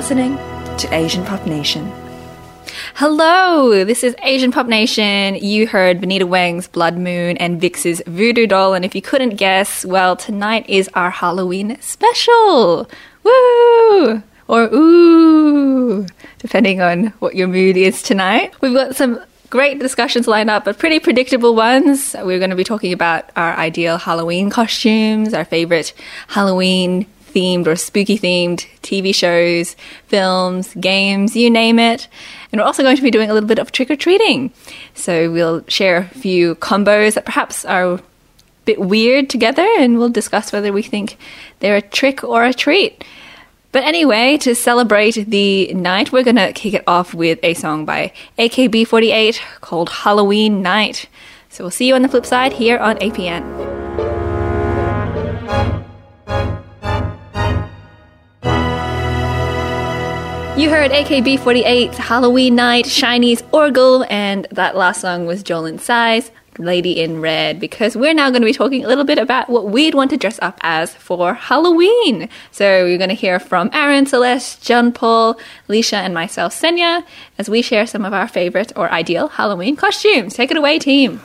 Listening 0.00 0.38
to 0.78 0.88
Asian 0.94 1.26
Pop 1.26 1.44
Nation. 1.44 1.92
Hello, 2.94 3.84
this 3.84 4.02
is 4.02 4.16
Asian 4.22 4.50
Pop 4.50 4.66
Nation. 4.66 5.34
You 5.34 5.66
heard 5.66 6.00
Benita 6.00 6.26
Wang's 6.26 6.66
Blood 6.66 6.96
Moon 6.96 7.36
and 7.36 7.60
VIXX's 7.60 8.00
Voodoo 8.06 8.46
Doll, 8.46 8.72
and 8.72 8.82
if 8.82 8.94
you 8.94 9.02
couldn't 9.02 9.36
guess, 9.36 9.84
well, 9.84 10.16
tonight 10.16 10.64
is 10.70 10.88
our 10.94 11.10
Halloween 11.10 11.76
special. 11.82 12.88
Woo! 13.22 14.22
Or 14.48 14.70
ooh, 14.72 16.06
depending 16.38 16.80
on 16.80 17.08
what 17.18 17.34
your 17.34 17.48
mood 17.48 17.76
is 17.76 18.02
tonight. 18.02 18.54
We've 18.62 18.72
got 18.72 18.96
some 18.96 19.20
great 19.50 19.80
discussions 19.80 20.26
lined 20.26 20.48
up, 20.48 20.64
but 20.64 20.78
pretty 20.78 20.98
predictable 20.98 21.54
ones. 21.54 22.16
We're 22.18 22.38
going 22.38 22.48
to 22.48 22.56
be 22.56 22.64
talking 22.64 22.94
about 22.94 23.28
our 23.36 23.52
ideal 23.58 23.98
Halloween 23.98 24.48
costumes, 24.48 25.34
our 25.34 25.44
favorite 25.44 25.92
Halloween 26.28 27.04
themed 27.32 27.66
or 27.66 27.76
spooky 27.76 28.18
themed 28.18 28.66
TV 28.82 29.14
shows, 29.14 29.76
films, 30.06 30.74
games, 30.74 31.36
you 31.36 31.50
name 31.50 31.78
it. 31.78 32.08
And 32.52 32.60
we're 32.60 32.66
also 32.66 32.82
going 32.82 32.96
to 32.96 33.02
be 33.02 33.10
doing 33.10 33.30
a 33.30 33.34
little 33.34 33.48
bit 33.48 33.58
of 33.58 33.72
trick 33.72 33.90
or 33.90 33.96
treating. 33.96 34.52
So 34.94 35.30
we'll 35.30 35.64
share 35.68 35.96
a 35.98 36.04
few 36.04 36.56
combos 36.56 37.14
that 37.14 37.24
perhaps 37.24 37.64
are 37.64 37.94
a 37.94 38.02
bit 38.64 38.80
weird 38.80 39.30
together 39.30 39.66
and 39.78 39.98
we'll 39.98 40.08
discuss 40.08 40.52
whether 40.52 40.72
we 40.72 40.82
think 40.82 41.16
they're 41.60 41.76
a 41.76 41.82
trick 41.82 42.22
or 42.24 42.44
a 42.44 42.52
treat. 42.52 43.04
But 43.72 43.84
anyway, 43.84 44.36
to 44.38 44.54
celebrate 44.54 45.14
the 45.28 45.72
night, 45.74 46.10
we're 46.10 46.24
going 46.24 46.36
to 46.36 46.52
kick 46.52 46.74
it 46.74 46.84
off 46.86 47.14
with 47.14 47.38
a 47.42 47.54
song 47.54 47.84
by 47.84 48.12
AKB48 48.38 49.38
called 49.60 49.90
Halloween 49.90 50.60
Night. 50.60 51.08
So 51.50 51.64
we'll 51.64 51.70
see 51.70 51.86
you 51.86 51.94
on 51.94 52.02
the 52.02 52.08
flip 52.08 52.26
side 52.26 52.54
here 52.54 52.78
on 52.78 52.96
APN. 52.96 53.79
You 60.60 60.68
heard 60.68 60.90
AKB48, 60.90 61.94
Halloween 61.94 62.54
Night, 62.54 62.84
SHINee's 62.84 63.40
Orgel, 63.44 64.06
and 64.10 64.46
that 64.50 64.76
last 64.76 65.00
song 65.00 65.24
was 65.24 65.42
Jolin 65.42 65.80
Tsai's 65.80 66.30
Lady 66.58 67.00
in 67.00 67.22
Red, 67.22 67.58
because 67.58 67.96
we're 67.96 68.12
now 68.12 68.28
going 68.28 68.42
to 68.42 68.46
be 68.46 68.52
talking 68.52 68.84
a 68.84 68.86
little 68.86 69.04
bit 69.04 69.16
about 69.16 69.48
what 69.48 69.70
we'd 69.70 69.94
want 69.94 70.10
to 70.10 70.18
dress 70.18 70.38
up 70.42 70.58
as 70.60 70.94
for 70.94 71.32
Halloween. 71.32 72.28
So 72.50 72.84
you're 72.84 72.98
going 72.98 73.08
to 73.08 73.14
hear 73.14 73.40
from 73.40 73.70
Aaron, 73.72 74.04
Celeste, 74.04 74.62
John 74.62 74.92
Paul, 74.92 75.40
Leisha, 75.66 75.94
and 75.94 76.12
myself, 76.12 76.52
Senya, 76.52 77.06
as 77.38 77.48
we 77.48 77.62
share 77.62 77.86
some 77.86 78.04
of 78.04 78.12
our 78.12 78.28
favorite 78.28 78.70
or 78.76 78.92
ideal 78.92 79.28
Halloween 79.28 79.76
costumes. 79.76 80.34
Take 80.34 80.50
it 80.50 80.58
away, 80.58 80.78
team. 80.78 81.22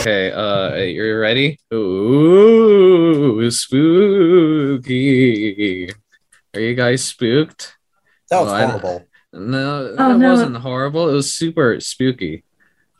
Okay, 0.00 0.30
uh, 0.30 0.74
you 0.74 1.16
ready? 1.16 1.58
Ooh, 1.72 3.50
spooky. 3.50 5.00
Are 6.52 6.60
you 6.60 6.74
guys 6.74 7.02
spooked? 7.02 7.76
That 8.30 8.40
was 8.42 8.52
Oh, 8.52 8.54
I- 8.54 8.66
horrible. 8.66 9.04
No, 9.32 9.94
Oh, 9.98 10.08
that 10.12 10.18
no. 10.18 10.30
wasn't 10.30 10.56
horrible. 10.56 11.10
It 11.10 11.12
was 11.12 11.32
super 11.34 11.78
spooky. 11.80 12.44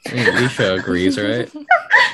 I 0.06 0.10
think 0.10 0.28
Alicia 0.28 0.74
agrees, 0.80 1.18
right? 1.18 1.50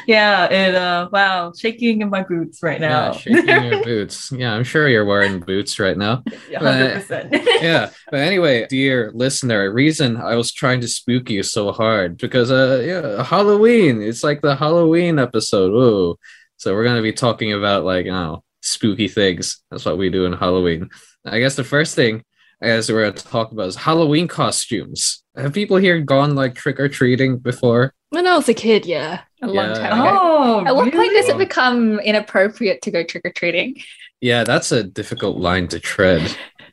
Yeah, 0.07 0.45
and 0.51 0.77
uh 0.77 1.09
wow, 1.13 1.53
shaking 1.59 2.01
in 2.03 2.09
my 2.11 2.23
boots 2.23 2.63
right 2.63 2.81
now. 2.81 3.13
Yeah, 3.13 3.19
shaking 3.19 3.65
your 3.73 3.83
boots. 3.91 4.33
Yeah, 4.33 4.55
I'm 4.55 4.65
sure 4.65 4.89
you're 4.89 5.05
wearing 5.05 5.41
boots 5.41 5.79
right 5.79 5.97
now. 5.99 6.23
Yeah, 6.51 6.61
100%. 6.61 7.33
yeah 7.63 7.91
but 8.11 8.21
anyway 8.21 8.67
dear 8.69 9.11
listener 9.15 9.73
reason 9.73 10.17
i 10.17 10.35
was 10.35 10.53
trying 10.53 10.81
to 10.81 10.89
spook 10.89 11.31
you 11.31 11.43
so 11.43 11.71
hard 11.73 12.17
because 12.19 12.51
uh 12.51 12.83
yeah 12.85 13.23
halloween 13.23 14.03
it's 14.03 14.23
like 14.25 14.41
the 14.43 14.55
halloween 14.57 15.19
episode 15.19 15.71
Ooh. 15.73 16.17
so 16.57 16.75
we're 16.75 16.85
gonna 16.85 17.03
be 17.03 17.13
talking 17.13 17.53
about 17.53 17.85
like 17.85 18.07
you 18.07 18.13
know 18.13 18.43
spooky 18.61 19.09
things 19.09 19.63
that's 19.71 19.85
what 19.85 19.97
we 19.99 20.11
do 20.11 20.25
in 20.27 20.33
halloween 20.33 20.89
i 21.25 21.39
guess 21.39 21.55
the 21.57 21.65
first 21.65 21.95
thing 21.95 22.23
I 22.63 22.67
guess 22.67 22.91
we're 22.91 23.03
gonna 23.05 23.13
talk 23.13 23.53
about 23.53 23.67
is 23.69 23.77
halloween 23.77 24.29
costumes 24.29 25.25
have 25.37 25.53
people 25.53 25.79
here 25.79 26.01
gone 26.01 26.35
like 26.35 26.55
trick-or-treating 26.55 27.39
before 27.39 27.93
When 28.11 28.27
I 28.27 28.37
was 28.37 28.49
a 28.49 28.55
kid, 28.55 28.85
yeah. 28.85 29.23
A 29.43 29.47
long 29.47 29.71
Yeah. 29.71 29.75
time 29.75 30.01
ago. 30.01 30.19
Oh, 30.21 30.65
At 30.67 30.77
what 30.77 30.93
point 30.93 31.13
does 31.13 31.29
it 31.31 31.39
become 31.39 31.99
inappropriate 32.01 32.83
to 32.83 32.91
go 32.91 33.03
trick 33.03 33.25
or 33.25 33.33
treating? 33.33 33.77
Yeah, 34.21 34.45
that's 34.45 34.71
a 34.71 34.85
difficult 34.85 35.39
line 35.39 35.67
to 35.69 35.81
tread 35.81 36.21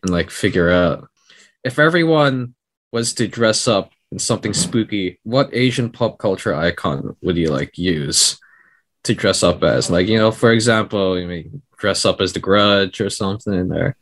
and 0.03 0.11
like 0.11 0.29
figure 0.29 0.69
out. 0.69 1.07
If 1.63 1.79
everyone 1.79 2.55
was 2.91 3.13
to 3.15 3.27
dress 3.27 3.67
up 3.67 3.91
in 4.11 4.19
something 4.19 4.53
spooky, 4.53 5.19
what 5.23 5.49
Asian 5.53 5.89
pop 5.91 6.19
culture 6.19 6.53
icon 6.53 7.15
would 7.21 7.37
you 7.37 7.49
like 7.49 7.77
use 7.77 8.37
to 9.05 9.15
dress 9.15 9.41
up 9.41 9.63
as? 9.63 9.89
Like, 9.89 10.07
you 10.09 10.17
know, 10.17 10.31
for 10.31 10.51
example, 10.51 11.17
you 11.17 11.25
may 11.27 11.49
dress 11.77 12.03
up 12.05 12.19
as 12.19 12.33
the 12.33 12.39
grudge 12.41 12.99
or 12.99 13.09
something, 13.09 13.71
or 13.71 13.95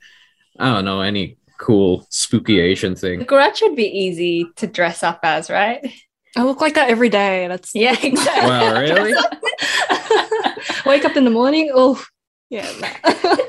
I 0.58 0.74
don't 0.74 0.86
know, 0.86 1.02
any 1.02 1.37
cool 1.58 2.08
spooky 2.10 2.60
Asian 2.60 2.96
thing. 2.96 3.20
The 3.20 3.26
thing. 3.26 3.28
grudge 3.28 3.62
would 3.62 3.76
be 3.76 3.86
easy 3.88 4.46
to 4.58 4.68
dress 4.68 5.04
up 5.04 5.20
as, 5.24 5.50
right? 5.50 5.80
I 6.36 6.44
look 6.44 6.62
like 6.62 6.76
that 6.76 6.90
every 6.90 7.10
day. 7.10 7.48
That's 7.48 7.74
Yeah, 7.74 7.96
exactly. 8.04 8.50
Wow, 8.50 8.80
really? 8.80 9.14
wake 10.86 11.06
up 11.06 11.18
in 11.18 11.26
the 11.26 11.32
morning. 11.32 11.72
Oh, 11.74 12.04
yeah. 12.50 12.72
nah. 12.80 13.36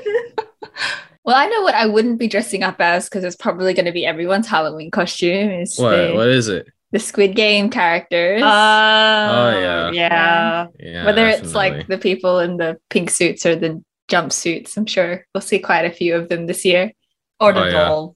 Well, 1.25 1.37
I 1.37 1.45
know 1.45 1.61
what 1.61 1.75
I 1.75 1.85
wouldn't 1.85 2.17
be 2.17 2.27
dressing 2.27 2.63
up 2.63 2.81
as 2.81 3.05
because 3.07 3.23
it's 3.23 3.35
probably 3.35 3.75
going 3.75 3.85
to 3.85 3.91
be 3.91 4.03
everyone's 4.03 4.47
Halloween 4.47 4.89
costume. 4.89 5.51
Is 5.51 5.77
What 5.77 5.91
the, 5.91 6.13
what 6.15 6.27
is 6.27 6.47
it? 6.47 6.67
the 6.91 6.99
Squid 6.99 7.35
Game 7.35 7.69
characters. 7.69 8.41
Oh, 8.43 8.47
oh 8.47 9.59
yeah. 9.59 9.91
yeah. 9.91 10.67
Yeah. 10.79 11.05
Whether 11.05 11.27
it's 11.27 11.53
like 11.53 11.87
the 11.87 11.99
people 11.99 12.39
in 12.39 12.57
the 12.57 12.79
pink 12.89 13.11
suits 13.11 13.45
or 13.45 13.55
the 13.55 13.83
jumpsuits, 14.09 14.75
I'm 14.75 14.87
sure 14.87 15.25
we'll 15.33 15.41
see 15.41 15.59
quite 15.59 15.85
a 15.85 15.91
few 15.91 16.15
of 16.15 16.29
them 16.29 16.47
this 16.47 16.65
year. 16.65 16.93
Or 17.39 17.53
the 17.53 17.61
Oh, 17.61 17.65
yeah. 17.65 17.71
doll. 17.71 18.15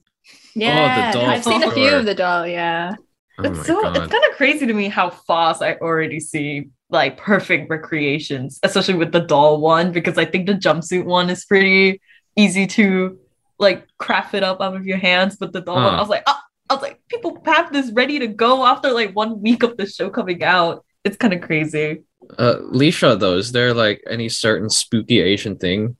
Yeah, 0.54 1.12
doll 1.12 1.26
I've 1.26 1.44
seen 1.44 1.62
a 1.62 1.70
few 1.70 1.88
of 1.90 2.04
the 2.06 2.14
doll. 2.14 2.46
Yeah, 2.46 2.94
Oh 3.38 3.44
it's 3.44 3.66
so 3.66 3.82
God. 3.82 3.96
it's 3.96 4.12
kind 4.12 4.24
of 4.30 4.36
crazy 4.36 4.66
to 4.66 4.72
me 4.72 4.88
how 4.88 5.10
fast 5.10 5.60
I 5.62 5.74
already 5.74 6.20
see 6.20 6.68
like 6.90 7.16
perfect 7.16 7.68
recreations, 7.70 8.60
especially 8.62 8.94
with 8.94 9.10
the 9.10 9.20
doll 9.20 9.60
one, 9.60 9.90
because 9.90 10.16
I 10.18 10.24
think 10.24 10.46
the 10.46 10.54
jumpsuit 10.54 11.04
one 11.04 11.28
is 11.30 11.44
pretty 11.44 12.00
easy 12.36 12.66
to 12.68 13.18
like 13.58 13.86
craft 13.98 14.34
it 14.34 14.42
up 14.44 14.60
out 14.60 14.76
of 14.76 14.86
your 14.86 14.98
hands. 14.98 15.36
But 15.36 15.52
the 15.52 15.60
doll 15.60 15.76
one, 15.76 15.94
I 15.94 16.00
was 16.00 16.08
like, 16.08 16.22
ah, 16.28 16.40
I 16.70 16.74
was 16.74 16.82
like, 16.82 17.00
people 17.08 17.42
have 17.46 17.72
this 17.72 17.90
ready 17.92 18.20
to 18.20 18.28
go 18.28 18.64
after 18.64 18.92
like 18.92 19.14
one 19.16 19.40
week 19.42 19.64
of 19.64 19.76
the 19.76 19.86
show 19.86 20.08
coming 20.10 20.42
out. 20.44 20.84
It's 21.02 21.16
kind 21.16 21.34
of 21.34 21.40
crazy. 21.40 22.04
Uh, 22.38 22.56
Leisha, 22.72 23.18
though, 23.18 23.36
is 23.36 23.50
there 23.52 23.74
like 23.74 24.02
any 24.08 24.28
certain 24.28 24.70
spooky 24.70 25.20
Asian 25.20 25.56
thing 25.56 25.96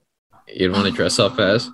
you'd 0.47 0.73
want 0.73 0.87
to 0.87 0.93
dress 0.93 1.19
up 1.19 1.39
as? 1.41 1.69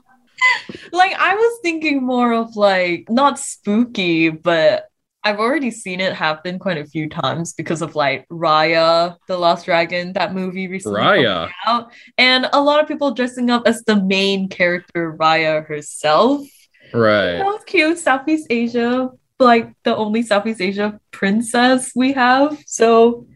Like 0.92 1.14
I 1.18 1.34
was 1.34 1.58
thinking 1.62 2.04
more 2.04 2.32
of 2.32 2.56
like 2.56 3.06
not 3.08 3.38
spooky, 3.38 4.28
but 4.28 4.90
I've 5.22 5.38
already 5.38 5.70
seen 5.70 6.00
it 6.00 6.14
happen 6.14 6.58
quite 6.58 6.78
a 6.78 6.86
few 6.86 7.08
times 7.08 7.52
because 7.52 7.82
of 7.82 7.94
like 7.94 8.26
Raya, 8.28 9.16
the 9.28 9.38
Last 9.38 9.66
Dragon, 9.66 10.14
that 10.14 10.34
movie 10.34 10.66
recently. 10.68 11.00
Raya. 11.00 11.50
out. 11.66 11.92
And 12.16 12.48
a 12.52 12.60
lot 12.60 12.80
of 12.80 12.88
people 12.88 13.12
dressing 13.12 13.50
up 13.50 13.64
as 13.66 13.82
the 13.84 13.96
main 14.02 14.48
character, 14.48 15.16
Raya 15.18 15.66
herself. 15.66 16.46
Right, 16.92 17.36
That 17.36 17.44
was 17.44 17.62
cute. 17.66 17.98
Southeast 17.98 18.46
Asia, 18.50 19.10
like 19.38 19.72
the 19.84 19.94
only 19.94 20.22
Southeast 20.22 20.60
Asia 20.60 20.98
princess 21.10 21.92
we 21.94 22.12
have. 22.12 22.58
So 22.66 23.26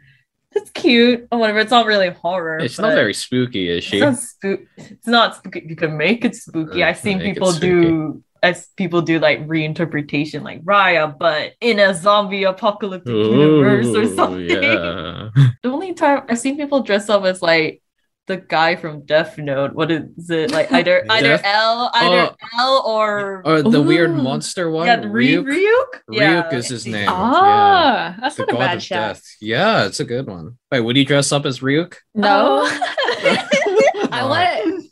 it's 0.56 0.70
cute 0.70 1.26
or 1.30 1.38
whatever. 1.38 1.58
It's 1.58 1.70
not 1.70 1.86
really 1.86 2.10
horror. 2.10 2.58
It's 2.58 2.78
not 2.78 2.94
very 2.94 3.14
spooky, 3.14 3.68
is 3.68 3.78
It's 3.78 3.86
she? 3.86 4.00
not 4.00 4.16
spook. 4.18 4.60
It's 4.76 5.06
not 5.06 5.36
spooky. 5.36 5.64
You 5.68 5.76
can 5.76 5.96
make 5.96 6.24
it 6.24 6.34
spooky. 6.36 6.82
Uh, 6.82 6.88
I've 6.88 6.98
seen 6.98 7.18
make 7.18 7.34
people 7.34 7.52
do 7.52 8.22
as 8.42 8.68
people 8.76 9.00
do 9.00 9.18
like 9.18 9.46
reinterpretation 9.48 10.42
like 10.42 10.62
Raya, 10.64 11.16
but 11.18 11.52
in 11.62 11.78
a 11.78 11.94
zombie 11.94 12.44
apocalyptic 12.44 13.14
universe 13.14 13.86
or 13.96 14.06
something. 14.14 14.50
Yeah. 14.50 15.30
The 15.62 15.70
only 15.70 15.94
time 15.94 16.24
I've 16.28 16.38
seen 16.38 16.56
people 16.58 16.82
dress 16.82 17.08
up 17.08 17.24
as 17.24 17.40
like 17.40 17.80
the 18.26 18.38
guy 18.38 18.76
from 18.76 19.04
Death 19.04 19.36
Note. 19.38 19.74
What 19.74 19.90
is 19.90 20.30
it 20.30 20.50
like? 20.50 20.72
Either 20.72 21.04
either 21.10 21.40
L, 21.44 21.90
either 21.94 22.34
L 22.58 22.82
or 22.86 23.42
Or 23.44 23.62
the 23.62 23.82
weird 23.82 24.10
monster 24.12 24.70
one. 24.70 24.86
yeah, 24.86 24.96
Ry- 24.96 25.42
Ryuk. 25.42 25.44
Ryuk. 25.46 26.18
Ryuk 26.18 26.52
is 26.54 26.68
his 26.68 26.86
name. 26.86 27.08
Ah, 27.10 28.16
that's 28.20 28.36
The 28.36 28.42
not 28.42 28.48
a 28.48 28.52
god 28.52 28.58
bad 28.58 28.76
of 28.78 28.82
shout. 28.82 29.14
death. 29.14 29.22
Yeah, 29.40 29.84
it's 29.86 30.00
a 30.00 30.04
good 30.04 30.26
one. 30.26 30.58
Wait, 30.72 30.80
would 30.80 30.96
you 30.96 31.04
dress 31.04 31.32
up 31.32 31.44
as 31.46 31.60
Ryuk? 31.60 31.94
No, 32.14 32.62
Oh. 32.66 32.80
I 34.12 34.24
want 34.24 34.86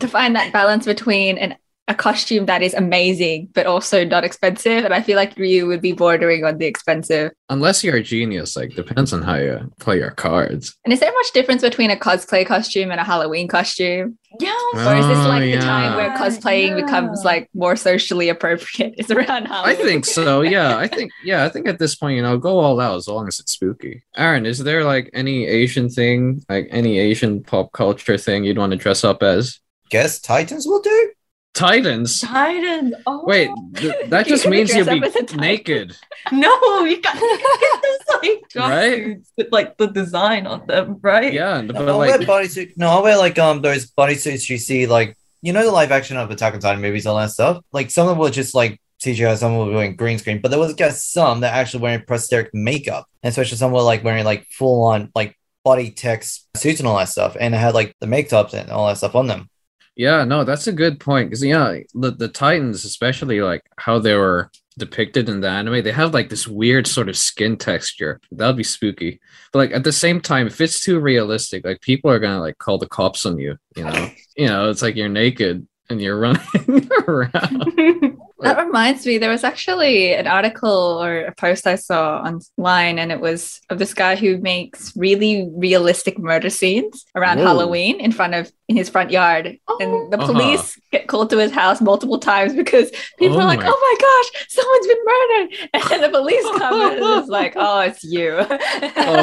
to 0.00 0.08
find 0.08 0.36
that 0.36 0.52
balance 0.52 0.84
between 0.86 1.38
an 1.38 1.56
a 1.88 1.94
costume 1.94 2.46
that 2.46 2.62
is 2.62 2.74
amazing 2.74 3.48
but 3.54 3.66
also 3.66 4.04
not 4.04 4.22
expensive, 4.22 4.84
and 4.84 4.92
I 4.94 5.02
feel 5.02 5.16
like 5.16 5.36
Ryu 5.36 5.66
would 5.66 5.80
be 5.80 5.92
bordering 5.92 6.44
on 6.44 6.58
the 6.58 6.66
expensive. 6.66 7.32
Unless 7.48 7.82
you're 7.82 7.96
a 7.96 8.02
genius, 8.02 8.56
like 8.56 8.74
depends 8.74 9.12
on 9.12 9.22
how 9.22 9.36
you 9.36 9.72
play 9.80 9.96
your 9.98 10.10
cards. 10.10 10.76
And 10.84 10.92
is 10.92 11.00
there 11.00 11.10
much 11.10 11.32
difference 11.32 11.62
between 11.62 11.90
a 11.90 11.96
cosplay 11.96 12.46
costume 12.46 12.90
and 12.90 13.00
a 13.00 13.04
Halloween 13.04 13.48
costume? 13.48 14.18
Yeah. 14.38 14.50
Or 14.74 14.94
is 14.96 15.06
this 15.06 15.18
Oh, 15.18 15.28
like 15.28 15.42
the 15.42 15.56
oh, 15.56 15.60
time 15.60 15.96
where 15.96 16.08
yeah. 16.08 16.18
cosplaying 16.18 16.78
Yeah. 16.78 16.84
becomes 16.84 17.24
like 17.24 17.48
more 17.54 17.74
socially 17.76 18.28
appropriate? 18.28 18.94
Is 18.98 19.10
around 19.10 19.46
Halloween. 19.46 19.76
I 19.76 19.82
think 19.82 20.04
so. 20.04 20.42
Yeah, 20.42 20.76
I 20.76 20.86
think 20.86 21.10
yeah, 21.24 21.44
I 21.44 21.48
think 21.48 21.66
at 21.66 21.78
this 21.78 21.94
point, 21.94 22.16
you 22.16 22.22
know, 22.22 22.36
go 22.36 22.58
all 22.58 22.78
out 22.80 22.96
as 22.96 23.08
long 23.08 23.26
as 23.26 23.40
it's 23.40 23.52
spooky. 23.52 24.02
Aaron, 24.14 24.44
is 24.44 24.58
there 24.58 24.84
like 24.84 25.08
any 25.14 25.46
Asian 25.46 25.88
thing, 25.88 26.44
like 26.50 26.68
any 26.70 26.98
Asian 26.98 27.42
pop 27.42 27.72
culture 27.72 28.18
thing 28.18 28.44
you'd 28.44 28.58
want 28.58 28.72
to 28.72 28.76
dress 28.76 29.02
up 29.04 29.22
as? 29.22 29.58
Guess 29.88 30.20
Titans 30.20 30.66
will 30.66 30.82
do. 30.82 31.12
Titans. 31.58 32.20
Titans. 32.20 32.94
Oh. 33.04 33.24
Wait, 33.26 33.50
th- 33.74 33.92
that 34.10 34.26
just 34.26 34.44
gonna 34.44 34.56
means 34.56 34.72
you'll 34.72 34.86
be 34.86 34.98
up 34.98 35.04
as 35.04 35.16
a 35.16 35.20
Titan. 35.20 35.40
naked. 35.40 35.96
no, 36.32 36.84
you 36.84 37.02
got 37.02 37.14
you 37.16 37.38
get 37.38 37.82
those 37.82 38.22
like 38.22 38.42
Right? 38.54 39.18
with 39.36 39.48
like 39.50 39.76
the 39.76 39.88
design 39.88 40.46
on 40.46 40.66
them, 40.68 41.00
right? 41.02 41.32
Yeah, 41.32 41.62
but 41.62 41.76
I'll 41.76 41.98
wear 41.98 42.18
like, 42.18 42.28
bodysuit. 42.28 42.74
No, 42.76 42.90
I'll 42.90 43.02
wear 43.02 43.18
like 43.18 43.38
um 43.40 43.60
those 43.60 43.90
bodysuits 43.90 44.48
you 44.48 44.56
see 44.56 44.86
like 44.86 45.16
you 45.42 45.52
know 45.52 45.64
the 45.64 45.72
live 45.72 45.90
action 45.90 46.16
of 46.16 46.30
Attack 46.30 46.54
on 46.54 46.60
Titan 46.60 46.80
movies, 46.80 47.06
all 47.06 47.16
that 47.16 47.30
stuff. 47.30 47.60
Like 47.72 47.90
some 47.90 48.06
of 48.06 48.10
them 48.10 48.18
were 48.18 48.30
just 48.30 48.54
like 48.54 48.80
CGI, 49.02 49.36
some 49.36 49.58
were 49.58 49.72
doing 49.72 49.96
green 49.96 50.18
screen, 50.18 50.40
but 50.40 50.50
there 50.50 50.60
was 50.60 50.74
guys 50.74 51.04
some 51.04 51.40
that 51.40 51.54
actually 51.54 51.82
wearing 51.82 52.04
prosthetic 52.06 52.54
makeup, 52.54 53.06
and 53.24 53.30
especially 53.30 53.56
some 53.56 53.72
were 53.72 53.82
like 53.82 54.04
wearing 54.04 54.24
like 54.24 54.46
full 54.46 54.84
on 54.84 55.10
like 55.14 55.36
body 55.64 55.90
text 55.90 56.46
suits 56.56 56.78
and 56.78 56.88
all 56.88 56.98
that 56.98 57.08
stuff, 57.08 57.36
and 57.38 57.52
it 57.52 57.58
had 57.58 57.74
like 57.74 57.96
the 58.00 58.06
makeups 58.06 58.54
and 58.54 58.70
all 58.70 58.86
that 58.86 58.98
stuff 58.98 59.16
on 59.16 59.26
them. 59.26 59.50
Yeah, 59.98 60.24
no, 60.24 60.44
that's 60.44 60.68
a 60.68 60.72
good 60.72 61.00
point. 61.00 61.28
Because 61.28 61.44
yeah, 61.44 61.80
the, 61.92 62.12
the 62.12 62.28
Titans, 62.28 62.84
especially 62.84 63.40
like 63.40 63.64
how 63.78 63.98
they 63.98 64.14
were 64.14 64.48
depicted 64.78 65.28
in 65.28 65.40
the 65.40 65.48
anime, 65.48 65.82
they 65.82 65.90
have 65.90 66.14
like 66.14 66.28
this 66.28 66.46
weird 66.46 66.86
sort 66.86 67.08
of 67.08 67.16
skin 67.16 67.56
texture. 67.56 68.20
That 68.30 68.46
would 68.46 68.56
be 68.56 68.62
spooky. 68.62 69.20
But 69.52 69.58
like 69.58 69.72
at 69.72 69.82
the 69.82 69.92
same 69.92 70.20
time, 70.20 70.46
if 70.46 70.60
it's 70.60 70.80
too 70.80 71.00
realistic, 71.00 71.64
like 71.64 71.80
people 71.80 72.12
are 72.12 72.20
gonna 72.20 72.40
like 72.40 72.58
call 72.58 72.78
the 72.78 72.86
cops 72.86 73.26
on 73.26 73.38
you. 73.38 73.56
You 73.74 73.84
know, 73.84 74.10
you 74.36 74.46
know, 74.46 74.70
it's 74.70 74.82
like 74.82 74.94
you're 74.94 75.08
naked 75.08 75.66
and 75.90 76.00
you're 76.00 76.18
running 76.20 76.88
around. 77.08 78.18
That 78.40 78.64
reminds 78.64 79.04
me, 79.04 79.18
there 79.18 79.30
was 79.30 79.42
actually 79.44 80.14
an 80.14 80.26
article 80.26 80.70
or 81.02 81.22
a 81.26 81.34
post 81.34 81.66
I 81.66 81.74
saw 81.74 82.18
online, 82.22 82.98
and 82.98 83.10
it 83.10 83.20
was 83.20 83.60
of 83.70 83.78
this 83.78 83.94
guy 83.94 84.14
who 84.16 84.38
makes 84.38 84.92
really 84.96 85.48
realistic 85.56 86.18
murder 86.18 86.48
scenes 86.50 87.04
around 87.16 87.38
Whoa. 87.38 87.46
Halloween 87.46 87.98
in 88.00 88.12
front 88.12 88.34
of 88.34 88.50
in 88.68 88.76
his 88.76 88.90
front 88.90 89.10
yard. 89.10 89.56
Oh. 89.66 89.78
and 89.80 90.12
the 90.12 90.18
Uh-huh. 90.18 90.32
police 90.32 90.78
get 90.92 91.08
called 91.08 91.30
to 91.30 91.38
his 91.38 91.50
house 91.52 91.80
multiple 91.80 92.18
times 92.18 92.54
because 92.54 92.90
people 93.18 93.38
Oh 93.38 93.40
are 93.40 93.46
like, 93.46 93.60
my- 93.60 93.66
"Oh 93.66 93.78
my 93.88 93.96
gosh, 94.08 94.46
someone's 94.48 94.86
been 94.86 95.04
murdered!" 95.12 95.48
And 95.74 95.82
then 95.90 96.00
the 96.02 96.18
police 96.18 96.44
come 96.58 96.80
and 96.82 97.18
it's 97.20 97.28
like, 97.40 97.54
"Oh, 97.56 97.80
it's 97.80 98.04
you." 98.04 98.36
oh 98.38 98.46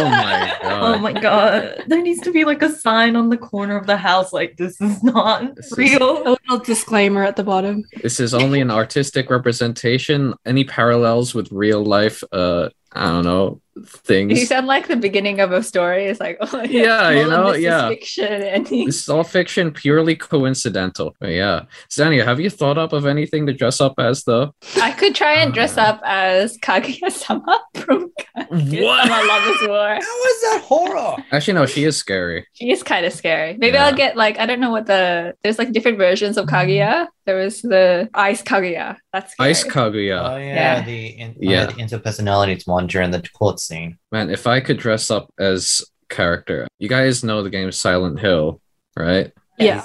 my 0.10 0.58
god. 0.62 0.62
Oh 0.64 0.98
my 0.98 1.14
god. 1.14 1.84
There 1.88 2.02
needs 2.02 2.22
to 2.22 2.32
be 2.32 2.44
like 2.44 2.62
a 2.64 2.70
sign 2.70 3.16
on 3.16 3.30
the 3.30 3.38
corner 3.38 3.78
of 3.78 3.86
the 3.88 3.98
house 3.98 4.34
like 4.34 4.58
this 4.58 4.80
is 4.82 5.04
not 5.04 5.56
This 5.56 5.72
is- 5.72 5.94
A 5.96 6.00
little 6.04 6.60
disclaimer 6.64 7.24
at 7.24 7.36
the 7.36 7.44
bottom. 7.44 7.84
This 8.02 8.20
is 8.20 8.34
only 8.34 8.62
an 8.62 8.72
artistic 9.06 9.30
representation. 9.30 10.34
Any 10.48 10.64
parallels 10.64 11.36
with 11.36 11.52
real 11.52 11.84
life, 11.86 12.24
uh, 12.32 12.70
I 12.92 13.06
don't 13.06 13.24
know, 13.24 13.62
You 14.08 14.46
sound 14.46 14.68
like 14.68 14.88
the 14.88 14.96
beginning 14.96 15.42
of 15.42 15.52
a 15.52 15.62
story. 15.62 16.06
It's 16.06 16.20
like, 16.22 16.38
oh 16.42 16.64
Yeah, 16.64 17.10
you 17.12 17.28
know, 17.28 17.48
this 17.48 17.58
is 17.58 17.64
yeah. 17.64 17.90
fiction, 17.90 18.32
and 18.44 18.68
he- 18.68 18.86
This 18.86 19.02
is 19.04 19.10
all 19.10 19.24
fiction, 19.26 19.72
purely 19.72 20.16
coincidental. 20.16 21.16
But 21.20 21.32
yeah. 21.32 21.66
Zania, 21.90 22.24
have 22.24 22.40
you 22.40 22.50
thought 22.50 22.78
up 22.78 22.94
of 22.94 23.06
anything 23.06 23.46
to 23.48 23.54
dress 23.54 23.82
up 23.82 23.96
as 24.00 24.24
though? 24.24 24.54
I 24.82 24.92
could 24.92 25.14
try 25.14 25.34
and 25.36 25.54
dress 25.54 25.78
Uh. 25.78 25.82
up 25.82 26.02
as 26.06 26.58
Kaguya-sama 26.60 27.62
from 27.76 28.12
Kaguya-sama 28.38 28.86
what? 28.86 29.10
Love 29.28 29.56
is 29.62 29.68
War. 29.68 29.88
How 30.02 30.26
is 30.26 30.42
that 30.42 30.62
horror? 30.64 31.16
Actually, 31.32 31.54
no, 31.56 31.66
she 31.66 31.84
is 31.84 31.98
scary. 31.98 32.48
She 32.54 32.72
is 32.72 32.82
kind 32.82 33.06
of 33.06 33.12
scary. 33.12 33.58
Maybe 33.58 33.74
Yeah. 33.76 33.88
I'll 33.88 33.96
get 33.96 34.16
like 34.16 34.40
I 34.40 34.46
don't 34.46 34.62
know 34.62 34.72
what 34.72 34.86
the 34.86 35.36
there's 35.44 35.60
like 35.60 35.74
different 35.74 35.98
versions 35.98 36.38
of 36.38 36.46
Kaguya. 36.46 37.08
There 37.26 37.36
was 37.38 37.62
the 37.62 38.08
Ice 38.14 38.42
Kaguya. 38.44 38.98
That's 39.12 39.34
scary. 39.34 39.50
Ice 39.50 39.64
Kaguya. 39.66 40.20
Oh 40.34 40.38
yeah, 40.38 40.56
Yeah. 40.56 40.82
the 40.86 41.06
in, 41.08 41.36
Yeah. 41.40 41.52
yeah. 41.52 41.66
the 41.66 41.74
interpersonalities 41.74 42.66
one 42.68 42.88
during 42.88 43.12
the 43.12 43.22
court 43.34 43.60
scene. 43.68 43.98
Man, 44.12 44.30
if 44.30 44.48
I 44.48 44.60
could 44.60 44.78
dress 44.78 45.12
up 45.12 45.34
as 45.40 45.84
character, 46.10 46.68
you 46.80 46.90
guys 46.90 47.24
know 47.24 47.44
the 47.44 47.50
game 47.50 47.72
Silent 47.72 48.20
Hill, 48.20 48.62
right? 48.98 49.32
Yeah. 49.58 49.84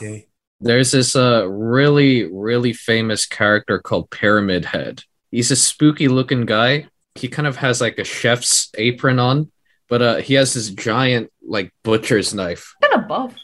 There's 0.61 0.93
this 0.93 1.17
uh 1.17 1.49
really 1.49 2.25
really 2.25 2.73
famous 2.73 3.27
character 3.27 3.79
called 3.79 4.11
Pyramid 4.11 4.65
Head. 4.67 5.03
He's 5.31 5.51
a 5.51 5.57
spooky 5.57 6.09
looking 6.09 6.45
guy. 6.45 6.87
He 7.15 7.29
kind 7.29 7.49
of 7.49 7.57
has 7.57 7.81
like 7.81 7.99
a 7.99 8.05
chef's 8.05 8.71
apron 8.77 9.19
on, 9.19 9.51
but 9.89 10.03
uh 10.03 10.17
he 10.17 10.35
has 10.35 10.55
this 10.55 10.71
giant 10.71 11.31
like 11.43 11.73
butcher's 11.83 12.35
knife. 12.35 12.75
Kind 12.83 13.03
of 13.03 13.09
buff. 13.09 13.35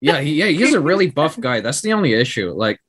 Yeah, 0.00 0.20
he, 0.20 0.34
yeah, 0.34 0.46
he's 0.46 0.74
a 0.74 0.80
really 0.80 1.10
buff 1.10 1.38
guy. 1.38 1.60
That's 1.60 1.80
the 1.80 1.92
only 1.92 2.14
issue. 2.14 2.52
Like 2.52 2.80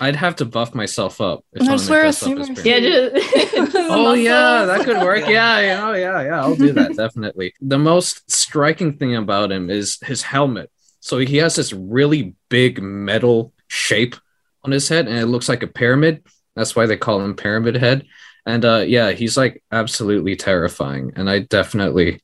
I'd 0.00 0.16
have 0.16 0.36
to 0.36 0.44
buff 0.44 0.74
myself 0.74 1.20
up 1.20 1.44
if 1.52 1.68
I 1.68 1.76
swear 1.76 2.00
a 2.00 2.02
dress 2.04 2.22
up 2.22 2.38
as 2.38 2.48
sumo 2.48 2.62
Pyramid 2.62 3.12
Yeah, 3.12 3.60
just, 3.60 3.74
Oh 3.76 4.12
yeah, 4.12 4.64
that 4.66 4.84
could 4.84 4.98
work. 5.02 5.20
Yeah. 5.20 5.28
Yeah, 5.30 5.60
yeah, 5.60 5.88
oh, 5.88 5.92
yeah, 5.92 6.22
yeah. 6.22 6.40
I'll 6.40 6.56
do 6.56 6.72
that 6.72 6.96
definitely. 6.96 7.54
The 7.60 7.78
most 7.78 8.30
striking 8.30 8.96
thing 8.96 9.16
about 9.16 9.50
him 9.50 9.70
is 9.70 9.98
his 10.02 10.22
helmet. 10.22 10.70
So 11.00 11.18
he 11.18 11.38
has 11.38 11.56
this 11.56 11.72
really 11.72 12.34
big 12.48 12.82
metal 12.82 13.52
shape 13.68 14.16
on 14.64 14.70
his 14.70 14.88
head, 14.88 15.08
and 15.08 15.18
it 15.18 15.26
looks 15.26 15.48
like 15.48 15.62
a 15.62 15.66
pyramid. 15.66 16.22
That's 16.54 16.76
why 16.76 16.86
they 16.86 16.96
call 16.96 17.20
him 17.22 17.34
Pyramid 17.34 17.76
Head. 17.76 18.06
And 18.46 18.64
uh, 18.64 18.84
yeah, 18.86 19.12
he's 19.12 19.36
like 19.36 19.62
absolutely 19.70 20.36
terrifying. 20.36 21.12
And 21.16 21.28
I 21.30 21.40
definitely 21.40 22.20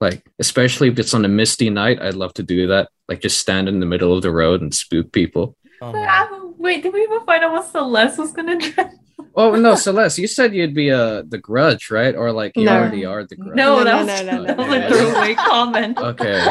like, 0.00 0.24
especially 0.38 0.88
if 0.88 0.98
it's 0.98 1.14
on 1.14 1.24
a 1.24 1.28
misty 1.28 1.70
night, 1.70 2.00
I'd 2.00 2.14
love 2.14 2.34
to 2.34 2.42
do 2.42 2.68
that. 2.68 2.88
Like 3.08 3.20
just 3.20 3.38
stand 3.38 3.68
in 3.68 3.80
the 3.80 3.86
middle 3.86 4.16
of 4.16 4.22
the 4.22 4.30
road 4.30 4.62
and 4.62 4.74
spook 4.74 5.12
people. 5.12 5.56
Oh, 5.80 5.92
my. 5.92 6.37
Wait, 6.58 6.82
did 6.82 6.92
we 6.92 7.02
even 7.02 7.20
find 7.24 7.44
out 7.44 7.52
what 7.52 7.66
Celeste 7.70 8.18
was 8.18 8.32
gonna 8.32 8.58
dress? 8.58 8.94
Oh 9.34 9.54
no, 9.54 9.74
Celeste, 9.76 10.18
you 10.18 10.26
said 10.26 10.54
you'd 10.54 10.74
be 10.74 10.90
uh 10.90 11.22
the 11.28 11.38
Grudge, 11.38 11.90
right? 11.90 12.14
Or 12.14 12.32
like 12.32 12.56
you 12.56 12.64
No. 12.64 12.76
already 12.76 13.04
are 13.04 13.24
the 13.24 13.36
Grudge. 13.36 13.54
No, 13.54 13.78
No, 13.78 13.84
that 13.84 13.92
no, 13.92 13.98
was, 13.98 14.24
no, 14.26 14.36
no, 14.36 14.44
that 14.46 14.56
no. 14.56 14.66
was 14.66 14.76
a 14.76 14.88
throwaway 15.12 15.34
comment. 15.34 15.98
Okay. 16.12 16.46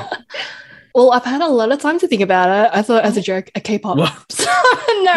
Well, 0.95 1.11
I've 1.11 1.25
had 1.25 1.41
a 1.41 1.47
lot 1.47 1.71
of 1.71 1.79
time 1.79 1.99
to 1.99 2.07
think 2.07 2.21
about 2.23 2.49
it. 2.49 2.71
I 2.75 2.81
thought 2.81 3.03
as 3.03 3.17
a 3.17 3.21
joke, 3.21 3.51
a 3.53 3.59
K-pop. 3.61 3.97
No, 5.07 5.13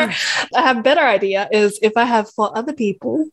I 0.54 0.60
have 0.62 0.78
a 0.78 0.82
better 0.82 1.00
idea. 1.00 1.48
Is 1.50 1.78
if 1.82 1.96
I 1.96 2.04
have 2.04 2.28
four 2.30 2.56
other 2.56 2.72
people, 2.74 3.24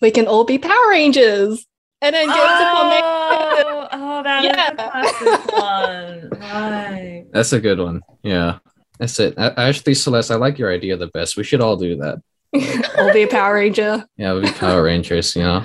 we 0.00 0.10
can 0.10 0.26
all 0.26 0.44
be 0.44 0.56
Power 0.58 0.88
Rangers, 0.88 1.66
and 2.00 2.14
then 2.14 2.26
get 2.26 2.34
to 2.36 2.64
form 2.74 2.90
Oh, 3.02 3.88
oh, 3.92 4.22
that 4.22 4.44
is 4.44 4.50
Yeah. 4.50 4.70
a 4.70 4.74
classic 4.74 5.52
one. 5.52 6.40
Right. 6.40 7.24
That's 7.32 7.52
a 7.52 7.60
good 7.60 7.78
one. 7.78 8.00
Yeah. 8.22 8.58
That's 9.00 9.18
it. 9.18 9.34
Actually, 9.38 9.94
Celeste, 9.94 10.30
I 10.30 10.34
like 10.36 10.58
your 10.58 10.70
idea 10.70 10.94
the 10.96 11.06
best. 11.06 11.36
We 11.38 11.42
should 11.42 11.62
all 11.62 11.76
do 11.76 11.96
that. 11.96 12.22
We'll 12.96 13.14
be 13.14 13.22
a 13.22 13.28
Power 13.28 13.54
Ranger. 13.54 14.04
Yeah, 14.18 14.34
we'd 14.34 14.42
be 14.42 14.50
Power 14.52 14.82
Rangers, 14.82 15.34
you 15.34 15.42
know? 15.42 15.64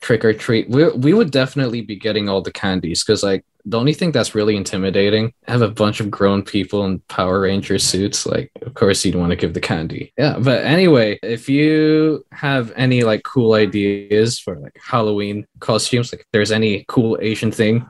Trick 0.00 0.24
or 0.24 0.32
treat. 0.32 0.68
We, 0.70 0.88
we 0.90 1.12
would 1.12 1.32
definitely 1.32 1.80
be 1.80 1.96
getting 1.96 2.28
all 2.28 2.42
the 2.42 2.52
candies 2.52 3.02
because, 3.02 3.24
like, 3.24 3.44
the 3.64 3.78
only 3.78 3.92
thing 3.92 4.12
that's 4.12 4.36
really 4.36 4.54
intimidating? 4.56 5.32
Have 5.48 5.62
a 5.62 5.70
bunch 5.70 5.98
of 5.98 6.10
grown 6.12 6.42
people 6.42 6.84
in 6.84 7.00
Power 7.08 7.40
Ranger 7.40 7.80
suits. 7.80 8.24
Like, 8.24 8.52
of 8.62 8.74
course, 8.74 9.04
you'd 9.04 9.16
want 9.16 9.30
to 9.30 9.36
give 9.36 9.54
the 9.54 9.60
candy. 9.60 10.12
Yeah. 10.16 10.38
But 10.38 10.64
anyway, 10.64 11.18
if 11.24 11.48
you 11.48 12.24
have 12.30 12.72
any, 12.76 13.02
like, 13.02 13.24
cool 13.24 13.54
ideas 13.54 14.38
for, 14.38 14.56
like, 14.60 14.78
Halloween 14.80 15.44
costumes, 15.58 16.12
like, 16.12 16.20
if 16.20 16.26
there's 16.32 16.52
any 16.52 16.84
cool 16.86 17.18
Asian 17.20 17.50
thing 17.50 17.84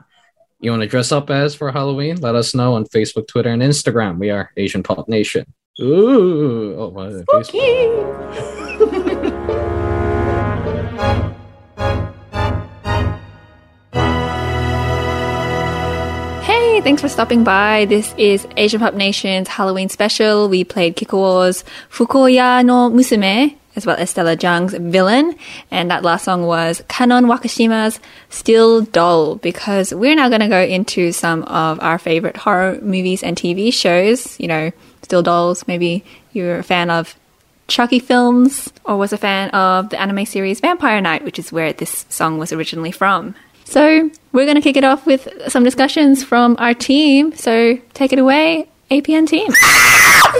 you 0.59 0.71
want 0.71 0.81
to 0.81 0.87
dress 0.87 1.11
up 1.11 1.29
as 1.29 1.53
for 1.53 1.71
Halloween, 1.71 2.17
let 2.17 2.35
us 2.35 2.55
know 2.55 2.73
on 2.73 2.85
Facebook, 2.85 3.27
Twitter, 3.27 3.49
and 3.49 3.61
Instagram. 3.61 4.17
We 4.17 4.31
are 4.31 4.51
Asian 4.57 4.81
Pop 4.83 5.07
Nation. 5.07 5.45
Ooh. 5.79 6.75
Oh, 6.77 6.87
what 6.89 7.09
is 7.09 7.21
it? 7.21 7.27
Hey, 16.43 16.81
thanks 16.81 17.01
for 17.03 17.09
stopping 17.09 17.43
by. 17.43 17.85
This 17.85 18.15
is 18.17 18.47
Asian 18.57 18.79
Pop 18.79 18.95
Nation's 18.95 19.47
Halloween 19.47 19.89
special. 19.89 20.49
We 20.49 20.63
played 20.63 20.95
Kikuo's 20.95 21.63
Fukuya 21.91 22.65
no 22.65 22.89
Musume, 22.89 23.55
as 23.77 23.85
well 23.85 23.95
as 23.95 24.09
Stella 24.09 24.35
Jung's 24.35 24.73
Villain. 24.73 25.35
And 25.71 25.89
that 25.89 26.03
last 26.03 26.25
song 26.25 26.45
was 26.45 26.81
Kanon 26.89 27.27
Wakeshima's 27.27 28.01
Still 28.29 28.81
Doll, 28.81 29.35
because 29.35 29.93
we're 29.93 30.15
now 30.15 30.27
going 30.27 30.41
to 30.41 30.49
go 30.49 30.61
into 30.61 31.13
some 31.13 31.43
of 31.43 31.79
our 31.81 31.97
favorite 31.97 32.35
horror 32.35 32.79
movies 32.81 33.23
and 33.23 33.37
TV 33.37 33.71
shows. 33.71 34.37
You 34.39 34.49
know, 34.49 34.71
Still 35.03 35.23
Dolls, 35.23 35.65
maybe 35.67 36.03
you're 36.33 36.59
a 36.59 36.63
fan 36.63 36.89
of 36.89 37.15
Chucky 37.67 37.99
films 37.99 38.73
or 38.83 38.97
was 38.97 39.13
a 39.13 39.17
fan 39.17 39.49
of 39.51 39.89
the 39.89 40.01
anime 40.01 40.25
series 40.25 40.59
Vampire 40.59 40.99
Knight, 40.99 41.23
which 41.23 41.37
is 41.37 41.51
where 41.51 41.71
this 41.71 42.05
song 42.09 42.39
was 42.39 42.51
originally 42.51 42.91
from. 42.91 43.35
So 43.65 44.09
we're 44.31 44.45
going 44.45 44.55
to 44.55 44.61
kick 44.61 44.77
it 44.77 44.85
off 44.85 45.05
with 45.05 45.27
some 45.49 45.65
discussions 45.65 46.23
from 46.23 46.55
our 46.59 46.73
team. 46.73 47.35
So 47.35 47.77
take 47.93 48.13
it 48.13 48.19
away, 48.19 48.69
APN 48.89 49.27
team. 49.27 49.51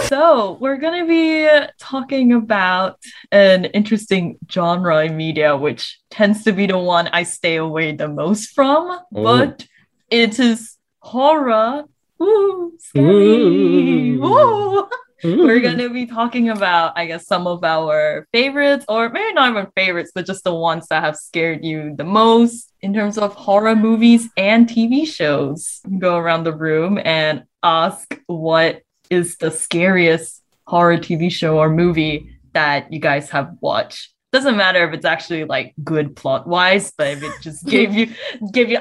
So, 0.04 0.56
we're 0.60 0.76
going 0.76 1.02
to 1.02 1.08
be 1.08 1.48
talking 1.78 2.32
about 2.32 2.98
an 3.30 3.66
interesting 3.66 4.38
genre 4.50 5.04
in 5.04 5.16
media, 5.16 5.56
which 5.56 5.98
tends 6.10 6.44
to 6.44 6.52
be 6.52 6.66
the 6.66 6.78
one 6.78 7.08
I 7.08 7.24
stay 7.24 7.56
away 7.56 7.94
the 7.94 8.08
most 8.08 8.50
from, 8.50 8.90
oh. 8.90 9.04
but 9.10 9.66
it 10.10 10.38
is 10.38 10.76
horror. 11.00 11.84
Ooh, 12.22 12.72
scary. 12.78 14.16
Ooh. 14.16 14.24
Ooh. 14.24 14.88
We're 15.22 15.60
going 15.60 15.78
to 15.78 15.90
be 15.90 16.06
talking 16.06 16.50
about, 16.50 16.92
I 16.96 17.06
guess, 17.06 17.26
some 17.26 17.46
of 17.46 17.64
our 17.64 18.26
favorites, 18.32 18.84
or 18.88 19.08
maybe 19.08 19.32
not 19.32 19.50
even 19.50 19.66
favorites, 19.74 20.12
but 20.14 20.26
just 20.26 20.44
the 20.44 20.54
ones 20.54 20.86
that 20.88 21.02
have 21.02 21.16
scared 21.16 21.64
you 21.64 21.94
the 21.96 22.04
most 22.04 22.72
in 22.80 22.94
terms 22.94 23.18
of 23.18 23.34
horror 23.34 23.74
movies 23.74 24.28
and 24.36 24.68
TV 24.68 25.06
shows. 25.06 25.80
Go 25.98 26.16
around 26.16 26.44
the 26.44 26.54
room 26.54 27.00
and 27.04 27.44
ask 27.62 28.20
what 28.26 28.82
is 29.10 29.36
the 29.38 29.50
scariest 29.50 30.42
horror 30.66 30.98
TV 30.98 31.32
show 31.32 31.58
or 31.58 31.68
movie 31.70 32.38
that 32.52 32.92
you 32.92 33.00
guys 33.00 33.30
have 33.30 33.56
watched? 33.60 34.12
Doesn't 34.32 34.56
matter 34.56 34.86
if 34.86 34.94
it's 34.94 35.06
actually 35.06 35.44
like 35.44 35.74
good 35.82 36.14
plot 36.14 36.46
wise, 36.46 36.92
but 36.96 37.08
if 37.08 37.22
it 37.22 37.32
just 37.40 37.66
gave 37.66 37.94
you 37.98 38.12
gave 38.52 38.70
you. 38.70 38.78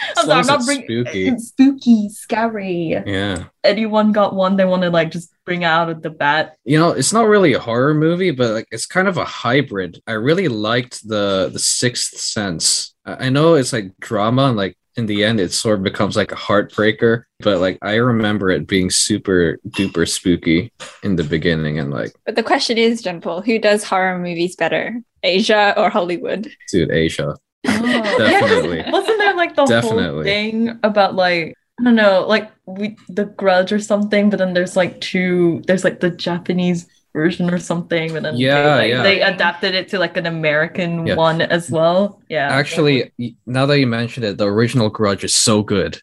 I'm, 0.16 0.18
As 0.18 0.28
I'm 0.28 0.28
sorry, 0.28 0.40
I'm 0.40 0.46
not 0.46 0.56
it's 0.56 0.66
bringing 0.66 1.04
spooky. 1.04 1.38
spooky, 1.38 2.08
scary. 2.10 3.02
Yeah. 3.06 3.44
Anyone 3.64 4.12
got 4.12 4.34
one 4.34 4.56
they 4.56 4.64
want 4.64 4.82
to 4.82 4.90
like 4.90 5.10
just 5.10 5.32
bring 5.44 5.64
out 5.64 5.90
of 5.90 6.02
the 6.02 6.10
bat? 6.10 6.56
You 6.64 6.78
know, 6.78 6.90
it's 6.90 7.12
not 7.12 7.26
really 7.28 7.54
a 7.54 7.60
horror 7.60 7.94
movie, 7.94 8.30
but 8.30 8.52
like 8.52 8.68
it's 8.70 8.86
kind 8.86 9.08
of 9.08 9.16
a 9.16 9.24
hybrid. 9.24 10.00
I 10.06 10.12
really 10.12 10.48
liked 10.48 11.06
the 11.08 11.50
the 11.52 11.58
Sixth 11.58 12.18
Sense. 12.18 12.94
I 13.04 13.26
I 13.26 13.28
know 13.30 13.54
it's 13.54 13.72
like 13.72 13.92
drama 14.00 14.44
and 14.46 14.56
like 14.56 14.76
in 14.96 15.06
the 15.06 15.24
end 15.24 15.38
it 15.38 15.52
sort 15.52 15.78
of 15.78 15.84
becomes 15.84 16.16
like 16.16 16.32
a 16.32 16.36
heartbreaker, 16.36 17.22
but 17.40 17.60
like 17.60 17.78
I 17.82 17.94
remember 17.96 18.50
it 18.50 18.66
being 18.66 18.90
super 18.90 19.58
duper 19.68 20.08
spooky 20.08 20.72
in 21.02 21.14
the 21.16 21.24
beginning 21.24 21.78
and 21.78 21.90
like 21.90 22.12
But 22.26 22.34
the 22.36 22.42
question 22.42 22.78
is, 22.78 23.02
John 23.02 23.20
Paul, 23.20 23.42
who 23.42 23.58
does 23.58 23.84
horror 23.84 24.18
movies 24.18 24.56
better, 24.56 25.00
Asia 25.22 25.74
or 25.76 25.88
Hollywood? 25.90 26.50
dude, 26.70 26.90
Asia. 26.90 27.36
Oh, 27.66 28.18
Definitely. 28.18 28.84
Wasn't 28.92 29.18
there 29.18 29.34
like 29.36 29.54
the 29.56 29.66
whole 29.80 30.22
thing 30.22 30.78
about 30.82 31.14
like 31.14 31.54
I 31.80 31.84
don't 31.84 31.94
know, 31.94 32.26
like 32.26 32.50
we 32.66 32.96
the 33.08 33.26
Grudge 33.26 33.72
or 33.72 33.78
something, 33.78 34.30
but 34.30 34.38
then 34.38 34.52
there's 34.54 34.76
like 34.76 35.00
two. 35.00 35.62
There's 35.66 35.84
like 35.84 36.00
the 36.00 36.10
Japanese 36.10 36.86
version 37.14 37.50
or 37.50 37.58
something, 37.58 38.12
but 38.12 38.22
then 38.24 38.36
Yeah, 38.36 38.62
they, 38.62 38.68
like, 38.78 38.90
yeah. 38.90 39.02
they 39.02 39.22
adapted 39.22 39.74
it 39.74 39.88
to 39.88 39.98
like 39.98 40.16
an 40.16 40.26
American 40.26 41.06
Yeah. 41.06 41.14
one 41.14 41.40
as 41.40 41.70
well. 41.70 42.20
Yeah, 42.28 42.48
Actually, 42.48 43.12
y- 43.18 43.34
now 43.46 43.66
that 43.66 43.78
you 43.78 43.86
mentioned 43.86 44.26
it, 44.26 44.38
the 44.38 44.46
original 44.46 44.88
Grudge 44.90 45.24
is 45.24 45.36
so 45.36 45.62
good. 45.62 46.00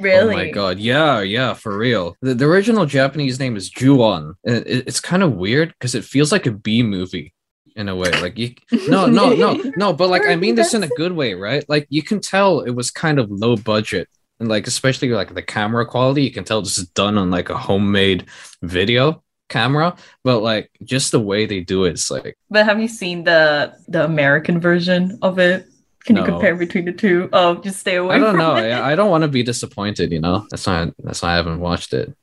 really. 0.00 0.34
Oh 0.34 0.38
my 0.38 0.50
god, 0.50 0.78
yeah, 0.78 1.20
yeah, 1.20 1.54
for 1.54 1.76
real. 1.76 2.16
The, 2.22 2.34
the 2.34 2.44
original 2.46 2.86
Japanese 2.86 3.40
name 3.40 3.56
is 3.56 3.68
Ju-on. 3.70 4.36
It, 4.44 4.86
it's 4.86 5.00
kind 5.00 5.22
of 5.24 5.32
weird 5.34 5.70
because 5.70 5.94
it 5.96 6.04
feels 6.04 6.30
like 6.32 6.46
a 6.46 6.52
B 6.52 6.82
movie 6.84 7.34
in 7.78 7.88
a 7.88 7.96
way. 7.96 8.10
Like 8.20 8.36
you, 8.36 8.54
no, 8.88 9.06
no, 9.06 9.30
no, 9.30 9.52
no. 9.76 9.92
But 9.92 10.10
like 10.10 10.26
I 10.26 10.36
mean 10.36 10.56
this 10.56 10.74
in 10.74 10.82
a 10.82 10.88
good 10.88 11.12
way, 11.12 11.34
right? 11.34 11.64
Like 11.68 11.86
you 11.88 12.02
can 12.02 12.20
tell 12.20 12.60
it 12.60 12.72
was 12.72 12.90
kind 12.90 13.18
of 13.18 13.30
low 13.30 13.56
budget, 13.56 14.08
and 14.40 14.48
like 14.48 14.66
especially 14.66 15.08
like 15.08 15.32
the 15.32 15.42
camera 15.42 15.86
quality, 15.86 16.22
you 16.22 16.32
can 16.32 16.44
tell 16.44 16.60
this 16.60 16.76
is 16.76 16.88
done 16.88 17.16
on 17.16 17.30
like 17.30 17.48
a 17.48 17.56
homemade 17.56 18.26
video 18.60 19.22
camera. 19.48 19.96
But 20.24 20.40
like 20.40 20.70
just 20.82 21.12
the 21.12 21.20
way 21.20 21.46
they 21.46 21.60
do 21.60 21.84
it, 21.84 21.92
it's 21.92 22.10
like 22.10 22.36
But 22.50 22.66
have 22.66 22.80
you 22.80 22.88
seen 22.88 23.24
the 23.24 23.74
the 23.86 24.04
American 24.04 24.60
version 24.60 25.18
of 25.22 25.38
it? 25.38 25.66
Can 26.04 26.16
you 26.16 26.24
compare 26.24 26.56
between 26.56 26.86
the 26.86 26.92
two? 26.92 27.28
Oh, 27.34 27.56
just 27.56 27.80
stay 27.80 27.96
away. 27.96 28.16
I 28.16 28.18
don't 28.18 28.38
know. 28.38 28.52
I, 28.52 28.92
I 28.92 28.94
don't 28.94 29.10
want 29.10 29.22
to 29.22 29.28
be 29.28 29.42
disappointed. 29.42 30.10
You 30.10 30.20
know, 30.20 30.46
that's 30.50 30.66
why 30.66 30.90
that's 31.04 31.22
why 31.22 31.32
I 31.32 31.36
haven't 31.36 31.60
watched 31.60 31.92
it. 31.92 32.16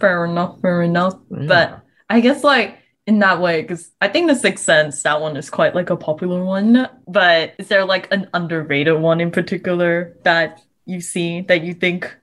Fair 0.00 0.24
enough. 0.24 0.60
Fair 0.60 0.82
enough. 0.82 1.14
Yeah. 1.30 1.46
But 1.46 1.80
I 2.08 2.20
guess 2.20 2.42
like 2.42 2.78
in 3.06 3.20
that 3.20 3.40
way, 3.40 3.62
because 3.62 3.90
I 4.00 4.08
think 4.08 4.28
the 4.28 4.34
Sixth 4.34 4.64
Sense, 4.64 5.02
that 5.04 5.20
one 5.20 5.36
is 5.36 5.48
quite 5.50 5.74
like 5.74 5.90
a 5.90 5.96
popular 5.96 6.44
one. 6.44 6.88
But 7.06 7.54
is 7.58 7.68
there 7.68 7.84
like 7.84 8.12
an 8.12 8.28
underrated 8.34 8.98
one 9.00 9.20
in 9.20 9.30
particular 9.30 10.16
that 10.24 10.60
you 10.86 11.00
see 11.00 11.42
that 11.42 11.62
you 11.62 11.74
think 11.74 12.14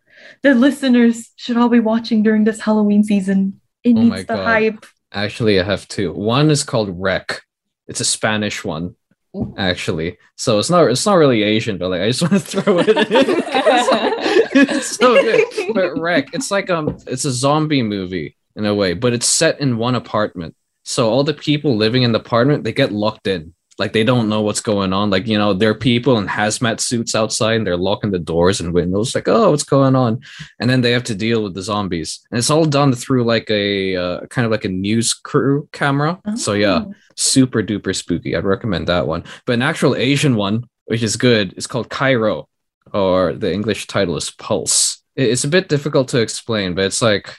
the 0.42 0.54
listeners 0.56 1.32
should 1.38 1.58
all 1.58 1.70
be 1.70 1.80
watching 1.80 2.24
during 2.24 2.44
this 2.44 2.60
Halloween 2.62 3.04
season? 3.04 3.60
It 3.84 3.96
Oh 3.98 4.02
needs 4.02 4.26
the 4.26 4.36
God. 4.36 4.46
hype. 4.46 4.86
Actually, 5.14 5.60
I 5.60 5.64
have 5.64 5.88
two. 5.88 6.12
One 6.14 6.50
is 6.50 6.64
called 6.64 6.90
Rec 7.00 7.42
It's 7.88 8.00
a 8.00 8.06
Spanish 8.06 8.64
one, 8.66 8.96
actually. 9.58 10.18
So 10.38 10.60
it's 10.60 10.70
not 10.70 10.90
it's 10.90 11.06
not 11.06 11.16
really 11.16 11.44
Asian, 11.44 11.78
but 11.78 11.90
like 11.90 12.02
I 12.02 12.08
just 12.12 12.22
want 12.22 12.34
to 12.34 12.40
throw 12.62 12.80
it 12.80 12.90
in. 12.90 12.96
it's 14.56 14.98
so 14.98 15.14
good. 15.22 15.74
But 15.74 16.00
Rec, 16.00 16.34
it's 16.34 16.52
like 16.52 16.70
um, 16.70 16.98
it's 17.08 17.26
a 17.26 17.32
zombie 17.32 17.84
movie 17.84 18.36
in 18.56 18.66
a 18.66 18.74
way, 18.74 18.94
but 18.94 19.14
it's 19.14 19.26
set 19.28 19.60
in 19.60 19.78
one 19.78 19.96
apartment. 19.96 20.56
So 20.84 21.10
all 21.10 21.24
the 21.24 21.34
people 21.34 21.76
living 21.78 22.04
in 22.04 22.12
the 22.12 22.20
apartment 22.20 22.64
they 22.64 22.74
get 22.74 22.92
locked 22.92 23.28
in. 23.28 23.54
Like 23.80 23.92
they 23.92 24.04
don't 24.04 24.30
know 24.30 24.44
what's 24.44 24.62
going 24.62 24.94
on. 24.94 25.10
Like 25.10 25.26
you 25.26 25.36
know, 25.38 25.54
there 25.54 25.72
are 25.72 25.74
people 25.76 26.20
in 26.20 26.28
hazmat 26.28 26.80
suits 26.80 27.16
outside, 27.16 27.56
and 27.56 27.66
they're 27.66 27.76
locking 27.76 28.12
the 28.12 28.20
doors 28.20 28.62
and 28.62 28.72
windows. 28.72 29.16
Like, 29.16 29.28
oh, 29.28 29.50
what's 29.50 29.64
going 29.64 29.96
on? 29.96 30.20
and 30.60 30.70
then 30.70 30.82
they 30.82 30.92
have 30.92 31.04
to 31.06 31.16
deal 31.16 31.42
with 31.44 31.56
the 31.56 31.62
zombies 31.64 32.20
and 32.30 32.38
it's 32.38 32.52
all 32.52 32.66
done 32.66 32.94
through 32.94 33.24
like 33.24 33.50
a 33.50 33.96
uh, 33.96 34.20
kind 34.28 34.46
of 34.46 34.52
like 34.52 34.64
a 34.66 34.70
news 34.70 35.14
crew 35.14 35.68
camera 35.72 36.20
so 36.36 36.54
yeah 36.54 36.84
Oh. 36.86 36.94
super 37.16 37.64
duper 37.64 37.96
spooky 37.96 38.36
i'd 38.36 38.44
recommend 38.46 38.88
that 38.88 39.08
one 39.08 39.24
but 39.46 39.54
an 39.54 39.62
actual 39.62 39.96
asian 39.96 40.36
one 40.36 40.66
which 40.86 41.02
is 41.04 41.16
good 41.18 41.54
is 41.58 41.66
called 41.68 41.90
Kairo 41.90 42.46
or 42.94 43.34
the 43.34 43.52
english 43.52 43.88
title 43.88 44.16
is 44.18 44.30
pulse 44.32 45.02
it's 45.16 45.44
a 45.44 45.48
bit 45.48 45.68
difficult 45.70 46.08
to 46.10 46.20
explain 46.22 46.76
but 46.76 46.86
it's 46.86 47.02
like 47.02 47.38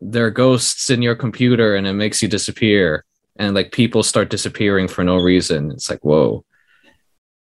there 0.00 0.26
are 0.26 0.30
ghosts 0.30 0.90
in 0.90 1.02
your 1.02 1.14
computer 1.16 1.74
and 1.76 1.86
it 1.86 1.92
makes 1.94 2.22
you 2.22 2.28
disappear 2.28 3.04
and 3.36 3.54
like 3.54 3.72
people 3.72 4.02
start 4.02 4.30
disappearing 4.30 4.86
for 4.88 5.02
no 5.04 5.16
reason 5.16 5.70
it's 5.72 5.90
like 5.90 6.04
whoa 6.04 6.44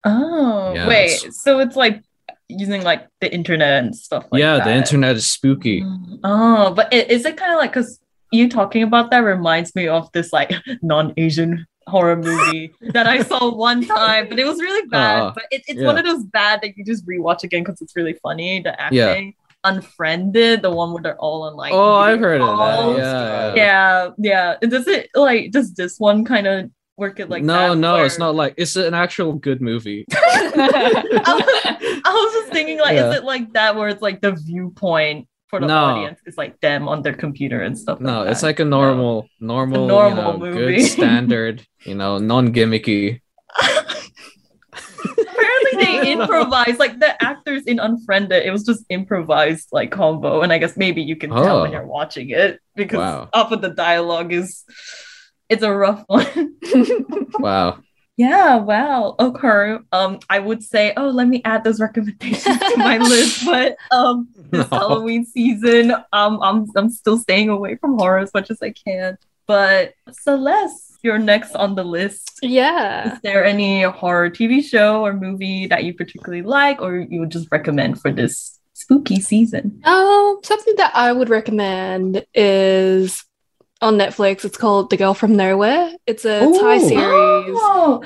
Oh, 0.05 0.73
Yeah, 0.75 0.89
wait. 0.89 1.13
it's- 1.13 1.43
So 1.43 1.59
it's 1.61 1.77
like 1.77 2.03
using 2.49 2.83
like 2.83 3.07
the 3.21 3.33
internet 3.33 3.85
and 3.85 3.95
stuff 3.95 4.25
like 4.33 4.41
yeah 4.41 4.57
that. 4.57 4.65
the 4.65 4.75
internet 4.75 5.15
is 5.17 5.31
spooky 5.31 5.85
Oh, 6.25 6.73
but 6.75 6.93
i- 6.93 7.07
is 7.09 7.25
it 7.25 7.37
kind 7.37 7.53
of 7.53 7.59
like 7.59 7.71
because 7.73 8.01
you 8.33 8.49
talking 8.49 8.83
about 8.83 9.11
that 9.13 9.19
reminds 9.21 9.75
me 9.77 9.87
of 9.89 10.11
this 10.13 10.33
like 10.33 10.53
non-Asian 10.83 11.67
horror 11.87 12.17
movie 12.17 12.73
that 12.93 13.07
I 13.07 13.23
saw 13.23 13.53
one 13.53 13.85
time, 13.85 14.29
but 14.29 14.39
it 14.39 14.45
was 14.47 14.61
really 14.61 14.87
bad. 14.89 15.21
Uh, 15.23 15.33
but 15.35 15.45
it, 15.51 15.63
it's 15.67 15.81
yeah. 15.81 15.87
one 15.87 15.99
of 15.99 16.05
those 16.05 16.23
bad 16.25 16.61
that 16.63 16.77
you 16.77 16.85
just 16.85 17.05
rewatch 17.07 17.43
again 17.43 17.63
because 17.65 17.81
it's 17.83 17.97
really 17.97 18.13
funny. 18.23 18.61
The 18.61 18.77
Yeah. 18.93 19.15
Acting, 19.65 19.77
Unfriended, 19.83 20.63
the 20.63 20.71
one 20.71 20.93
where 20.93 21.03
they're 21.03 21.19
all 21.19 21.43
on 21.43 21.55
like 21.55 21.73
oh 21.73 21.95
i've 21.95 22.21
video 22.21 22.29
heard 22.29 22.41
of 22.41 22.59
that 22.59 22.97
yeah, 22.99 23.55
yeah, 23.55 24.11
yeah. 24.19 24.57
And 24.63 24.71
Does 24.71 24.87
it 24.89 25.11
like 25.15 25.51
does 25.51 25.75
this 25.75 25.99
one 25.99 26.25
kind 26.25 26.47
of 26.47 26.71
work 26.97 27.19
it 27.21 27.29
like 27.31 27.43
no 27.43 27.71
that? 27.71 27.77
no 27.79 27.97
it's 28.05 28.19
not 28.19 28.35
like 28.35 28.55
it's 28.57 28.77
an 28.77 28.95
actual 28.95 29.33
good 29.35 29.61
movie 29.63 30.05
I 30.13 32.03
was 32.05 32.33
just 32.35 32.53
thinking, 32.53 32.79
like, 32.79 32.95
Yeah. 32.95 33.11
is 33.11 33.17
it 33.17 33.25
like 33.25 33.53
that 33.55 33.77
where 33.77 33.89
it's 33.89 34.03
like 34.03 34.21
the 34.21 34.33
viewpoint 34.33 35.29
for 35.49 35.61
the 35.61 35.67
No. 35.67 35.77
audience 35.77 36.21
is 36.27 36.37
like 36.37 36.61
them 36.61 36.89
on 36.89 37.03
their 37.03 37.15
computer 37.15 37.61
and 37.63 37.77
stuff? 37.79 38.01
No, 38.01 38.23
like 38.23 38.31
it's 38.33 38.43
like 38.43 38.61
a 38.61 38.65
normal, 38.65 39.29
normal, 39.41 39.87
normal 39.87 40.33
you 40.35 40.39
know, 40.39 40.39
movie. 40.39 40.77
good 40.77 40.87
standard, 40.97 41.65
you 41.85 41.95
know, 41.95 42.19
non-gimmicky. 42.19 43.21
Apparently, 43.21 43.30
they 46.29 46.35
improvise 46.41 46.79
like 46.79 46.99
the 47.01 47.23
actors 47.23 47.65
in 47.65 47.79
Unfriended. 47.79 48.45
It 48.45 48.51
was 48.51 48.65
just 48.65 48.85
improvised 48.89 49.69
like 49.73 49.91
combo, 49.91 50.43
and 50.43 50.53
I 50.53 50.59
guess 50.59 50.77
maybe 50.77 51.03
you 51.03 51.17
can 51.17 51.31
tell 51.31 51.63
when 51.63 51.71
Oh. 51.71 51.73
you're 51.73 51.87
watching 51.87 52.31
it 52.31 52.61
because 52.75 52.99
Wow. 52.99 53.29
off 53.33 53.53
of 53.53 53.61
the 53.63 53.71
dialogue 53.71 54.33
is 54.33 54.65
it's 55.49 55.63
a 55.63 55.73
rough 55.73 56.05
one. 56.07 56.55
Wow. 57.39 57.79
Yeah, 58.17 58.57
wow. 58.57 59.17
Okay. 59.19 59.79
Um, 59.93 60.19
I 60.29 60.41
would 60.41 60.63
say, 60.63 60.93
oh, 60.97 61.09
let 61.09 61.27
me 61.27 61.41
add 61.47 61.65
those 61.65 61.81
recommendations 61.81 62.59
to 62.59 62.75
my 62.77 62.99
list, 62.99 63.45
but 63.47 63.77
um 63.91 64.29
this 64.51 64.71
No. 64.71 64.79
Halloween 64.79 65.25
season, 65.25 65.93
um, 66.13 66.39
I'm 66.43 66.67
I'm 66.77 66.91
still 66.91 67.17
staying 67.19 67.49
away 67.49 67.77
from 67.77 67.97
horror 67.99 68.19
as 68.19 68.33
much 68.35 68.51
as 68.51 68.61
I 68.63 68.73
can. 68.73 69.17
But 69.47 69.95
Celeste, 70.13 70.90
you're 71.03 71.19
next 71.19 71.55
on 71.55 71.75
the 71.75 71.85
list. 71.85 72.39
Yeah. 72.43 73.15
Is 73.15 73.21
there 73.23 73.45
any 73.45 73.83
horror 73.83 74.31
TV 74.31 74.63
show 74.63 75.05
or 75.05 75.13
movie 75.13 75.67
that 75.67 75.85
you 75.85 75.95
particularly 75.95 76.43
like 76.43 76.81
or 76.81 76.99
you 76.99 77.21
would 77.21 77.31
just 77.31 77.49
recommend 77.51 78.01
for 78.01 78.13
this 78.13 78.59
spooky 78.75 79.21
season? 79.21 79.81
Um, 79.85 80.39
something 80.43 80.75
that 80.77 80.93
I 80.95 81.13
would 81.13 81.29
recommend 81.29 82.25
is 82.35 83.25
on 83.81 83.97
Netflix. 83.97 84.45
It's 84.45 84.57
called 84.57 84.91
The 84.91 84.97
Girl 84.97 85.15
from 85.15 85.37
Nowhere. 85.37 85.93
It's 86.07 86.25
a 86.25 86.41
Thai 86.41 86.79
series. 86.79 87.01
Oh, 87.03 88.03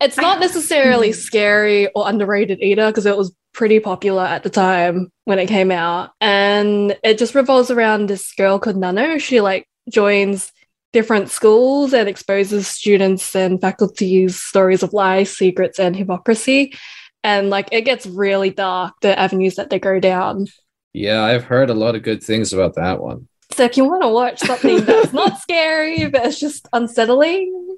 It's 0.00 0.16
not 0.16 0.40
necessarily 0.40 1.12
scary 1.12 1.88
or 1.88 2.08
underrated 2.08 2.60
either 2.62 2.88
because 2.88 3.06
it 3.06 3.16
was 3.18 3.34
pretty 3.52 3.80
popular 3.80 4.22
at 4.24 4.42
the 4.44 4.50
time 4.50 5.10
when 5.24 5.38
it 5.38 5.46
came 5.46 5.70
out. 5.70 6.12
And 6.20 6.96
it 7.02 7.18
just 7.18 7.34
revolves 7.34 7.70
around 7.70 8.06
this 8.08 8.32
girl 8.34 8.58
called 8.58 8.76
Nano. 8.76 9.18
She 9.18 9.40
like 9.40 9.66
joins 9.90 10.52
different 10.92 11.30
schools 11.30 11.92
and 11.92 12.08
exposes 12.08 12.66
students 12.66 13.34
and 13.36 13.60
faculty's 13.60 14.40
stories 14.40 14.82
of 14.82 14.92
lies, 14.92 15.36
secrets, 15.36 15.78
and 15.78 15.94
hypocrisy. 15.94 16.74
And 17.22 17.50
like 17.50 17.68
it 17.72 17.82
gets 17.82 18.06
really 18.06 18.50
dark, 18.50 18.94
the 19.02 19.18
avenues 19.18 19.56
that 19.56 19.70
they 19.70 19.78
go 19.78 20.00
down. 20.00 20.46
Yeah, 20.92 21.22
I've 21.22 21.44
heard 21.44 21.70
a 21.70 21.74
lot 21.74 21.94
of 21.94 22.02
good 22.02 22.22
things 22.22 22.52
about 22.52 22.74
that 22.74 23.00
one. 23.00 23.28
So 23.52 23.64
if 23.64 23.76
you 23.76 23.84
want 23.84 24.02
to 24.02 24.08
watch 24.08 24.40
something 24.40 24.84
that's 24.84 25.12
not 25.12 25.40
scary, 25.40 26.08
but 26.08 26.24
it's 26.24 26.40
just 26.40 26.68
unsettling, 26.72 27.76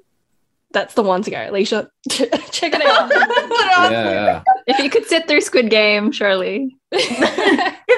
that's 0.71 0.93
the 0.95 1.03
one 1.03 1.21
to 1.23 1.31
go. 1.31 1.49
Alicia, 1.49 1.89
check 2.09 2.73
it 2.73 2.85
out. 2.85 3.11
Yeah, 3.91 4.11
yeah. 4.11 4.43
if 4.67 4.79
you 4.79 4.89
could 4.89 5.05
sit 5.05 5.27
through 5.27 5.41
Squid 5.41 5.69
Game, 5.69 6.11
surely. 6.11 6.75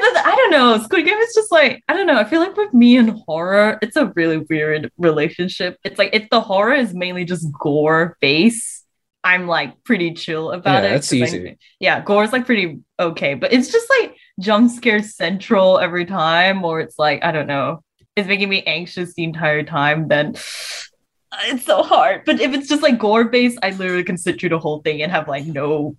I 0.04 0.34
don't 0.36 0.52
know. 0.52 0.78
Squid 0.84 1.06
Game 1.06 1.18
is 1.18 1.34
just 1.34 1.52
like 1.52 1.84
I 1.88 1.94
don't 1.94 2.08
know. 2.08 2.18
I 2.18 2.24
feel 2.24 2.40
like 2.40 2.56
with 2.58 2.74
me 2.74 2.98
and 2.98 3.12
horror, 3.26 3.78
it's 3.82 3.96
a 3.96 4.08
really 4.16 4.38
weird 4.38 4.92
relationship. 4.98 5.78
It's 5.84 5.98
like 6.00 6.12
if 6.14 6.30
the 6.30 6.42
horror 6.42 6.74
is 6.74 6.94
mainly 6.94 7.26
just 7.26 7.48
gore 7.60 8.18
base, 8.22 8.84
I'm 9.24 9.48
like 9.48 9.84
pretty 9.84 10.14
chill 10.14 10.52
about 10.52 10.84
Yeah, 10.84 10.90
it. 10.90 10.94
that's 10.94 11.10
'cause 11.10 11.22
I- 11.22 11.26
easy. 11.26 11.58
yeah, 11.80 12.02
gore 12.02 12.24
is 12.24 12.32
like 12.34 12.46
pretty 12.46 12.80
okay, 13.00 13.34
but 13.34 13.54
it's 13.54 13.72
just 13.72 13.90
like 14.00 14.16
jump 14.40 14.72
scare 14.72 15.02
central 15.02 15.80
every 15.80 16.06
time, 16.06 16.64
or 16.66 16.80
it's 16.80 17.00
like 17.00 17.24
I 17.24 17.32
don't 17.32 17.48
know, 17.48 17.82
it's 18.16 18.28
making 18.28 18.50
me 18.50 18.64
anxious 18.64 19.14
the 19.14 19.24
entire 19.24 19.64
time. 19.64 20.08
Then 20.08 20.36
it's 21.48 21.66
so 21.66 21.84
hard. 21.84 22.24
But 22.26 22.40
if 22.40 22.54
it's 22.54 22.68
just 22.70 22.84
like 22.84 22.98
gore 23.00 23.26
based, 23.26 23.60
I 23.64 23.72
literally 23.72 24.04
can 24.04 24.18
sit 24.18 24.40
through 24.40 24.50
the 24.50 24.60
whole 24.60 24.82
thing 24.82 25.02
and 25.02 25.12
have 25.12 25.28
like 25.28 25.46
no 25.46 25.96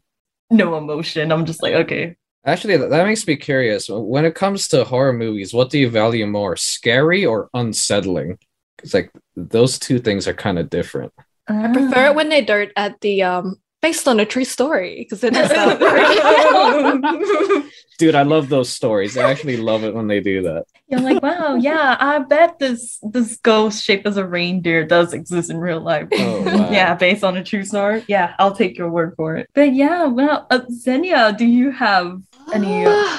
no 0.50 0.76
emotion. 0.76 1.32
I'm 1.32 1.44
just 1.46 1.62
like, 1.62 1.74
okay. 1.74 2.16
Actually, 2.46 2.76
that, 2.76 2.90
that 2.90 3.04
makes 3.04 3.26
me 3.26 3.34
curious. 3.36 3.88
When 3.90 4.24
it 4.24 4.36
comes 4.36 4.68
to 4.68 4.84
horror 4.84 5.12
movies, 5.12 5.52
what 5.52 5.70
do 5.70 5.78
you 5.80 5.90
value 5.90 6.26
more, 6.26 6.56
scary 6.56 7.26
or 7.26 7.50
unsettling? 7.52 8.38
Because 8.76 8.94
like 8.94 9.10
those 9.34 9.78
two 9.80 9.98
things 9.98 10.28
are 10.28 10.34
kind 10.34 10.58
of 10.58 10.70
different. 10.70 11.12
I 11.48 11.72
prefer 11.72 12.06
it 12.06 12.14
when 12.14 12.28
they 12.28 12.42
don't 12.42 12.70
at 12.76 13.00
the 13.00 13.22
um 13.22 13.56
based 13.82 14.08
on 14.08 14.18
a 14.18 14.24
true 14.24 14.44
story 14.44 14.96
because 14.98 15.20
then 15.20 15.32
it's 15.34 15.48
that 15.48 15.78
Dude, 17.98 18.14
I 18.14 18.22
love 18.24 18.48
those 18.48 18.68
stories. 18.68 19.16
I 19.16 19.30
actually 19.30 19.56
love 19.56 19.82
it 19.84 19.94
when 19.94 20.06
they 20.06 20.20
do 20.20 20.42
that. 20.42 20.64
You're 20.88 21.00
like, 21.00 21.22
wow, 21.22 21.54
yeah, 21.54 21.96
I 21.98 22.18
bet 22.18 22.58
this 22.58 22.98
this 23.02 23.36
ghost 23.38 23.82
shaped 23.82 24.06
as 24.06 24.16
a 24.16 24.26
reindeer 24.26 24.84
does 24.84 25.12
exist 25.14 25.50
in 25.50 25.58
real 25.58 25.80
life. 25.80 26.08
Oh, 26.12 26.42
wow. 26.42 26.70
Yeah, 26.76 26.94
based 26.94 27.24
on 27.24 27.36
a 27.36 27.44
true 27.44 27.64
story. 27.64 28.04
Yeah, 28.06 28.34
I'll 28.38 28.54
take 28.54 28.76
your 28.76 28.90
word 28.90 29.14
for 29.16 29.36
it. 29.36 29.48
But 29.54 29.74
yeah, 29.74 30.04
well, 30.06 30.46
uh, 30.50 30.60
Xenia, 30.70 31.34
do 31.36 31.46
you 31.46 31.70
have 31.70 32.20
any 32.52 32.84
uh, 32.86 33.18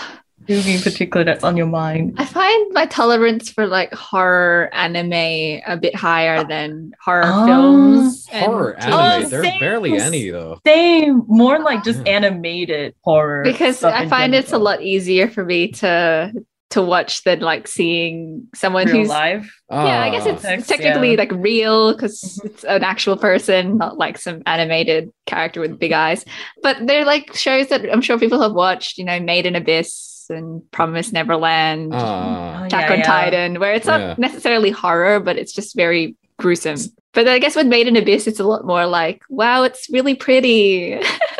movie 0.50 0.76
in 0.76 0.82
particular 0.82 1.24
that's 1.24 1.44
on 1.44 1.58
your 1.58 1.68
mind? 1.68 2.16
I 2.18 2.26
find 2.26 2.74
my 2.74 2.86
tolerance 2.86 3.50
for 3.50 3.68
like 3.68 3.94
horror 3.94 4.70
anime 4.74 5.62
a 5.68 5.78
bit 5.80 5.96
higher 5.96 6.44
than 6.44 6.92
horror 7.04 7.24
Oh. 7.26 7.46
films. 7.46 8.28
Horror 8.28 8.76
TV. 8.80 8.84
anime, 8.88 9.24
Oh, 9.26 9.30
there 9.30 9.40
are 9.42 9.60
barely 9.60 9.98
any 10.00 10.30
though. 10.30 10.60
Same, 10.66 11.24
more 11.28 11.60
like 11.60 11.84
just 11.84 12.00
Yeah. 12.06 12.14
animated 12.14 12.96
horror. 13.02 13.44
because 13.44 13.84
I 13.84 14.04
in 14.04 14.10
find 14.10 14.34
it's 14.36 14.54
a 14.54 14.58
lot 14.60 14.82
easier 14.82 15.28
for 15.30 15.44
me 15.44 15.70
to 15.84 16.32
to 16.72 16.82
watch 16.82 17.24
than 17.24 17.40
like 17.40 17.66
seeing 17.68 18.48
someone 18.54 18.88
real 18.88 18.98
who's 18.98 19.08
life. 19.10 19.62
yeah, 19.72 20.02
I 20.02 20.10
guess 20.10 20.26
it's 20.26 20.42
Text, 20.42 20.68
technically 20.68 21.12
yeah. 21.12 21.18
like 21.18 21.32
real 21.32 21.94
because 21.94 22.20
Mhm. 22.22 22.46
it's 22.46 22.64
an 22.66 22.84
actual 22.84 23.16
person, 23.16 23.78
not 23.78 23.98
like 23.98 24.18
some 24.18 24.42
animated 24.46 25.10
character 25.26 25.62
with 25.62 25.80
big 25.80 25.94
eyes. 25.94 26.26
But 26.62 26.86
they're 26.86 27.06
like 27.06 27.34
shows 27.36 27.68
that 27.68 27.86
I'm 27.92 28.02
sure 28.02 28.20
people 28.20 28.42
have 28.42 28.52
watched, 28.54 28.98
you 28.98 29.06
know, 29.06 29.18
Made 29.20 29.46
in 29.46 29.56
Abyss 29.56 30.26
and 30.30 30.62
Promise 30.72 31.14
Neverland, 31.14 31.94
Ah. 31.96 32.60
Oh, 32.62 32.66
Attack 32.66 32.88
yeah, 32.90 32.94
on 32.94 33.00
yeah. 33.00 33.06
Titan, 33.06 33.60
where 33.62 33.74
it's 33.74 33.88
not 33.88 34.02
Yeah. 34.02 34.16
necessarily 34.18 34.72
horror, 34.72 35.22
but 35.22 35.38
it's 35.38 35.54
just 35.54 35.74
very 35.74 36.18
gruesome. 36.38 36.76
But 37.14 37.30
I 37.30 37.40
guess 37.40 37.56
with 37.56 37.68
Made 37.68 37.88
in 37.88 37.96
Abyss, 37.96 38.28
it's 38.28 38.42
a 38.42 38.44
lot 38.44 38.66
more 38.66 38.86
like, 38.86 39.22
wow, 39.30 39.64
it's 39.64 39.90
really 39.90 40.16
pretty. 40.16 41.00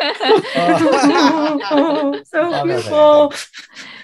oh, 1.70 2.20
so 2.24 2.64
beautiful. 2.64 3.32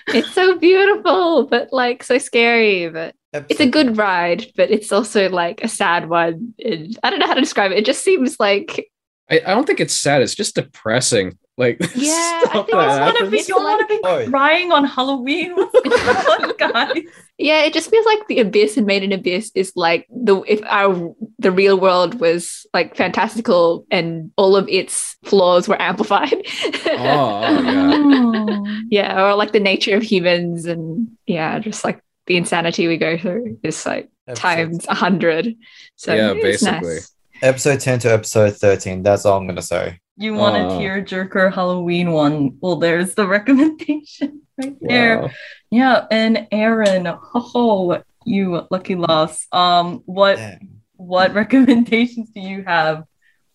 It's 0.08 0.32
so 0.32 0.58
beautiful, 0.58 1.46
but 1.46 1.72
like 1.72 2.02
so 2.02 2.18
scary. 2.18 2.88
But 2.88 3.14
it's 3.48 3.60
a 3.60 3.68
good 3.68 3.96
ride, 3.96 4.46
but 4.56 4.70
it's 4.70 4.92
also 4.92 5.28
like 5.28 5.62
a 5.62 5.68
sad 5.68 6.08
one. 6.08 6.54
And 6.64 6.98
I 7.02 7.10
don't 7.10 7.18
know 7.18 7.26
how 7.26 7.34
to 7.34 7.40
describe 7.40 7.72
it. 7.72 7.78
It 7.78 7.86
just 7.86 8.04
seems 8.04 8.38
like 8.38 8.88
I, 9.30 9.40
I 9.46 9.54
don't 9.54 9.66
think 9.66 9.80
it's 9.80 9.94
sad. 9.94 10.22
It's 10.22 10.34
just 10.34 10.54
depressing. 10.54 11.38
Like 11.56 11.78
Yeah, 11.94 12.12
I 12.12 12.40
stuff 12.50 12.52
think 12.66 12.68
You 12.68 12.74
that 12.74 12.88
don't 12.88 13.00
want 13.14 13.18
to 13.18 13.30
be, 13.30 13.38
you 13.38 13.44
don't 13.44 13.62
want 13.64 13.88
to 13.88 13.94
be 13.94 14.00
Oh. 14.04 14.28
crying 14.30 14.72
on 14.72 14.84
Halloween. 14.84 15.54
What's 15.54 15.80
going 15.80 16.50
on, 16.50 16.56
guys? 16.58 17.02
yeah, 17.38 17.62
it 17.62 17.72
just 17.72 17.90
feels 17.90 18.06
like 18.06 18.26
the 18.26 18.40
abyss 18.40 18.76
and 18.76 18.86
Made 18.86 19.02
in 19.04 19.12
Abyss 19.12 19.52
is 19.54 19.72
like 19.76 20.06
the 20.10 20.40
if 20.48 20.60
our 20.64 21.14
the 21.38 21.52
real 21.52 21.78
world 21.78 22.18
was 22.20 22.66
like 22.74 22.96
fantastical 22.96 23.86
and 23.90 24.32
all 24.36 24.56
of 24.56 24.68
its 24.68 25.16
flaws 25.24 25.68
were 25.68 25.80
amplified. 25.80 26.34
Oh, 26.34 26.40
oh 26.86 27.62
yeah. 27.62 27.94
Mm. 27.94 28.80
yeah, 28.90 29.22
or 29.24 29.34
like 29.36 29.52
the 29.52 29.60
nature 29.60 29.96
of 29.96 30.02
humans 30.02 30.64
and 30.66 31.08
yeah, 31.26 31.58
just 31.60 31.84
like 31.84 32.00
the 32.26 32.36
insanity 32.36 32.88
we 32.88 32.96
go 32.96 33.16
through 33.18 33.58
is 33.62 33.84
like 33.86 34.08
times 34.34 34.86
a 34.88 34.94
hundred. 34.94 35.54
So 35.96 36.14
Yeah, 36.14 36.32
basically. 36.34 36.94
nice. 36.94 37.14
episode 37.42 37.80
10 37.80 37.98
to 38.00 38.12
episode 38.12 38.56
13. 38.56 39.02
That's 39.02 39.24
all 39.26 39.38
I'm 39.38 39.46
gonna 39.46 39.62
say. 39.62 40.00
You 40.16 40.34
want 40.34 40.56
a 40.56 40.60
Oh. 40.66 40.78
tearjerker 40.78 41.52
Halloween 41.52 42.12
one? 42.12 42.56
Well, 42.60 42.76
there's 42.76 43.14
the 43.14 43.26
recommendation 43.36 44.42
right 44.56 44.76
there. 44.80 45.22
Wow. 45.22 45.30
Yeah, 45.70 46.06
and 46.10 46.46
Aaron, 46.52 47.06
oh, 47.34 48.00
you 48.24 48.62
lucky 48.70 48.94
loss. 48.94 49.46
Um, 49.52 50.02
what 50.06 50.36
Damn. 50.36 50.80
what 50.96 51.34
recommendations 51.42 52.30
do 52.30 52.40
you 52.40 52.62
have 52.64 53.04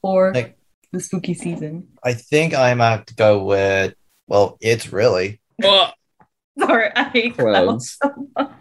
for 0.02 0.34
Like- 0.34 0.58
the 0.92 1.00
spooky 1.00 1.34
season? 1.34 1.88
I 2.04 2.14
think 2.14 2.54
I 2.54 2.74
might 2.74 2.90
have 2.92 3.06
to 3.08 3.16
go 3.16 3.44
with 3.44 3.94
well, 4.28 4.58
it's 4.62 4.92
really. 4.92 5.40
Sorry, 6.60 6.92
I 6.96 7.04
hate 7.10 7.38
Clowns. 7.38 7.98
clowns. 7.98 8.52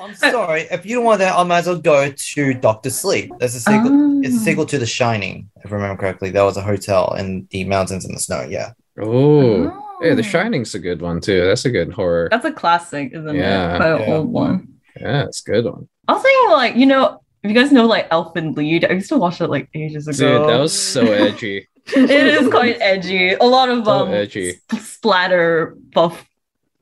I'm 0.00 0.14
sorry. 0.14 0.62
If 0.70 0.84
you 0.86 0.96
don't 0.96 1.04
want 1.04 1.18
that, 1.20 1.36
I 1.36 1.42
might 1.44 1.58
as 1.60 1.66
well 1.66 1.78
go 1.78 2.10
to 2.10 2.54
Doctor 2.54 2.90
Sleep. 2.90 3.32
That's 3.38 3.54
a 3.54 3.60
sequel. 3.60 4.22
It's 4.24 4.34
a 4.36 4.38
Ah. 4.38 4.42
sequel 4.42 4.66
to 4.66 4.78
The 4.78 4.86
Shining, 4.86 5.50
if 5.64 5.72
I 5.72 5.74
remember 5.76 6.00
correctly. 6.00 6.30
That 6.30 6.42
was 6.42 6.56
a 6.56 6.62
hotel 6.62 7.14
in 7.18 7.46
the 7.50 7.64
mountains 7.64 8.04
in 8.04 8.12
the 8.12 8.20
snow. 8.20 8.46
Yeah. 8.48 8.72
oh. 9.00 9.64
Yeah, 10.02 10.14
The 10.14 10.20
Oh. 10.20 10.22
Shining's 10.22 10.74
a 10.74 10.78
good 10.78 11.00
one 11.00 11.20
too. 11.20 11.44
That's 11.46 11.64
a 11.64 11.70
good 11.70 11.92
horror. 11.92 12.28
That's 12.30 12.44
a 12.44 12.52
classic, 12.52 13.12
isn't 13.14 13.34
Yeah. 13.34 13.74
it? 13.74 13.76
Quite 13.78 14.08
Yeah. 14.08 14.14
old 14.16 14.28
one. 14.32 14.68
Yeah, 15.00 15.24
it's 15.24 15.40
a 15.46 15.50
good 15.50 15.64
one. 15.64 15.88
I 16.08 16.12
was 16.14 16.22
thinking, 16.22 16.50
like, 16.50 16.76
you 16.76 16.86
know, 16.86 17.20
if 17.42 17.50
you 17.50 17.54
guys 17.54 17.72
know, 17.72 17.86
like, 17.86 18.08
Elfen 18.10 18.56
Lied, 18.56 18.84
I 18.84 18.94
used 18.94 19.08
to 19.08 19.16
watch 19.18 19.40
it 19.40 19.48
like 19.48 19.68
ages 19.74 20.06
ago. 20.08 20.38
Dude, 20.40 20.48
that 20.50 20.58
was 20.60 20.72
so 20.78 21.00
edgy. 21.12 21.66
it 21.96 22.10
is 22.10 22.48
quite 22.48 22.76
edgy. 22.80 23.32
A 23.34 23.44
lot 23.44 23.68
of 23.68 23.84
So 23.84 23.90
um 23.90 24.12
edgy. 24.14 24.54
splatter, 24.78 25.76
buff 25.92 26.24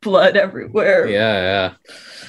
blood 0.02 0.36
everywhere. 0.36 1.06
Yeah, 1.06 1.40
yeah. 1.40 1.74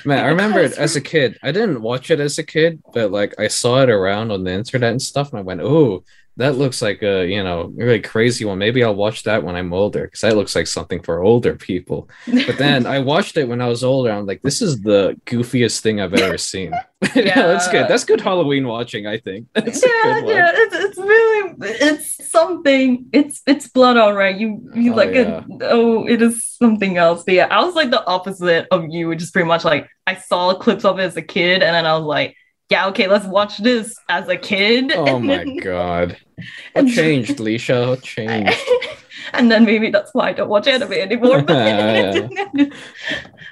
Man, 0.05 0.23
I 0.23 0.27
remember 0.29 0.59
it 0.59 0.77
as 0.77 0.95
a 0.95 1.01
kid. 1.01 1.37
I 1.43 1.51
didn't 1.51 1.81
watch 1.81 2.11
it 2.11 2.19
as 2.19 2.37
a 2.37 2.43
kid, 2.43 2.81
but 2.93 3.11
like 3.11 3.33
I 3.39 3.47
saw 3.47 3.81
it 3.81 3.89
around 3.89 4.31
on 4.31 4.43
the 4.43 4.51
internet 4.51 4.91
and 4.91 5.01
stuff, 5.01 5.31
and 5.31 5.39
I 5.39 5.43
went, 5.43 5.61
"Oh, 5.61 6.03
that 6.37 6.55
looks 6.57 6.81
like 6.81 7.03
a 7.03 7.25
you 7.27 7.43
know 7.43 7.71
really 7.75 8.01
crazy 8.01 8.45
one. 8.45 8.57
Maybe 8.57 8.83
I'll 8.83 8.95
watch 8.95 9.23
that 9.23 9.43
when 9.43 9.55
I'm 9.55 9.73
older 9.73 10.03
because 10.05 10.21
that 10.21 10.35
looks 10.35 10.55
like 10.55 10.67
something 10.67 11.01
for 11.01 11.21
older 11.21 11.55
people." 11.55 12.09
But 12.25 12.57
then 12.57 12.85
I 12.85 12.99
watched 13.11 13.37
it 13.37 13.47
when 13.47 13.61
I 13.61 13.67
was 13.67 13.83
older. 13.83 14.11
I'm 14.11 14.25
like, 14.25 14.41
"This 14.41 14.61
is 14.61 14.81
the 14.81 15.19
goofiest 15.25 15.81
thing 15.81 16.01
I've 16.01 16.13
ever 16.13 16.37
seen." 16.37 16.71
yeah, 17.15 17.47
that's 17.47 17.67
good. 17.67 17.87
That's 17.87 18.05
good 18.05 18.21
Halloween 18.21 18.67
watching. 18.67 19.07
I 19.07 19.17
think. 19.19 19.47
That's 19.53 19.83
a 19.83 19.87
yeah, 19.87 20.21
good 20.21 20.29
yeah, 20.29 20.51
it's, 20.53 20.75
it's 20.75 20.97
really 20.97 21.53
it's 21.61 22.31
something. 22.31 23.07
It's 23.11 23.41
it's 23.45 23.67
blood, 23.67 23.97
all 23.97 24.13
right. 24.13 24.35
You 24.35 24.71
you 24.73 24.93
Oh, 24.93 24.95
like 24.95 25.13
yeah. 25.13 25.39
it. 25.47 25.61
Oh, 25.61 26.07
it 26.07 26.21
is 26.21 26.43
something 26.45 26.97
else. 26.97 27.23
But 27.23 27.35
yeah, 27.35 27.47
I 27.51 27.63
was 27.63 27.75
like 27.75 27.91
the 27.91 28.05
opposite 28.05 28.67
of 28.71 28.85
you, 28.89 29.07
which 29.09 29.21
is 29.21 29.31
pretty 29.31 29.47
much 29.47 29.65
like 29.65 29.89
I 30.07 30.15
saw 30.15 30.53
clips 30.55 30.85
of 30.85 30.99
it 30.99 31.03
as 31.03 31.17
a 31.17 31.21
kid, 31.21 31.61
and 31.61 31.75
then 31.75 31.85
I 31.85 31.95
was 31.97 32.05
like, 32.05 32.35
yeah, 32.69 32.87
okay, 32.87 33.07
let's 33.07 33.25
watch 33.25 33.57
this 33.57 33.95
as 34.09 34.27
a 34.27 34.37
kid. 34.37 34.91
Oh 34.95 35.19
my 35.19 35.37
then- 35.37 35.57
god. 35.57 36.17
What 36.73 36.87
changed, 36.87 37.37
Leisha? 37.37 37.89
What 37.89 38.01
changed? 38.01 38.59
and 39.33 39.51
then 39.51 39.65
maybe 39.65 39.91
that's 39.91 40.13
why 40.13 40.29
I 40.29 40.33
don't 40.33 40.49
watch 40.49 40.67
anime 40.67 40.91
anymore. 40.93 41.41
But, 41.43 42.31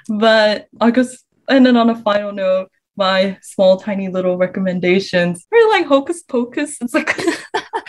but 0.08 0.66
I 0.80 0.90
guess, 0.90 1.24
and 1.48 1.64
then 1.64 1.76
on 1.76 1.90
a 1.90 1.96
final 1.96 2.32
note, 2.32 2.70
my 2.96 3.38
small, 3.40 3.78
tiny 3.78 4.08
little 4.08 4.36
recommendations. 4.36 5.46
Really 5.50 5.78
like 5.78 5.86
Hocus 5.86 6.22
Pocus. 6.22 6.76
It's 6.80 6.92
like 6.92 7.16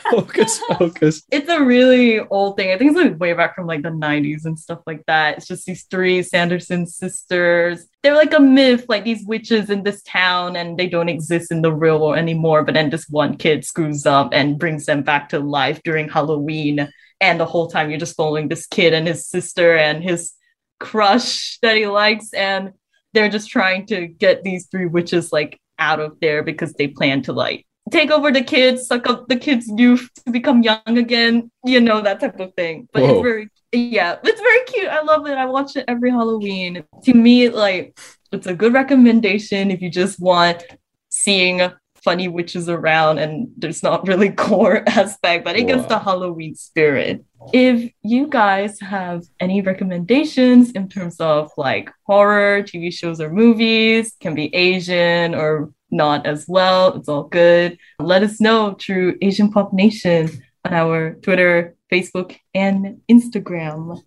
Focus, 0.09 0.59
focus. 0.77 1.23
it's 1.31 1.49
a 1.49 1.63
really 1.63 2.19
old 2.19 2.57
thing. 2.57 2.71
I 2.71 2.77
think 2.77 2.91
it's 2.91 2.99
like 2.99 3.19
way 3.19 3.33
back 3.33 3.55
from 3.55 3.67
like 3.67 3.81
the 3.81 3.89
90s 3.89 4.45
and 4.45 4.57
stuff 4.57 4.79
like 4.85 5.03
that. 5.07 5.37
It's 5.37 5.47
just 5.47 5.65
these 5.65 5.83
three 5.83 6.21
Sanderson 6.23 6.85
sisters. 6.85 7.87
They're 8.01 8.15
like 8.15 8.33
a 8.33 8.39
myth, 8.39 8.85
like 8.89 9.03
these 9.03 9.25
witches 9.25 9.69
in 9.69 9.83
this 9.83 10.01
town, 10.03 10.55
and 10.55 10.77
they 10.77 10.87
don't 10.87 11.09
exist 11.09 11.51
in 11.51 11.61
the 11.61 11.71
real 11.71 11.99
world 11.99 12.17
anymore. 12.17 12.63
But 12.63 12.73
then 12.73 12.89
this 12.89 13.07
one 13.09 13.37
kid 13.37 13.65
screws 13.65 14.05
up 14.05 14.29
and 14.33 14.59
brings 14.59 14.85
them 14.85 15.03
back 15.03 15.29
to 15.29 15.39
life 15.39 15.81
during 15.83 16.09
Halloween. 16.09 16.89
And 17.21 17.39
the 17.39 17.45
whole 17.45 17.67
time 17.67 17.89
you're 17.89 17.99
just 17.99 18.17
following 18.17 18.49
this 18.49 18.67
kid 18.67 18.93
and 18.93 19.07
his 19.07 19.27
sister 19.27 19.77
and 19.77 20.03
his 20.03 20.33
crush 20.79 21.57
that 21.61 21.77
he 21.77 21.87
likes. 21.87 22.33
And 22.33 22.73
they're 23.13 23.29
just 23.29 23.49
trying 23.49 23.85
to 23.87 24.07
get 24.07 24.43
these 24.43 24.67
three 24.67 24.87
witches 24.87 25.31
like 25.31 25.59
out 25.79 25.99
of 25.99 26.19
there 26.19 26.43
because 26.43 26.73
they 26.73 26.87
plan 26.87 27.21
to 27.23 27.33
like 27.33 27.65
take 27.91 28.11
over 28.11 28.31
the 28.31 28.43
kids, 28.43 28.87
suck 28.87 29.07
up 29.07 29.27
the 29.27 29.35
kids' 29.35 29.71
youth 29.75 30.09
to 30.25 30.31
become 30.31 30.63
young 30.63 30.81
again, 30.85 31.51
you 31.65 31.79
know, 31.79 32.01
that 32.01 32.19
type 32.19 32.39
of 32.39 32.53
thing. 32.55 32.87
But 32.93 33.03
Whoa. 33.03 33.09
it's 33.15 33.21
very, 33.21 33.49
yeah, 33.71 34.17
it's 34.23 34.41
very 34.41 34.63
cute. 34.65 34.87
I 34.87 35.01
love 35.01 35.27
it. 35.27 35.37
I 35.37 35.45
watch 35.45 35.75
it 35.75 35.85
every 35.87 36.11
Halloween. 36.11 36.83
To 37.03 37.13
me, 37.13 37.49
like, 37.49 37.97
it's 38.31 38.47
a 38.47 38.53
good 38.53 38.73
recommendation 38.73 39.69
if 39.71 39.81
you 39.81 39.89
just 39.89 40.19
want 40.19 40.63
seeing 41.09 41.61
funny 42.03 42.27
witches 42.27 42.67
around 42.67 43.17
and 43.17 43.47
there's 43.57 43.81
not 43.81 44.05
really 44.07 44.29
core 44.45 44.83
aspect, 44.87 45.45
but 45.45 45.55
it 45.55 45.67
gives 45.67 45.83
Wow. 45.83 45.87
the 45.89 45.99
Halloween 45.99 46.55
spirit. 46.55 47.23
If 47.53 47.91
you 48.01 48.27
guys 48.27 48.79
have 48.79 49.23
any 49.39 49.61
recommendations 49.61 50.71
in 50.71 50.87
terms 50.89 51.19
of 51.19 51.51
like 51.57 51.91
horror, 52.05 52.63
TV 52.63 52.91
shows, 52.93 53.19
or 53.21 53.29
movies, 53.29 54.15
can 54.19 54.33
be 54.35 54.53
Asian 54.55 55.35
or 55.35 55.71
not 55.93 56.25
as 56.25 56.45
well, 56.47 56.95
it's 56.95 57.07
all 57.07 57.23
good. 57.23 57.77
Let 57.99 58.23
us 58.23 58.41
know 58.41 58.75
through 58.79 59.17
Asian 59.21 59.51
Pop 59.51 59.71
Nation 59.71 60.29
on 60.65 60.73
our 60.73 61.13
Twitter, 61.21 61.75
Facebook, 61.91 62.37
and 62.53 63.01
Instagram. 63.09 64.01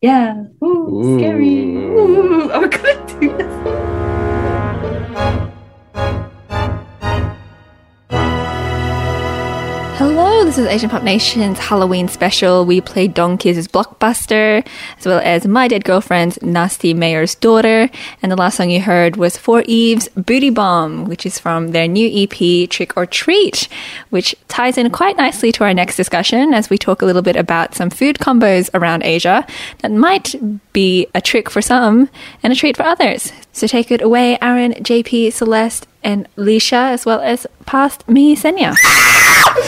Yeah, 0.00 0.44
Ooh, 0.62 1.18
scary. 1.18 1.60
Ooh. 1.60 1.98
Ooh, 1.98 2.50
are 2.50 2.60
we 2.60 2.68
gonna 2.68 3.20
do 3.20 3.36
this? 3.36 4.13
Hello, 9.96 10.44
this 10.44 10.58
is 10.58 10.66
Asian 10.66 10.90
Pop 10.90 11.04
Nation's 11.04 11.56
Halloween 11.56 12.08
special. 12.08 12.64
We 12.64 12.80
played 12.80 13.14
Donkeys' 13.14 13.68
Blockbuster, 13.68 14.66
as 14.98 15.06
well 15.06 15.20
as 15.22 15.46
My 15.46 15.68
Dead 15.68 15.84
Girlfriend's 15.84 16.42
Nasty 16.42 16.92
Mayor's 16.92 17.36
Daughter. 17.36 17.88
And 18.20 18.32
the 18.32 18.36
last 18.36 18.56
song 18.56 18.70
you 18.70 18.80
heard 18.80 19.14
was 19.16 19.36
4EVE's 19.36 20.08
Booty 20.16 20.50
Bomb, 20.50 21.04
which 21.04 21.24
is 21.24 21.38
from 21.38 21.68
their 21.68 21.86
new 21.86 22.10
EP, 22.12 22.68
Trick 22.68 22.96
or 22.96 23.06
Treat, 23.06 23.68
which 24.10 24.34
ties 24.48 24.76
in 24.76 24.90
quite 24.90 25.16
nicely 25.16 25.52
to 25.52 25.62
our 25.62 25.72
next 25.72 25.94
discussion 25.96 26.54
as 26.54 26.68
we 26.68 26.76
talk 26.76 27.00
a 27.00 27.06
little 27.06 27.22
bit 27.22 27.36
about 27.36 27.76
some 27.76 27.88
food 27.88 28.18
combos 28.18 28.68
around 28.74 29.04
Asia 29.04 29.46
that 29.78 29.92
might 29.92 30.34
be 30.72 31.06
a 31.14 31.20
trick 31.20 31.48
for 31.48 31.62
some 31.62 32.10
and 32.42 32.52
a 32.52 32.56
treat 32.56 32.76
for 32.76 32.82
others. 32.82 33.32
So 33.52 33.68
take 33.68 33.92
it 33.92 34.02
away, 34.02 34.38
Aaron, 34.42 34.72
JP, 34.72 35.32
Celeste, 35.32 35.86
and 36.04 36.28
Leisha, 36.36 36.90
as 36.92 37.04
well 37.04 37.20
as 37.20 37.46
past 37.66 38.08
me, 38.08 38.36
Senya. 38.36 38.76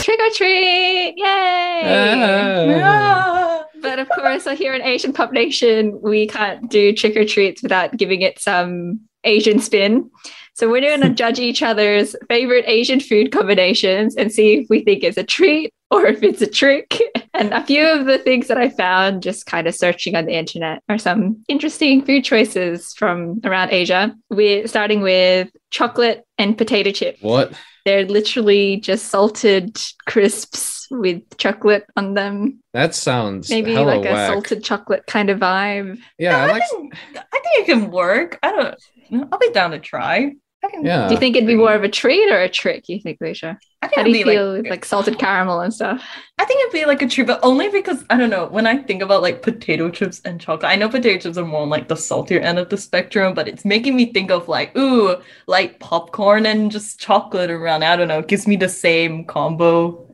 Trick 0.01 0.19
or 0.19 0.29
treat! 0.35 1.15
Yay! 1.17 2.81
Ah. 2.83 3.63
But 3.81 3.99
of 3.99 4.09
course, 4.09 4.47
here 4.57 4.73
in 4.73 4.81
Asian 4.81 5.13
Pop 5.13 5.31
Nation, 5.31 5.99
we 6.01 6.27
can't 6.27 6.69
do 6.69 6.93
trick 6.93 7.15
or 7.15 7.25
treats 7.25 7.61
without 7.63 7.95
giving 7.97 8.21
it 8.21 8.39
some 8.39 9.01
Asian 9.23 9.59
spin. 9.59 10.09
So 10.57 10.69
we're 10.69 10.81
going 10.81 11.01
to 11.07 11.09
judge 11.09 11.39
each 11.39 11.61
other's 11.61 12.15
favorite 12.27 12.65
Asian 12.67 12.99
food 12.99 13.31
combinations 13.31 14.15
and 14.15 14.31
see 14.31 14.55
if 14.55 14.67
we 14.69 14.83
think 14.83 15.03
it's 15.03 15.17
a 15.17 15.23
treat 15.23 15.71
or 15.91 16.05
if 16.07 16.23
it's 16.23 16.41
a 16.41 16.47
trick. 16.47 16.99
And 17.33 17.53
a 17.53 17.63
few 17.63 17.85
of 17.85 18.07
the 18.07 18.17
things 18.17 18.47
that 18.47 18.57
I 18.57 18.69
found 18.69 19.21
just 19.21 19.45
kind 19.45 19.67
of 19.67 19.75
searching 19.75 20.15
on 20.15 20.25
the 20.25 20.33
internet 20.33 20.81
are 20.89 20.97
some 20.97 21.43
interesting 21.47 22.03
food 22.03 22.23
choices 22.23 22.93
from 22.93 23.41
around 23.43 23.71
Asia. 23.71 24.15
We're 24.31 24.65
starting 24.65 25.01
with 25.01 25.51
chocolate 25.69 26.25
and 26.39 26.57
potato 26.57 26.89
chip. 26.89 27.17
What? 27.21 27.53
They're 27.85 28.07
literally 28.07 28.77
just 28.77 29.09
salted 29.09 29.79
crisps 30.07 30.87
with 30.89 31.21
chocolate 31.37 31.85
on 31.95 32.15
them. 32.15 32.59
That 32.73 32.95
sounds 32.95 33.51
Maybe 33.51 33.75
hella 33.75 33.97
like 33.97 34.05
a 34.05 34.27
salted 34.27 34.63
chocolate 34.63 35.05
kind 35.05 35.29
of 35.29 35.39
vibe. 35.39 35.99
Yeah, 36.17 36.37
I 36.37 36.41
I 36.41 36.51
like. 36.53 36.63
think, 36.71 36.95
I 37.15 37.39
think 37.39 37.59
it 37.59 37.65
can 37.67 37.91
work. 37.91 38.39
I 38.41 38.51
don't. 38.51 39.31
I'll 39.31 39.37
be 39.37 39.51
down 39.51 39.71
to 39.71 39.79
try. 39.79 40.31
I 40.63 40.69
can, 40.69 40.83
Yeah. 40.83 41.07
Do 41.07 41.13
you 41.13 41.19
think 41.19 41.35
it'd 41.35 41.47
be 41.47 41.55
more 41.55 41.73
of 41.73 41.83
a 41.83 41.89
treat 41.89 42.31
or 42.31 42.39
a 42.41 42.49
trick? 42.49 42.89
You 42.89 42.99
think, 42.99 43.19
Lucia? 43.21 43.59
I 43.81 43.87
think 43.87 43.95
How 43.95 44.03
do 44.03 44.09
it'd 44.09 44.19
you 44.19 44.19
be 44.19 44.23
feel 44.23 44.53
like, 44.53 44.61
with 44.63 44.69
like 44.69 44.85
salted 44.85 45.19
caramel 45.19 45.61
and 45.61 45.73
stuff? 45.73 46.03
I 46.39 46.45
think 46.45 46.61
it'd 46.61 46.73
be 46.73 46.85
like 46.85 47.01
a 47.01 47.07
treat, 47.07 47.25
but 47.25 47.39
only 47.43 47.69
because 47.69 48.03
I 48.11 48.17
don't 48.17 48.29
know. 48.29 48.45
When 48.47 48.67
I 48.67 48.77
think 48.77 49.01
about 49.01 49.23
like 49.23 49.41
potato 49.41 49.89
chips 49.89 50.21
and 50.23 50.39
chocolate, 50.39 50.71
I 50.71 50.75
know 50.75 50.87
potato 50.87 51.19
chips 51.19 51.37
are 51.37 51.45
more 51.45 51.61
on 51.61 51.69
like 51.69 51.87
the 51.87 51.95
saltier 51.97 52.39
end 52.39 52.59
of 52.59 52.69
the 52.69 52.77
spectrum, 52.77 53.33
but 53.33 53.47
it's 53.47 53.65
making 53.65 53.95
me 53.95 54.13
think 54.13 54.29
of 54.29 54.47
like 54.47 54.75
ooh, 54.77 55.15
like 55.47 55.79
popcorn 55.79 56.45
and 56.45 56.71
just 56.71 56.99
chocolate 56.99 57.49
around. 57.49 57.83
I 57.83 57.95
don't 57.95 58.07
know. 58.07 58.19
It 58.19 58.27
gives 58.27 58.47
me 58.47 58.55
the 58.55 58.69
same 58.69 59.25
combo 59.25 60.07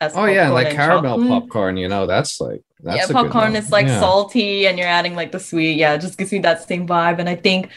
as 0.00 0.16
Oh 0.16 0.24
yeah, 0.26 0.50
like 0.50 0.70
and 0.70 0.76
caramel 0.76 1.18
chocolate. 1.18 1.28
popcorn. 1.28 1.76
You 1.76 1.88
know, 1.88 2.06
that's 2.06 2.40
like 2.40 2.62
that's 2.80 3.08
yeah, 3.08 3.08
a 3.08 3.08
popcorn 3.12 3.52
one. 3.52 3.56
is 3.56 3.70
like 3.70 3.86
Yeah. 3.86 4.00
salty 4.00 4.66
and 4.66 4.78
you're 4.78 4.88
adding 4.88 5.14
like 5.14 5.32
the 5.32 5.40
sweet. 5.40 5.76
Yeah, 5.76 5.94
it 5.94 6.00
just 6.00 6.18
gives 6.18 6.32
me 6.32 6.40
that 6.40 6.62
same 6.66 6.86
vibe. 6.88 7.18
And 7.20 7.28
I 7.28 7.36
think 7.36 7.70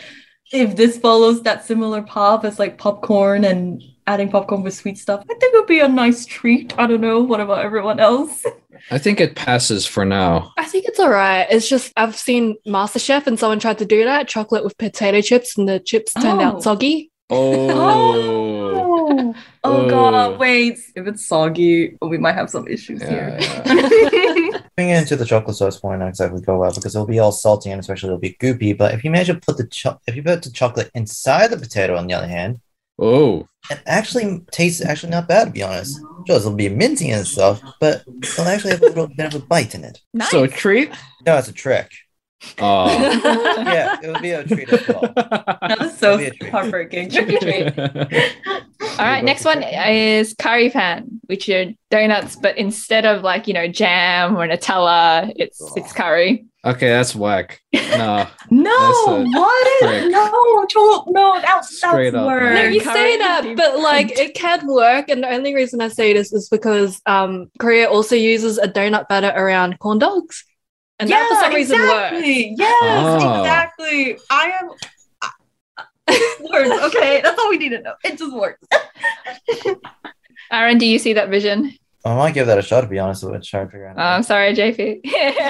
if 0.52 0.76
this 0.76 0.98
follows 0.98 1.44
that 1.44 1.66
similar 1.66 2.02
path 2.02 2.44
as 2.46 2.60
like 2.60 2.78
popcorn 2.78 3.46
and 3.46 3.82
adding 4.08 4.30
popcorn 4.30 4.64
with 4.64 4.74
sweet 4.74 4.98
stuff, 4.98 5.22
I 5.24 5.34
think 5.34 5.44
it 5.44 5.54
would 5.54 5.68
be 5.68 5.80
a 5.80 5.88
nice 5.88 6.26
treat. 6.26 6.74
I 6.78 6.88
don't 6.88 7.02
know. 7.02 7.22
What 7.22 7.40
about 7.40 7.64
everyone 7.64 8.00
else? 8.00 8.44
I 8.90 8.98
think 8.98 9.22
it 9.22 9.36
passes 9.36 9.86
for 9.86 10.06
now. 10.06 10.52
I 10.58 10.66
think 10.66 10.86
it's 10.86 11.00
all 11.00 11.10
right. 11.10 11.46
It's 11.50 11.70
just 11.70 11.94
I've 11.96 12.16
seen 12.16 12.58
MasterChef 12.68 13.28
and 13.28 13.40
someone 13.40 13.60
tried 13.60 13.78
to 13.78 13.86
do 13.86 14.04
that 14.06 14.28
chocolate 14.28 14.64
with 14.64 14.78
potato 14.78 15.22
chips 15.22 15.58
and 15.58 15.70
the 15.70 15.80
chips 15.80 16.14
turned 16.14 16.42
Oh. 16.42 16.46
out 16.46 16.64
soggy. 16.64 17.12
Oh. 17.30 19.36
Oh, 19.64 19.86
oh 19.86 19.90
god, 19.90 20.40
wait. 20.40 20.80
If 20.96 21.06
it's 21.06 21.28
soggy, 21.28 21.96
we 22.02 22.18
might 22.18 22.34
have 22.34 22.50
some 22.50 22.68
issues 22.68 23.00
Yeah, 23.02 23.40
here. 23.40 23.64
Bringing 23.64 24.10
it 24.78 24.98
into 24.98 25.16
the 25.16 25.26
chocolate 25.26 25.56
sauce 25.56 25.82
won't 25.84 26.02
exactly 26.04 26.42
go 26.42 26.58
well 26.60 26.74
because 26.74 26.96
it'll 26.96 27.08
be 27.08 27.20
all 27.20 27.32
salty 27.32 27.70
and 27.70 27.80
especially 27.80 28.08
it'll 28.10 28.20
be 28.20 28.38
goopy. 28.42 28.78
But 28.78 28.94
if 28.94 29.04
you 29.04 29.12
manage 29.12 29.28
to 29.28 29.36
put 29.36 29.58
the 29.58 29.68
cho- 29.68 30.00
if 30.08 30.16
you 30.16 30.24
put 30.24 30.44
the 30.44 30.52
chocolate 30.52 30.90
inside 30.96 31.48
the 31.52 31.58
potato, 31.58 31.96
on 31.98 32.08
the 32.08 32.14
other 32.14 32.28
hand, 32.28 32.60
Oh. 33.00 33.48
it 33.70 33.80
actually 33.88 34.42
tastes 34.52 34.84
actually 34.84 35.12
not 35.12 35.28
bad 35.28 35.46
to 35.46 35.52
be 35.52 35.64
honest. 35.64 36.00
Sure, 36.28 36.38
it'll 36.38 36.54
be 36.54 36.70
minty 36.70 37.10
and 37.10 37.26
stuff, 37.26 37.62
but 37.80 38.04
it'll 38.22 38.46
actually 38.46 38.72
have 38.72 38.82
a 38.84 38.88
little 38.88 39.08
bit 39.08 39.34
of 39.34 39.42
a 39.42 39.46
bite 39.46 39.74
in 39.76 39.84
it. 39.84 40.00
Nice. 40.14 40.30
So 40.30 40.44
a 40.44 40.48
treat. 40.48 40.92
No, 41.26 41.38
it's 41.38 41.48
a 41.48 41.54
trick. 41.54 41.92
Oh. 42.60 42.88
Yeah, 43.72 43.98
it 44.04 44.08
would 44.12 44.22
be 44.22 44.32
a 44.32 44.44
treat 44.44 44.72
as 44.74 44.88
well. 44.88 45.02
so 45.92 46.18
That'd 46.18 46.20
be 46.20 46.26
a 46.26 46.32
treat. 46.32 46.52
heartbreaking. 46.52 47.10
Trick 47.12 47.30
or 47.30 47.40
treat. 47.40 47.78
All 49.00 49.06
right, 49.08 49.24
next 49.24 49.46
one 49.46 49.64
is 49.64 50.34
curry 50.38 50.70
pan, 50.70 51.22
which 51.28 51.48
are 51.50 51.66
donuts, 51.90 52.36
but 52.36 52.58
instead 52.58 53.06
of 53.06 53.24
like 53.24 53.48
you 53.48 53.54
know 53.54 53.68
jam 53.68 54.36
or 54.36 54.48
Nutella, 54.48 55.32
it's 55.36 55.62
it's 55.76 55.94
curry. 55.94 56.46
okay, 56.66 56.90
that's 56.90 57.16
whack. 57.16 57.62
No. 57.74 58.28
No, 58.52 59.24
That's 59.24 59.36
what? 59.36 59.80
trick. 59.80 60.12
No, 60.12 60.66
Joel, 60.70 61.06
no, 61.10 61.40
that's 61.42 61.78
Straight 61.78 62.12
that's 62.12 62.22
up, 62.22 62.28
worse. 62.28 62.54
No, 62.56 62.64
you 62.66 62.82
Curry 62.82 62.94
say 62.94 63.18
that, 63.20 63.54
but 63.56 63.80
like 63.80 64.12
it 64.20 64.34
can 64.36 64.68
work. 64.68 65.08
And 65.10 65.24
the 65.24 65.30
only 65.30 65.54
reason 65.56 65.80
I 65.80 65.88
say 65.88 66.12
this 66.14 66.34
is 66.34 66.50
because 66.50 67.00
um, 67.06 67.50
Korea 67.60 67.90
also 67.90 68.16
uses 68.16 68.58
a 68.58 68.68
donut 68.68 69.08
batter 69.08 69.32
around 69.36 69.80
corn 69.80 70.00
dogs, 70.00 70.44
and 71.02 71.10
that 71.10 71.28
for 71.30 71.36
some 71.46 71.54
reason 71.54 71.80
works. 71.80 72.12
exactly. 72.14 72.56
Yes, 72.58 72.84
Oh. 73.24 73.40
exactly. 73.42 74.18
I 74.30 74.54
am. 74.62 74.70
It 76.08 76.52
works. 76.52 76.96
Okay, 76.96 77.22
that's 77.22 77.40
all 77.40 77.50
we 77.50 77.58
need 77.58 77.70
to 77.70 77.82
know. 77.82 77.94
It 78.04 78.18
just 78.18 78.34
works. 78.34 78.60
Aaron, 80.52 80.78
do 80.78 80.86
you 80.86 81.00
see 81.00 81.14
that 81.14 81.30
vision? 81.30 81.74
I 82.04 82.16
might 82.16 82.34
give 82.34 82.48
that 82.48 82.58
a 82.58 82.62
shot 82.62 82.82
to 82.82 82.88
be 82.88 83.00
honest 83.00 83.24
with 83.24 83.36
it. 83.36 83.44
Try 83.44 83.64
to 83.64 83.70
figure 83.70 83.88
out. 83.88 83.96
Oh, 83.98 84.02
I'm 84.02 84.24
sorry, 84.24 84.54
JP. 84.56 85.02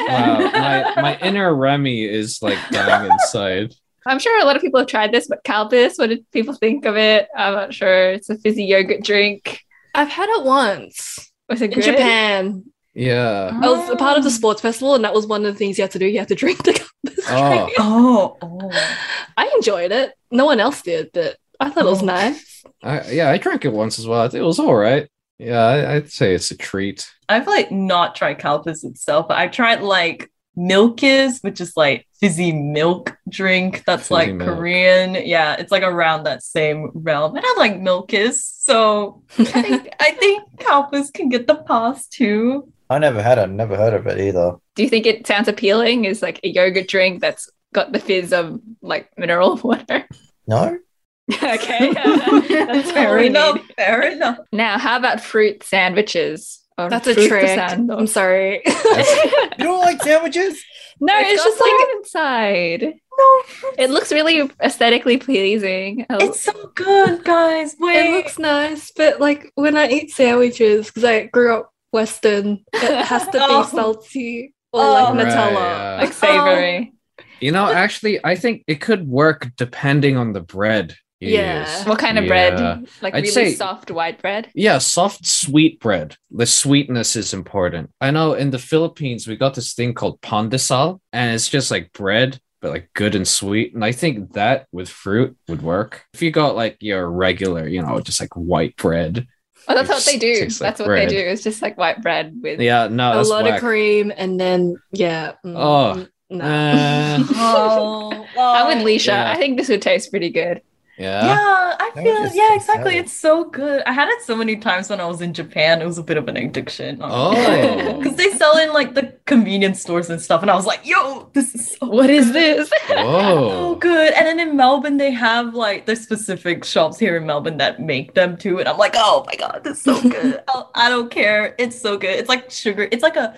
Wow. 0.10 0.38
My 0.52 1.02
my 1.02 1.18
inner 1.22 1.56
Remy 1.56 2.04
is 2.06 2.40
like 2.42 2.58
dying 2.72 3.10
inside. 3.10 3.74
I'm 4.06 4.20
sure 4.20 4.40
a 4.42 4.46
lot 4.46 4.56
of 4.56 4.62
people 4.62 4.80
have 4.80 4.88
tried 4.90 5.12
this, 5.12 5.28
but 5.28 5.44
Calpis, 5.44 5.98
what 5.98 6.08
did 6.10 6.30
people 6.32 6.54
think 6.54 6.86
of 6.86 6.98
it? 6.98 7.28
I'm 7.38 7.54
not 7.54 7.74
sure. 7.74 8.12
It's 8.12 8.30
a 8.30 8.38
fizzy 8.38 8.66
yogurt 8.66 9.04
drink. 9.04 9.62
I've 9.96 10.10
had 10.10 10.28
it 10.30 10.44
once 10.44 11.32
Was 11.50 11.62
it 11.62 11.66
in 11.74 11.80
good? 11.80 11.84
Japan. 11.84 12.66
Yeah. 12.94 13.52
I 13.62 13.70
was 13.70 13.90
a 13.90 13.96
part 13.96 14.18
of 14.18 14.24
the 14.24 14.32
sports 14.32 14.62
festival, 14.62 14.96
and 14.96 15.04
that 15.04 15.14
was 15.14 15.26
one 15.28 15.46
of 15.46 15.54
the 15.54 15.58
things 15.58 15.78
you 15.78 15.84
had 15.84 15.92
to 15.92 16.00
do. 16.00 16.06
You 16.06 16.20
had 16.20 16.28
to 16.28 16.36
drink 16.36 16.64
the 16.64 16.74
Calpis 16.74 16.88
Oh. 17.30 17.70
Oh, 17.80 18.38
oh. 18.42 18.98
I 19.38 19.52
enjoyed 19.56 19.92
it. 19.92 20.14
No 20.32 20.46
one 20.46 20.60
else 20.60 20.82
did, 20.82 21.10
but 21.14 21.38
I 21.60 21.70
thought 21.70 21.86
it 21.86 21.90
was 21.90 22.02
Oh. 22.04 22.06
nice. 22.06 22.64
I, 22.84 23.10
yeah, 23.12 23.30
I 23.30 23.38
drank 23.38 23.64
it 23.66 23.72
once 23.74 23.98
as 24.00 24.08
well. 24.08 24.24
It 24.26 24.42
was 24.42 24.60
all 24.60 24.76
right. 24.76 25.08
Yeah, 25.40 25.60
I, 25.64 25.96
I'd 25.96 26.12
say 26.12 26.36
it's 26.36 26.52
a 26.52 26.58
treat. 26.58 27.10
I've 27.30 27.48
like 27.48 27.72
not 27.72 28.16
tried 28.16 28.40
Calpis 28.40 28.84
itself, 28.84 29.28
but 29.28 29.38
I've 29.38 29.52
tried 29.52 29.82
like 29.82 30.30
Milkis, 30.58 31.44
which 31.44 31.62
is 31.62 31.76
like 31.78 32.06
fizzy 32.20 32.52
milk 32.52 33.18
drink 33.30 33.84
that's 33.86 34.04
Fizzy 34.10 34.14
like 34.14 34.34
milk. 34.34 34.58
Korean. 34.58 35.16
Yeah, 35.16 35.56
it's 35.56 35.72
like 35.72 35.82
around 35.84 36.24
that 36.26 36.44
same 36.44 36.92
realm. 36.94 37.36
And 37.36 37.46
I 37.46 37.56
like 37.58 37.74
Milkis, 37.80 38.34
so 38.36 39.24
I 39.40 39.44
think 39.62 39.90
I 40.00 40.12
think 40.12 40.44
Calpis 40.60 41.12
can 41.14 41.30
get 41.30 41.48
the 41.48 41.56
pass 41.56 42.06
too. 42.08 42.72
I 42.92 43.00
never 43.00 43.24
had 43.24 43.38
it. 43.38 43.48
Never 43.48 43.78
heard 43.78 43.94
of 43.94 44.06
it 44.06 44.20
either. 44.20 44.58
Do 44.76 44.84
you 44.84 44.90
think 44.90 45.06
it 45.06 45.26
sounds 45.26 45.48
appealing? 45.48 46.04
Is 46.04 46.22
like 46.22 46.42
a 46.44 46.50
yogurt 46.50 46.90
drink 46.90 47.22
that's 47.22 47.50
got 47.74 47.94
the 47.94 48.00
fizz 48.00 48.34
of 48.34 48.60
like 48.82 49.10
mineral 49.18 49.56
water? 49.64 50.06
No. 50.46 50.78
okay, 51.34 51.94
that's 51.94 52.92
fair 52.92 53.18
enough. 53.20 53.56
need. 53.56 53.76
Fair 53.78 54.02
enough. 54.12 54.40
Now, 54.52 54.78
how 54.78 54.98
about 54.98 55.22
fruit 55.22 55.64
sandwiches? 55.64 56.60
Or 56.78 56.90
That's 56.90 57.08
a 57.08 57.14
fruit 57.14 57.30
trick. 57.30 57.58
I'm 57.58 58.08
sorry. 58.08 58.62
You 58.66 59.64
don't 59.66 59.80
like 59.80 60.02
sandwiches? 60.04 60.62
no, 61.00 61.14
it's, 61.18 61.32
it's, 61.32 61.44
just 61.44 61.62
like 61.62 61.96
inside. 61.96 62.94
No, 63.18 63.42
It 63.78 63.90
looks 63.90 64.12
really 64.12 64.50
aesthetically 64.62 65.18
pleasing. 65.18 66.06
I 66.10 66.18
it's 66.24 66.42
so 66.42 66.72
good, 66.76 67.24
guys. 67.24 67.76
Wait. 67.80 68.08
it 68.08 68.12
looks 68.12 68.38
nice, 68.38 68.92
but 68.92 69.22
like 69.22 69.52
when 69.56 69.78
I 69.78 69.88
eat 69.88 70.12
sandwiches, 70.12 70.88
because 70.88 71.04
I 71.06 71.28
grew 71.28 71.56
up 71.56 71.71
Western, 71.92 72.64
it 72.74 73.06
has 73.06 73.26
to 73.28 73.32
be 73.34 73.38
Oh. 73.42 73.64
salty 73.64 74.54
or 74.74 74.82
Oh. 74.84 74.92
like 74.94 75.16
Right, 75.16 75.28
Nutella. 75.28 75.54
yeah. 75.54 75.98
like 76.02 76.14
savory. 76.14 76.94
Oh. 76.94 77.24
You 77.40 77.52
know, 77.52 77.66
actually, 77.72 78.24
I 78.24 78.36
think 78.36 78.64
it 78.68 78.82
could 78.82 79.08
work 79.08 79.50
depending 79.58 80.18
on 80.18 80.34
the 80.34 80.42
bread. 80.42 80.96
you 81.20 81.30
Yeah. 81.38 81.62
use. 81.78 81.86
What 81.86 82.00
kind 82.00 82.18
of 82.18 82.24
Yeah. 82.26 82.28
bread? 82.30 82.88
Like 83.04 83.14
I'd 83.14 83.24
really 83.24 83.28
say- 83.32 83.54
soft 83.54 83.92
white 83.92 84.20
bread. 84.24 84.50
Yeah, 84.56 84.80
soft, 84.80 85.24
sweet 85.28 85.80
bread. 85.80 86.16
The 86.32 86.48
sweetness 86.48 87.16
is 87.16 87.32
important. 87.32 87.92
I 88.02 88.10
know 88.10 88.34
in 88.34 88.50
the 88.50 88.58
Philippines, 88.58 89.28
we 89.28 89.36
got 89.36 89.54
this 89.54 89.74
thing 89.74 89.94
called 89.94 90.20
pandesal, 90.22 91.00
and 91.14 91.36
it's 91.36 91.48
just 91.48 91.70
like 91.70 91.94
bread, 91.94 92.40
but 92.60 92.72
like 92.72 92.90
good 92.96 93.14
and 93.14 93.28
sweet. 93.28 93.76
And 93.76 93.86
I 93.86 93.92
think 93.92 94.34
that 94.34 94.66
with 94.72 94.90
fruit 94.90 95.38
would 95.48 95.62
work. 95.62 96.06
If 96.16 96.24
you 96.24 96.32
got 96.32 96.56
like 96.56 96.78
your 96.80 97.08
regular, 97.08 97.68
you 97.68 97.84
know, 97.84 98.00
just 98.00 98.20
like 98.20 98.34
white 98.36 98.76
bread. 98.76 99.28
Oh, 99.68 99.76
that's 99.76 99.90
what 99.90 100.06
they 100.06 100.18
do. 100.18 100.34
tastes 100.36 100.60
like 100.62 100.70
That's 100.70 100.80
what 100.80 100.86
bread. 100.88 101.10
they 101.10 101.14
do. 101.14 101.20
It's 101.20 101.44
just 101.44 101.62
like 101.62 101.78
white 101.78 102.02
bread 102.02 102.38
with. 102.42 102.60
Yeah, 102.60 102.88
no, 102.88 103.20
a 103.20 103.24
lot 103.24 103.44
whack. 103.44 103.56
of 103.56 103.60
cream, 103.62 104.12
and 104.16 104.40
then 104.40 104.76
yeah. 104.92 105.34
mm, 105.46 105.56
Oh. 105.56 106.08
no. 106.30 106.44
Uh, 106.46 107.24
Oh, 107.36 108.28
I'm 108.38 108.78
with 108.78 108.86
Leisha. 108.86 109.08
Yeah. 109.08 109.32
I 109.32 109.36
think 109.38 109.58
this 109.58 109.70
would 109.70 109.82
taste 109.82 110.10
pretty 110.10 110.30
good. 110.30 110.62
Yeah. 110.98 111.22
Yeah, 111.26 111.76
I 111.80 111.92
That 111.94 112.04
feel 112.04 112.28
yeah, 112.28 112.50
so 112.50 112.56
exactly. 112.56 112.94
salad. 112.94 112.96
It's 112.98 113.14
so 113.14 113.46
good. 113.46 113.84
I 113.86 113.94
had 113.94 114.10
it 114.10 114.22
so 114.22 114.36
many 114.36 114.58
times 114.58 114.90
when 114.90 115.00
I 115.00 115.06
was 115.06 115.22
in 115.22 115.34
Japan. 115.34 115.82
It 115.82 115.86
was 115.86 115.98
a 115.98 116.04
bit 116.04 116.18
of 116.18 116.28
an 116.28 116.38
addiction. 116.38 117.00
Oh. 117.02 117.94
because 117.98 118.16
they 118.18 118.32
sell 118.32 118.58
in 118.58 118.74
like 118.74 118.94
the 118.96 119.20
convenience 119.26 119.82
stores 119.82 120.10
and 120.10 120.22
stuff, 120.22 120.42
and 120.42 120.52
I 120.52 120.56
was 120.56 120.66
like, 120.66 120.86
"Yo, 120.86 121.30
this 121.34 121.54
is 121.56 121.78
so 121.78 121.88
What 121.88 122.10
is 122.10 122.32
this? 122.34 122.72
so 122.88 123.76
good." 123.76 124.14
And 124.14 124.26
then 124.28 124.40
in 124.40 124.56
Melbourne, 124.58 124.98
they 124.98 125.12
have 125.12 125.54
like 125.56 125.86
there's 125.86 126.02
specific 126.02 126.64
shops 126.64 126.98
here 127.00 127.18
in 127.18 127.26
Melbourne 127.26 127.58
that 127.58 127.80
make 127.80 128.14
them 128.14 128.38
too, 128.38 128.60
and 128.60 128.68
I'm 128.70 128.78
like, 128.78 128.94
"Oh 128.96 129.24
my 129.28 129.36
god, 129.36 129.62
this 129.64 129.78
is 129.78 129.84
so 129.84 130.02
good! 130.10 130.44
I, 130.48 130.64
I 130.76 130.90
don't 130.90 131.12
care. 131.12 131.56
It's 131.60 131.80
so 131.80 131.98
good. 131.98 132.12
It's 132.20 132.30
like 132.30 132.52
sugar. 132.52 132.88
It's 132.92 133.04
like 133.04 133.16
a 133.16 133.38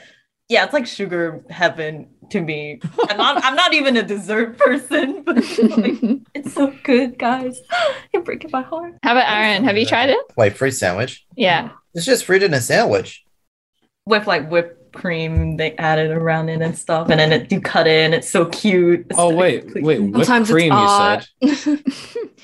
yeah, 0.50 0.64
it's 0.66 0.74
like 0.74 0.88
sugar 0.88 1.46
heaven 1.50 2.13
to 2.32 2.42
me. 2.42 2.80
I'm 3.10 3.18
not 3.18 3.44
I'm 3.44 3.56
not 3.56 3.74
even 3.74 3.98
a 3.98 4.04
dessert 4.04 4.58
person, 4.58 5.24
but 5.26 5.36
like, 5.38 6.22
it's 6.34 6.54
so 6.54 6.74
good, 6.84 7.18
guys. 7.18 7.60
You're 8.14 8.24
breaking 8.24 8.52
my 8.52 8.62
heart. 8.62 8.94
How 9.04 9.12
about 9.14 9.32
Aaron? 9.32 9.64
Have 9.66 9.78
you 9.78 9.86
tried 9.86 10.10
it? 10.10 10.20
Wait, 10.38 10.56
fruit 10.58 10.72
sandwich? 10.72 11.26
Yeah. 11.36 11.70
It's 11.94 12.06
just 12.06 12.26
fruit 12.26 12.44
in 12.44 12.54
a 12.54 12.62
sandwich. 12.62 13.24
with 14.06 14.28
like 14.28 14.50
whipped 14.50 14.80
cream 14.94 15.58
they 15.58 15.72
added 15.78 16.12
around 16.12 16.50
it 16.50 16.62
and 16.62 16.78
stuff 16.78 17.10
and 17.10 17.20
then 17.20 17.32
it, 17.32 17.52
you 17.52 17.60
cut 17.60 17.88
it 17.88 18.06
and 18.06 18.14
it's 18.14 18.30
so 18.30 18.46
cute 18.46 19.08
Oh 19.16 19.34
wait, 19.34 19.66
wait. 19.82 20.00
Whipped 20.00 20.26
Sometimes 20.28 20.52
cream, 20.52 20.72
you 20.72 20.78
art. 20.78 21.28
said. 21.42 21.80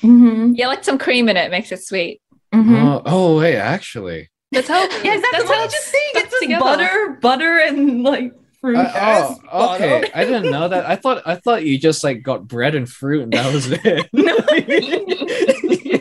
Mhm, 0.02 0.52
Yeah, 0.56 0.66
like 0.68 0.82
some 0.82 0.98
cream 0.98 1.28
in 1.28 1.36
it 1.36 1.50
makes 1.50 1.70
it 1.72 1.82
sweet. 1.84 2.20
mhm. 2.54 2.82
Oh, 2.84 3.02
oh 3.06 3.38
wait, 3.38 3.56
actually. 3.56 4.30
That's 4.52 4.66
how. 4.66 4.80
yeah 4.80 5.14
exactly 5.14 5.20
That's 5.32 5.44
what 5.44 5.54
how 5.56 5.60
I 5.60 5.64
it's 5.66 5.74
just 5.74 5.88
saying 5.88 6.02
stuck 6.10 6.22
it's 6.24 6.30
just 6.32 6.42
together. 6.42 6.64
butter 6.64 7.18
butter 7.22 7.58
and 7.58 8.02
like 8.02 8.32
fruit 8.60 8.76
I- 8.78 9.36
oh, 9.52 9.74
okay. 9.74 10.10
I 10.14 10.24
didn't 10.24 10.50
know 10.50 10.68
that. 10.68 10.84
I 10.86 10.96
thought 10.96 11.22
I 11.26 11.36
thought 11.36 11.64
you 11.64 11.78
just 11.78 12.04
like 12.04 12.22
got 12.22 12.46
bread 12.46 12.74
and 12.74 12.88
fruit 12.88 13.22
and 13.24 13.32
that 13.32 13.52
was 13.52 13.66
it. 13.70 14.08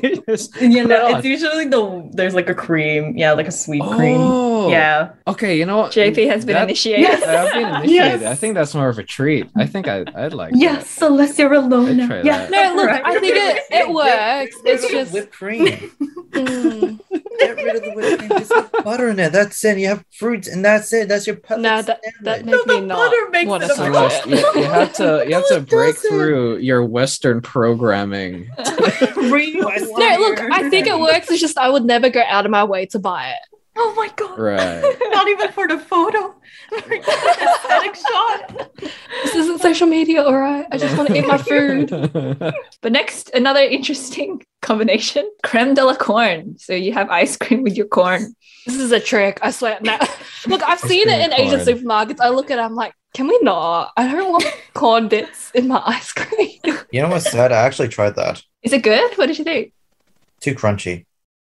You 0.02 0.24
just 0.28 0.56
you 0.62 0.86
know 0.88 1.08
it 1.10 1.17
it's 1.17 1.26
usually 1.26 1.65
the 1.65 2.10
there's 2.13 2.34
like 2.36 2.50
a 2.50 2.54
cream 2.54 3.17
yeah 3.17 3.34
like 3.34 3.48
a 3.48 3.52
sweet 3.52 3.82
on. 3.82 3.98
cream 3.98 4.17
Oh. 4.22 4.69
yeah 4.69 5.12
Okay, 5.28 5.58
you 5.58 5.65
know 5.65 5.78
what? 5.78 5.91
JP 5.91 6.28
has 6.30 6.45
been 6.45 6.54
That- 6.54 6.63
initiated. 6.63 7.02
Yes. 7.02 7.24
I've 7.24 7.54
been 7.54 7.67
initiated. 7.84 8.22
Yes. 8.22 8.32
I 8.32 8.36
think 8.36 8.54
that's 8.56 8.74
more 8.76 8.88
of 8.89 8.98
a 9.00 9.04
treat. 9.04 9.50
I 9.58 9.65
think 9.65 9.88
I 9.88 10.06
I'd 10.15 10.34
like 10.34 10.54
yes 10.56 11.00
celestia 11.00 11.45
I'd 11.50 11.56
alone 11.58 12.08
try 12.08 12.22
yeah 12.22 12.45
that. 12.45 12.52
No, 12.52 12.76
look, 12.76 12.88
Right. 12.88 13.02
I 13.06 13.19
think 13.19 13.36
it, 13.36 13.63
it 13.72 13.89
works. 13.93 14.56
Get 14.63 14.74
It's 14.76 14.89
just. 14.91 15.13
whipped 15.13 15.34
cream. 15.34 15.91
Mm, 16.32 17.00
Get 17.39 17.56
rid 17.56 17.75
of 17.75 17.84
the 17.84 17.91
whipped 17.93 18.19
cream. 18.19 18.30
Just 18.39 18.52
put 18.71 18.84
butter 18.84 19.10
in 19.10 19.19
it. 19.19 19.32
That's 19.32 19.63
it. 19.65 19.78
You 19.78 19.88
have 19.88 20.04
fruits, 20.12 20.47
and 20.47 20.63
that's 20.63 20.91
it. 20.93 21.08
That's 21.08 21.25
your 21.28 21.38
perfect 21.38 21.62
no, 21.62 21.82
that 21.82 22.02
that 22.23 22.39
sandwich. 22.39 22.45
makes 22.45 22.65
No, 22.67 22.73
me 22.75 22.80
the 22.82 22.86
not 22.88 23.32
makes 23.32 23.47
want 23.49 23.63
it 23.63 23.67
to 23.67 23.73
a 23.73 23.75
try 23.91 24.08
it. 24.13 24.25
you, 24.28 24.62
you 24.62 24.67
have 24.67 24.93
to 24.93 25.23
you 25.28 25.34
have 25.36 25.47
to 25.49 25.62
break 25.62 25.95
doesn't. 25.95 26.10
through 26.12 26.58
your 26.58 26.84
Western 26.86 27.41
programming. 27.41 28.49
Real 29.15 29.69
No, 29.69 30.15
look, 30.19 30.39
I 30.52 30.69
think 30.69 30.88
it 30.88 30.99
works. 30.99 31.30
It's 31.32 31.41
just 31.41 31.58
I 31.58 31.69
would 31.69 31.86
never 31.86 32.10
go 32.10 32.23
out 32.28 32.45
of 32.45 32.52
my 32.52 32.63
way 32.63 32.86
to 32.88 32.99
buy 32.99 33.30
it. 33.32 33.59
Oh 33.82 33.94
my 33.96 34.10
god 34.15 34.38
Right. 34.38 34.82
not 35.12 35.28
even 35.28 35.52
for 35.52 35.68
the 35.68 35.80
photo 35.80 36.36
for 36.70 36.94
aesthetic 36.94 37.96
shot 37.96 38.72
This 39.24 39.36
isn't 39.36 39.60
social 39.62 39.88
media, 39.88 40.24
all 40.24 40.38
right? 40.38 40.65
I 40.72 40.78
just 40.78 40.96
want 40.98 41.10
to 41.10 41.18
eat 41.18 41.28
my 41.28 41.38
food. 41.38 41.89
But 42.82 42.92
next, 42.92 43.30
another 43.32 43.62
interesting 43.62 44.42
combination 44.62 45.30
creme 45.44 45.74
de 45.74 45.84
la 45.84 45.96
corn. 45.96 46.58
So 46.58 46.74
you 46.74 46.94
have 46.94 47.10
ice 47.10 47.36
cream 47.38 47.63
with 47.63 47.76
your 47.76 47.88
corn. 47.88 48.34
This 48.65 48.78
is 48.78 48.92
a 48.92 49.00
trick. 49.00 49.39
I 49.42 49.52
swear. 49.52 49.78
Now, 49.82 50.00
look, 50.48 50.62
I've 50.63 50.84
Ice 50.84 50.89
seen 50.89 51.08
it 51.10 51.20
cream 51.20 51.32
in 51.32 51.34
Asian 51.34 51.60
supermarkets. 51.60 52.20
I 52.22 52.30
look 52.30 52.50
at 52.52 52.60
it, 52.60 52.62
I'm 52.62 52.76
like, 52.76 52.94
can 53.13 53.28
we 53.28 53.38
not? 53.42 53.92
I 53.98 54.08
don't 54.12 54.32
want 54.32 54.46
corn 54.74 55.08
bits 55.08 55.52
in 55.54 55.68
my 55.68 55.82
ice 55.86 56.12
cream. 56.13 56.60
You 56.92 57.02
know 57.02 57.10
what's 57.10 57.30
sad? 57.32 57.52
I 57.52 57.62
actually 57.63 57.89
tried 57.89 58.15
that. 58.15 58.42
Is 58.63 58.74
it 58.74 58.84
good? 58.84 59.18
What 59.18 59.28
did 59.28 59.38
you 59.38 59.44
think? 59.44 59.74
Too 60.39 60.56
crunchy. 60.56 61.06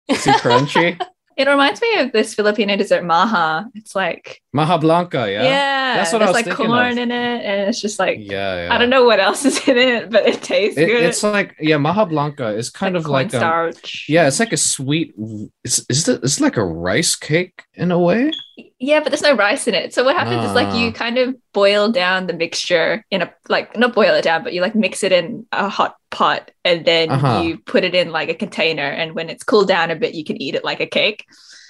Too 0.09 0.33
crunchy. 0.42 1.01
It 1.42 1.48
reminds 1.50 1.81
me 1.81 1.98
of 1.98 2.12
this 2.12 2.35
Filipino 2.35 2.76
dessert 2.76 3.05
maja. 3.05 3.64
It's 3.74 3.94
like 3.94 4.40
Maja 4.52 4.78
Blanca, 4.78 5.31
yeah, 5.31 5.42
yeah. 5.42 5.94
That's 5.96 6.12
what 6.12 6.22
I 6.22 6.26
there's 6.33 6.37
was 6.46 6.46
like 6.46 6.57
corn 6.57 6.92
of. 6.92 6.98
in 6.98 7.11
it, 7.11 7.44
and 7.44 7.68
it's 7.68 7.81
just 7.81 7.98
like 7.98 8.18
Yeah, 8.20 8.66
yeah. 8.66 8.74
I 8.74 8.78
don't 8.78 8.90
know 8.90 9.05
what 9.05 9.20
else 9.20 9.44
is 9.44 9.66
in 9.68 9.76
it, 9.76 10.11
but 10.11 10.26
it 10.26 10.42
tastes 10.42 10.78
It, 10.78 10.87
good. 10.87 11.02
it's 11.05 11.22
like 11.22 11.55
yeah, 11.61 11.76
Maja 11.78 12.05
Blanca 12.07 12.48
is 12.48 12.70
kind 12.70 12.96
of 12.96 13.07
like 13.07 13.26
um, 13.35 13.40
cornstarch. 13.40 14.07
yeah, 14.09 14.26
it's 14.26 14.40
like 14.40 14.52
a 14.52 14.57
sweet. 14.57 15.14
It's 15.64 15.85
is 15.88 16.09
it, 16.09 16.22
it's 16.22 16.40
like 16.40 16.57
a 16.57 16.64
rice 16.64 17.14
cake 17.16 17.64
in 17.74 17.90
a 17.92 17.98
way. 17.98 18.33
Yeah, 18.78 19.00
but 19.00 19.11
there's 19.11 19.22
no 19.22 19.37
rice 19.37 19.66
in 19.68 19.74
it. 19.74 19.94
So 19.94 20.05
what 20.05 20.16
happens 20.16 20.44
is 20.44 20.52
like 20.55 20.68
Ah. 20.68 20.76
you 20.78 20.92
kind 20.92 21.18
of 21.18 21.37
boil 21.53 21.91
down 21.93 22.27
the 22.27 22.33
mixture 22.33 23.05
in 23.11 23.23
a 23.23 23.33
like 23.49 23.77
not 23.77 23.95
boil 23.95 24.15
it 24.15 24.23
down, 24.23 24.43
but 24.43 24.53
you 24.53 24.61
like 24.62 24.75
mix 24.75 25.03
it 25.03 25.12
in 25.12 25.47
a 25.53 25.69
hot 25.69 25.97
pot 26.11 26.51
and 26.65 26.85
then 26.85 27.11
Uh-huh. 27.11 27.43
you 27.43 27.59
put 27.59 27.85
it 27.85 27.95
in 27.95 28.11
like 28.12 28.29
a 28.29 28.35
container 28.35 28.83
and 28.88 29.15
when 29.15 29.29
it's 29.31 29.45
cooled 29.45 29.69
down 29.69 29.91
a 29.91 29.97
bit 29.97 30.15
you 30.15 30.25
can 30.25 30.41
eat 30.41 30.55
it 30.55 30.65
like 30.65 30.81
a 30.81 30.87
cake. 30.87 31.25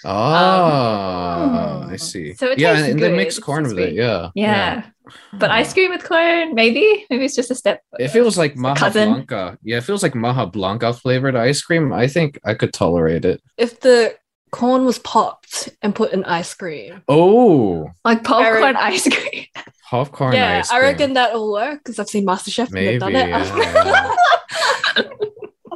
Oh, 0.05 1.87
I 1.91 1.97
see. 1.97 2.35
So 2.35 2.51
it 2.51 2.59
yeah, 2.59 2.73
tastes 2.75 2.89
and, 2.91 2.99
good. 3.01 3.13
they 3.13 3.17
mix 3.17 3.39
corn 3.39 3.65
with 3.65 3.79
it. 3.79 3.89
sweet. 3.91 3.95
Yeah, 3.95 4.29
Yeah. 4.35 4.85
But 5.33 5.51
ice 5.51 5.73
cream 5.73 5.91
with 5.91 6.05
corn, 6.05 6.55
maybe? 6.55 7.05
Maybe 7.11 7.25
it's 7.25 7.35
just 7.35 7.51
a 7.51 7.55
step. 7.57 7.83
It 7.99 8.09
feels 8.09 8.39
like 8.39 8.57
Maja 8.57 8.79
cousin. 8.79 9.09
Blanca. 9.13 9.59
Yeah, 9.63 9.79
it 9.79 9.85
feels 9.85 10.03
like 10.03 10.15
Maja 10.15 10.47
Blanca 10.47 10.93
flavored 10.93 11.35
ice 11.37 11.61
cream. 11.61 11.93
I 11.93 12.07
think 12.07 12.39
I 12.45 12.55
could 12.55 12.73
tolerate 12.73 13.25
it. 13.25 13.43
if 13.59 13.81
the 13.81 14.15
corn 14.53 14.85
was 14.85 14.99
popped 15.01 15.71
and 15.83 15.95
put 15.95 16.13
in 16.13 16.23
ice 16.25 16.55
cream. 16.55 17.03
Oh, 17.09 17.91
Like 18.05 18.23
popcorn 18.23 18.61
Very- 18.61 18.75
ice 18.77 19.09
cream. 19.09 19.47
popcorn 19.91 20.35
yeah, 20.35 20.59
ice 20.61 20.71
I 20.71 20.79
cream. 20.79 20.91
reckon 20.93 21.13
that'll 21.15 21.51
work 21.53 21.81
because 21.83 21.99
I've 21.99 22.09
seen 22.09 22.25
MasterChef 22.27 22.67
and 22.67 22.73
Maybe. 22.73 22.99
they've 22.99 23.01
done 23.01 23.17
it. 23.17 24.09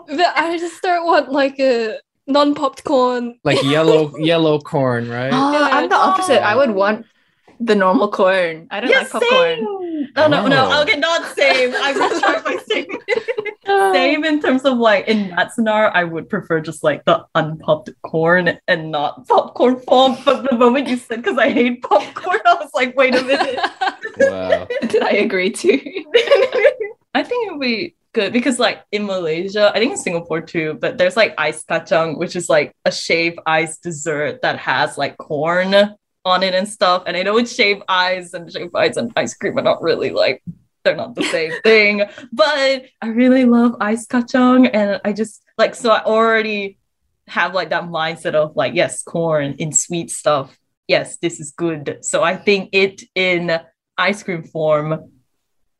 But 0.08 0.32
I 0.38 0.56
just 0.56 0.80
don't 0.82 1.04
want 1.04 1.32
like 1.32 1.58
a 1.58 1.98
non-popped 2.28 2.84
corn. 2.84 3.38
like 3.44 3.62
yellow 3.64 4.16
yellow 4.18 4.58
corn, 4.60 5.08
right? 5.10 5.32
Oh, 5.32 5.68
I'm 5.72 5.88
the 5.88 5.96
opposite. 5.96 6.42
I 6.46 6.54
would 6.54 6.70
want 6.70 7.06
the 7.60 7.74
normal 7.74 8.10
corn. 8.10 8.66
I 8.70 8.80
don't 8.80 8.90
like 8.90 9.10
popcorn. 9.10 9.30
same. 9.30 10.08
No, 10.16 10.28
no, 10.28 10.46
no. 10.46 10.68
Oh. 10.72 10.82
Okay, 10.82 10.98
not 10.98 11.36
same. 11.36 11.74
I 11.74 11.92
retract 11.92 12.44
my 12.44 12.56
statement. 12.64 13.02
same 13.66 14.24
in 14.24 14.40
terms 14.40 14.64
of 14.64 14.78
like 14.78 15.08
in 15.08 15.30
that 15.30 15.52
scenario, 15.52 15.90
I 15.90 16.04
would 16.04 16.28
prefer 16.28 16.60
just 16.60 16.84
like 16.84 17.04
the 17.04 17.24
unpopped 17.34 17.90
corn 18.02 18.58
and 18.68 18.90
not 18.90 19.26
popcorn 19.26 19.80
form. 19.80 20.16
But 20.24 20.48
the 20.48 20.56
moment 20.56 20.88
you 20.88 20.96
said 20.96 21.22
because 21.22 21.38
I 21.38 21.50
hate 21.50 21.82
popcorn, 21.82 22.40
I 22.44 22.54
was 22.54 22.70
like, 22.74 22.96
wait 22.96 23.14
a 23.14 23.22
minute. 23.22 23.58
Wow. 24.18 24.66
Did 24.80 25.02
I 25.02 25.10
agree 25.10 25.50
to? 25.50 25.68
I 27.14 27.22
think 27.22 27.48
it 27.48 27.52
would 27.52 27.60
be 27.60 27.94
good 28.14 28.32
because 28.32 28.58
like 28.58 28.82
in 28.90 29.04
Malaysia, 29.04 29.70
I 29.74 29.78
think 29.78 29.92
in 29.92 29.98
Singapore 29.98 30.40
too, 30.40 30.78
but 30.80 30.96
there's 30.96 31.18
like 31.18 31.34
ice 31.36 31.62
kacang, 31.64 32.16
which 32.16 32.34
is 32.34 32.48
like 32.48 32.74
a 32.86 32.90
shaved 32.90 33.38
ice 33.46 33.76
dessert 33.76 34.40
that 34.40 34.58
has 34.58 34.96
like 34.96 35.18
corn 35.18 35.94
on 36.26 36.42
it 36.42 36.54
and 36.54 36.68
stuff. 36.68 37.04
And 37.06 37.16
I 37.16 37.22
know 37.22 37.38
it's 37.38 37.54
shaved 37.54 37.82
ice 37.88 38.34
and 38.34 38.52
shaved 38.52 38.74
ice 38.74 38.96
and 38.96 39.12
ice 39.16 39.34
cream 39.34 39.58
are 39.58 39.62
not 39.62 39.80
really 39.80 40.10
like 40.10 40.42
they're 40.84 40.96
not 40.96 41.14
the 41.14 41.24
same 41.24 41.52
thing. 41.62 42.02
But 42.32 42.84
I 43.00 43.06
really 43.06 43.44
love 43.46 43.76
ice 43.80 44.06
kacang 44.06 44.68
and 44.72 45.00
I 45.04 45.12
just 45.12 45.42
like 45.56 45.74
so 45.74 45.90
I 45.90 46.02
already 46.04 46.78
have 47.28 47.54
like 47.54 47.70
that 47.70 47.84
mindset 47.84 48.34
of 48.34 48.56
like 48.56 48.74
yes, 48.74 49.02
corn 49.02 49.54
in 49.58 49.72
sweet 49.72 50.10
stuff. 50.10 50.58
Yes, 50.88 51.16
this 51.18 51.40
is 51.40 51.52
good. 51.52 51.98
So 52.02 52.22
I 52.22 52.36
think 52.36 52.70
it 52.72 53.02
in 53.14 53.58
ice 53.96 54.22
cream 54.22 54.42
form 54.42 55.10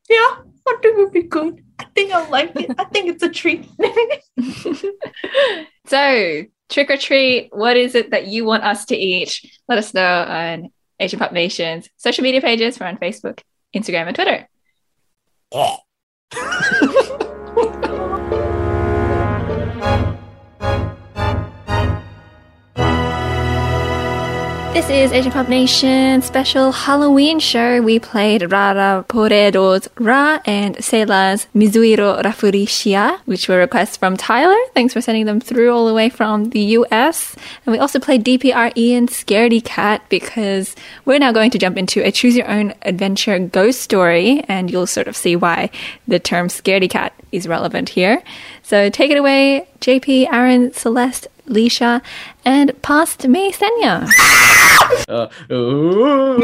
yeah, 0.08 0.36
I 0.68 0.76
think 0.80 0.84
it 0.84 0.96
would 0.96 1.12
be 1.12 1.22
good. 1.24 1.64
I 1.78 1.84
think 1.94 2.12
I 2.12 2.28
like 2.28 2.54
it. 2.56 2.70
I 2.78 2.84
think 2.84 3.08
it's 3.08 3.22
a 3.22 3.28
treat. 3.28 3.68
so, 5.86 6.44
trick 6.68 6.90
or 6.90 6.96
treat, 6.96 7.48
what 7.52 7.76
is 7.76 7.94
it 7.94 8.10
that 8.10 8.26
you 8.26 8.44
want 8.44 8.64
us 8.64 8.86
to 8.86 8.96
eat? 8.96 9.40
Let 9.68 9.78
us 9.78 9.94
know 9.94 10.22
on 10.22 10.70
Asian 10.98 11.18
Pop 11.18 11.32
Nation's 11.32 11.88
social 11.96 12.22
media 12.22 12.40
pages. 12.40 12.80
We're 12.80 12.86
on 12.86 12.98
Facebook, 12.98 13.40
Instagram, 13.74 14.06
and 14.06 14.16
Twitter. 14.16 14.48
This 24.76 24.90
is 24.90 25.10
Asian 25.10 25.32
Pop 25.32 25.48
Nation 25.48 26.20
special 26.20 26.70
Halloween 26.70 27.40
show. 27.40 27.80
We 27.80 27.98
played 27.98 28.52
Rara 28.52 29.06
Poredo's 29.08 29.88
Ra 29.98 30.38
and 30.44 30.84
Seila's 30.84 31.46
Mizuiro 31.54 32.22
Rafurishia, 32.22 33.18
which 33.24 33.48
were 33.48 33.56
requests 33.56 33.96
from 33.96 34.18
Tyler. 34.18 34.54
Thanks 34.74 34.92
for 34.92 35.00
sending 35.00 35.24
them 35.24 35.40
through 35.40 35.72
all 35.74 35.86
the 35.86 35.94
way 35.94 36.10
from 36.10 36.50
the 36.50 36.60
US. 36.60 37.34
And 37.64 37.72
we 37.72 37.78
also 37.78 37.98
played 37.98 38.22
DPRE 38.22 38.98
and 38.98 39.08
Scaredy 39.08 39.64
Cat 39.64 40.02
because 40.10 40.76
we're 41.06 41.18
now 41.18 41.32
going 41.32 41.50
to 41.52 41.58
jump 41.58 41.78
into 41.78 42.06
a 42.06 42.12
choose 42.12 42.36
your 42.36 42.46
own 42.46 42.74
adventure 42.82 43.38
ghost 43.38 43.80
story, 43.80 44.44
and 44.46 44.70
you'll 44.70 44.86
sort 44.86 45.08
of 45.08 45.16
see 45.16 45.36
why 45.36 45.70
the 46.06 46.18
term 46.18 46.48
Scaredy 46.48 46.90
Cat 46.90 47.14
is 47.32 47.48
relevant 47.48 47.88
here. 47.88 48.22
So 48.66 48.90
take 48.90 49.12
it 49.12 49.16
away, 49.16 49.68
JP, 49.78 50.26
Aaron, 50.32 50.72
Celeste, 50.72 51.28
Leisha, 51.46 52.02
and 52.44 52.72
past 52.82 53.28
me, 53.28 53.52
Senya. 53.52 54.10
Uh, 55.08 55.28
ooh, 55.52 56.36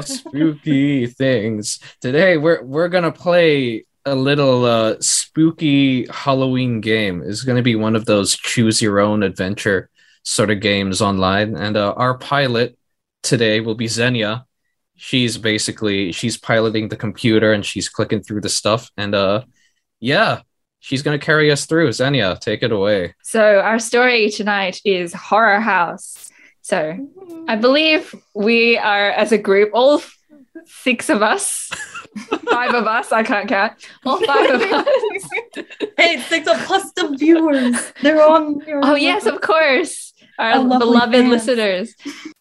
spooky 0.00 1.06
things. 1.06 1.80
Today 2.00 2.38
we're 2.38 2.62
we're 2.62 2.88
gonna 2.88 3.12
play 3.12 3.84
a 4.06 4.14
little 4.14 4.64
uh, 4.64 4.96
spooky 5.00 6.06
Halloween 6.06 6.80
game. 6.80 7.22
It's 7.26 7.44
to 7.44 7.62
be 7.62 7.76
one 7.76 7.94
of 7.94 8.06
those 8.06 8.34
choose 8.34 8.80
your 8.80 9.00
own 9.00 9.22
adventure 9.22 9.90
sort 10.22 10.50
of 10.50 10.60
games 10.60 11.02
online. 11.02 11.56
And 11.56 11.76
uh, 11.76 11.92
our 11.94 12.16
pilot 12.16 12.78
today 13.22 13.60
will 13.60 13.74
be 13.74 13.86
Xenia. 13.86 14.46
She's 14.96 15.36
basically 15.36 16.12
she's 16.12 16.38
piloting 16.38 16.88
the 16.88 16.96
computer 16.96 17.52
and 17.52 17.66
she's 17.66 17.90
clicking 17.90 18.22
through 18.22 18.40
the 18.40 18.48
stuff. 18.48 18.90
And 18.96 19.14
uh, 19.14 19.44
yeah, 20.00 20.40
she's 20.80 21.02
going 21.02 21.18
to 21.18 21.24
carry 21.24 21.50
us 21.50 21.66
through. 21.66 21.92
Xenia, 21.92 22.36
take 22.40 22.62
it 22.62 22.72
away. 22.72 23.14
So, 23.22 23.60
our 23.60 23.78
story 23.78 24.30
tonight 24.30 24.80
is 24.84 25.12
Horror 25.12 25.60
House. 25.60 26.28
So, 26.62 27.08
I 27.48 27.56
believe 27.56 28.14
we 28.34 28.76
are, 28.78 29.10
as 29.10 29.32
a 29.32 29.38
group, 29.38 29.70
all 29.72 30.02
six 30.66 31.08
of 31.08 31.22
us, 31.22 31.68
five 32.50 32.74
of 32.74 32.86
us, 32.86 33.12
I 33.12 33.22
can't 33.22 33.48
count, 33.48 33.72
all 34.04 34.20
five 34.26 34.50
of 34.50 34.60
us. 34.62 34.86
hey, 35.96 36.20
six 36.20 36.46
of 36.48 36.56
plus 36.66 36.92
the 36.92 37.16
viewers. 37.16 37.92
They're 38.02 38.22
on. 38.22 38.58
They're 38.58 38.78
Oh, 38.84 38.92
on- 38.94 39.00
yes, 39.00 39.26
of 39.26 39.40
course. 39.40 40.12
Our 40.38 40.52
Our 40.52 40.78
beloved 40.78 41.12
fans. 41.14 41.30
listeners. 41.30 41.94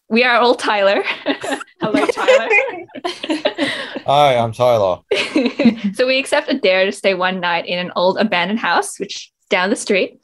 We 0.10 0.24
are 0.24 0.38
all 0.38 0.56
Tyler. 0.56 1.04
Hello, 1.82 2.06
Tyler. 2.08 2.50
Hi, 4.08 4.38
I'm 4.38 4.52
Tyler. 4.52 5.02
so 5.93 6.08
we 6.08 6.17
accept 6.17 6.52
a 6.52 6.58
dare 6.58 6.86
to 6.86 6.91
stay 6.91 7.13
one 7.13 7.39
night 7.39 7.67
in 7.67 7.78
an 7.78 7.91
old 7.95 8.17
abandoned 8.17 8.60
house, 8.60 9.00
which 9.00 9.15
is 9.15 9.32
down 9.52 9.69
the 9.69 9.76
street. 9.76 10.19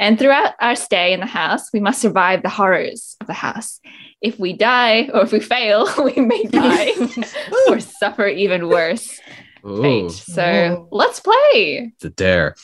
And 0.00 0.18
throughout 0.18 0.54
our 0.60 0.74
stay 0.74 1.12
in 1.12 1.20
the 1.20 1.26
house, 1.26 1.72
we 1.72 1.78
must 1.78 2.00
survive 2.00 2.42
the 2.42 2.48
horrors 2.48 3.16
of 3.20 3.28
the 3.28 3.32
house. 3.32 3.80
If 4.20 4.40
we 4.40 4.54
die 4.54 5.08
or 5.14 5.22
if 5.22 5.30
we 5.30 5.38
fail, 5.38 5.88
we 6.04 6.20
may 6.20 6.42
die 6.44 6.94
or 7.68 7.78
suffer 7.78 8.26
even 8.26 8.68
worse 8.68 9.20
Ooh, 9.64 9.82
fate. 9.82 10.10
So 10.10 10.42
Ooh. 10.42 10.88
let's 10.90 11.20
play. 11.20 11.92
the 12.00 12.10
dare. 12.10 12.56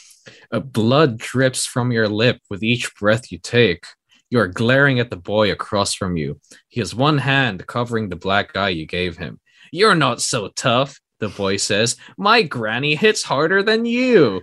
A 0.51 0.59
blood 0.59 1.19
drips 1.19 1.67
from 1.67 1.93
your 1.93 2.09
lip 2.09 2.41
with 2.51 2.65
each 2.65 2.97
breath 2.97 3.31
you 3.31 3.39
take. 3.39 3.85
You 4.35 4.41
are 4.41 4.49
glaring 4.49 4.99
at 4.99 5.11
the 5.11 5.17
boy 5.17 5.53
across 5.53 5.95
from 5.95 6.17
you. 6.17 6.41
He 6.67 6.81
has 6.81 6.93
one 6.93 7.19
hand 7.19 7.65
covering 7.69 8.09
the 8.09 8.17
black 8.17 8.57
eye 8.57 8.71
you 8.71 8.85
gave 8.85 9.17
him. 9.17 9.39
You're 9.71 9.95
not 9.95 10.21
so 10.21 10.49
tough, 10.49 10.99
the 11.21 11.29
boy 11.29 11.57
says. 11.57 11.95
My 12.19 12.43
granny 12.43 12.97
hits 12.97 13.23
harder 13.23 13.63
than 13.63 13.85
you. 13.85 14.43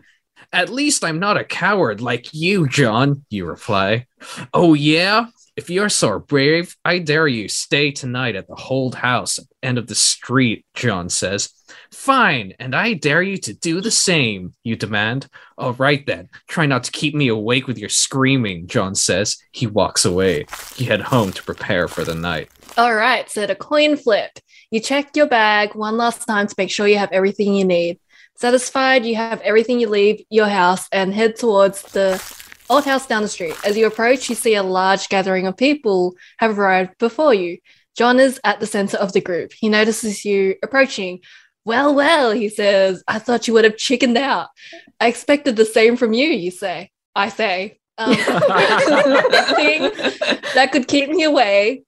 At 0.54 0.69
least 0.69 1.04
I'm 1.04 1.19
not 1.19 1.36
a 1.36 1.43
coward 1.43 1.99
like 1.99 2.34
you, 2.34 2.69
John, 2.69 3.25
you 3.30 3.45
reply. 3.45 4.06
Oh, 4.54 4.75
yeah? 4.75 5.25
If 5.58 5.69
you're 5.69 5.89
so 5.89 6.19
brave, 6.19 6.73
I 6.86 6.99
dare 6.99 7.27
you 7.27 7.49
stay 7.49 7.91
tonight 7.91 8.38
at 8.38 8.47
the 8.47 8.56
Hold 8.56 8.95
House 8.95 9.39
at 9.39 9.49
the 9.49 9.67
end 9.67 9.77
of 9.77 9.88
the 9.88 9.95
street, 9.95 10.65
John 10.73 11.10
says. 11.10 11.49
Fine, 11.91 12.54
and 12.58 12.73
I 12.73 12.93
dare 12.93 13.21
you 13.21 13.38
to 13.39 13.54
do 13.54 13.82
the 13.82 13.91
same, 13.91 14.54
you 14.63 14.77
demand. 14.77 15.27
All 15.58 15.73
right 15.73 16.06
then, 16.06 16.30
try 16.47 16.65
not 16.65 16.86
to 16.86 16.91
keep 16.91 17.13
me 17.13 17.27
awake 17.27 17.67
with 17.67 17.77
your 17.77 17.89
screaming, 17.89 18.67
John 18.67 18.95
says. 18.95 19.38
He 19.51 19.67
walks 19.67 20.06
away. 20.06 20.45
He 20.75 20.86
head 20.86 21.01
home 21.01 21.34
to 21.34 21.43
prepare 21.43 21.89
for 21.89 22.06
the 22.06 22.15
night. 22.15 22.49
All 22.77 22.95
right, 22.95 23.30
so 23.30 23.45
the 23.45 23.56
coin 23.56 23.97
flip. 23.97 24.32
You 24.71 24.80
check 24.80 25.15
your 25.17 25.27
bag 25.27 25.75
one 25.75 25.97
last 25.97 26.25
time 26.25 26.47
to 26.47 26.56
make 26.58 26.71
sure 26.71 26.88
you 26.88 26.97
have 26.97 27.12
everything 27.12 27.54
you 27.54 27.65
need. 27.65 27.99
Satisfied 28.36 29.06
you 29.06 29.15
have 29.17 29.41
everything 29.41 29.80
you 29.80 29.89
leave 29.89 30.23
your 30.30 30.47
house 30.47 30.88
and 30.93 31.13
head 31.13 31.36
towards 31.36 31.82
the 31.91 32.23
old 32.69 32.86
house 32.86 33.06
down 33.06 33.21
the 33.21 33.27
street. 33.27 33.56
As 33.65 33.77
you 33.77 33.86
approach, 33.86 34.30
you 34.30 34.36
see 34.36 34.56
a 34.56 34.63
large 34.63 35.10
gathering 35.10 35.45
of 35.45 35.58
people 35.58 36.15
have 36.38 36.58
arrived 36.58 36.97
before 36.97 37.34
you. 37.34 37.58
John 37.97 38.19
is 38.19 38.39
at 38.45 38.62
the 38.62 38.65
center 38.65 38.97
of 38.97 39.12
the 39.12 39.19
group. 39.19 39.51
He 39.51 39.67
notices 39.67 40.23
you 40.23 40.56
approaching. 40.63 41.19
Well, 41.63 41.93
well, 41.93 42.32
he 42.32 42.50
says, 42.50 43.04
I 43.08 43.19
thought 43.19 43.47
you 43.47 43.54
would 43.54 43.65
have 43.65 43.78
chickened 43.78 44.17
out. 44.17 44.47
I 45.00 45.08
expected 45.08 45.56
the 45.56 45.65
same 45.65 45.95
from 45.95 46.13
you, 46.13 46.28
you 46.28 46.52
say. 46.52 46.89
I 47.15 47.30
say. 47.30 47.80
Um, 47.97 48.12
that 50.56 50.69
could 50.71 50.88
keep 50.88 51.10
me 51.10 51.24
away 51.24 51.84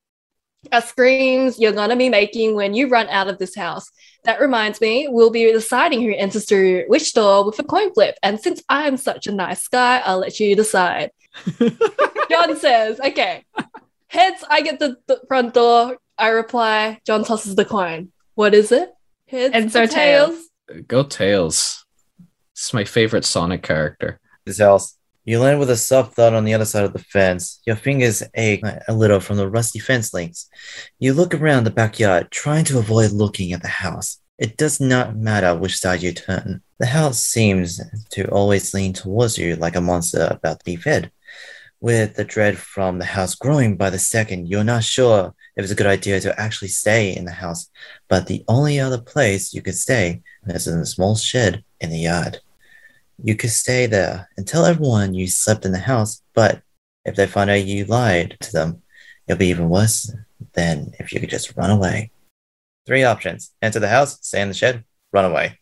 are 0.71 0.81
screams 0.81 1.59
you're 1.59 1.71
going 1.71 1.89
to 1.89 1.95
be 1.95 2.09
making 2.09 2.55
when 2.55 2.73
you 2.73 2.87
run 2.87 3.07
out 3.09 3.27
of 3.27 3.37
this 3.37 3.55
house. 3.55 3.89
That 4.23 4.39
reminds 4.39 4.79
me, 4.79 5.07
we'll 5.09 5.31
be 5.31 5.51
deciding 5.51 6.01
who 6.01 6.15
enters 6.15 6.45
through 6.45 6.85
which 6.87 7.13
door 7.13 7.45
with 7.45 7.59
a 7.59 7.63
coin 7.63 7.93
flip. 7.93 8.15
And 8.23 8.39
since 8.39 8.63
I'm 8.69 8.97
such 8.97 9.27
a 9.27 9.31
nice 9.31 9.67
guy, 9.67 9.99
I'll 9.99 10.19
let 10.19 10.39
you 10.39 10.55
decide. 10.55 11.11
John 12.29 12.55
says, 12.57 12.99
okay, 12.99 13.43
heads, 14.07 14.43
I 14.49 14.61
get 14.61 14.79
the, 14.79 14.97
the 15.07 15.21
front 15.27 15.53
door. 15.53 15.97
I 16.17 16.29
reply, 16.29 16.99
John 17.05 17.25
tosses 17.25 17.55
the 17.55 17.65
coin. 17.65 18.11
What 18.35 18.53
is 18.53 18.71
it? 18.71 18.92
Heads 19.33 19.55
And 19.55 19.71
so 19.71 19.83
or 19.83 19.87
tails. 19.87 20.47
Go 20.87 21.01
Tails. 21.01 21.85
This 22.53 22.65
is 22.65 22.73
my 22.73 22.83
favorite 22.83 23.25
Sonic 23.25 23.63
character. 23.63 24.19
This 24.45 24.59
house. 24.59 24.95
You 25.25 25.39
land 25.39 25.59
with 25.59 25.71
a 25.71 25.77
soft 25.77 26.13
thud 26.13 26.35
on 26.35 26.43
the 26.43 26.53
other 26.53 26.65
side 26.65 26.83
of 26.83 26.93
the 26.93 26.99
fence. 26.99 27.59
Your 27.65 27.75
fingers 27.75 28.21
ache 28.35 28.63
a 28.87 28.93
little 28.93 29.19
from 29.19 29.37
the 29.37 29.49
rusty 29.49 29.79
fence 29.79 30.13
links. 30.13 30.47
You 30.99 31.13
look 31.13 31.33
around 31.33 31.63
the 31.63 31.71
backyard, 31.71 32.29
trying 32.29 32.65
to 32.65 32.77
avoid 32.77 33.11
looking 33.11 33.53
at 33.53 33.63
the 33.63 33.69
house. 33.69 34.19
It 34.37 34.55
does 34.55 34.79
not 34.79 35.15
matter 35.15 35.55
which 35.55 35.79
side 35.79 36.03
you 36.03 36.11
turn. 36.11 36.61
The 36.77 36.85
house 36.85 37.19
seems 37.19 37.81
to 38.11 38.27
always 38.29 38.71
lean 38.73 38.93
towards 38.93 39.39
you 39.39 39.55
like 39.55 39.75
a 39.75 39.81
monster 39.81 40.27
about 40.29 40.59
to 40.59 40.65
be 40.65 40.75
fed. 40.75 41.11
With 41.79 42.15
the 42.15 42.23
dread 42.23 42.57
from 42.59 42.99
the 42.99 43.05
house 43.05 43.33
growing 43.33 43.77
by 43.77 43.89
the 43.89 43.99
second, 43.99 44.47
you're 44.47 44.63
not 44.63 44.83
sure 44.83 45.33
if 45.55 45.63
it's 45.63 45.71
a 45.71 45.75
good 45.75 45.87
idea 45.87 46.19
to 46.19 46.39
actually 46.39 46.69
stay 46.69 47.15
in 47.15 47.25
the 47.25 47.31
house. 47.31 47.69
But 48.07 48.27
the 48.27 48.43
only 48.47 48.79
other 48.79 48.99
place 48.99 49.53
you 49.53 49.61
could 49.61 49.75
stay 49.75 50.21
is 50.47 50.67
in 50.67 50.79
a 50.79 50.85
small 50.85 51.15
shed 51.15 51.63
in 51.79 51.89
the 51.89 51.99
yard. 51.99 52.39
You 53.23 53.35
could 53.35 53.51
stay 53.51 53.85
there 53.85 54.29
and 54.37 54.47
tell 54.47 54.65
everyone 54.65 55.13
you 55.13 55.27
slept 55.27 55.65
in 55.65 55.71
the 55.71 55.79
house, 55.79 56.21
but 56.33 56.61
if 57.05 57.15
they 57.15 57.27
find 57.27 57.49
out 57.49 57.65
you 57.65 57.85
lied 57.85 58.37
to 58.41 58.51
them, 58.51 58.81
it'll 59.27 59.39
be 59.39 59.47
even 59.47 59.69
worse 59.69 60.11
than 60.53 60.93
if 60.99 61.13
you 61.13 61.19
could 61.19 61.29
just 61.29 61.55
run 61.55 61.69
away. 61.69 62.11
Three 62.85 63.03
options 63.03 63.51
enter 63.61 63.79
the 63.79 63.89
house, 63.89 64.17
stay 64.21 64.41
in 64.41 64.47
the 64.49 64.53
shed, 64.53 64.83
run 65.11 65.25
away. 65.25 65.59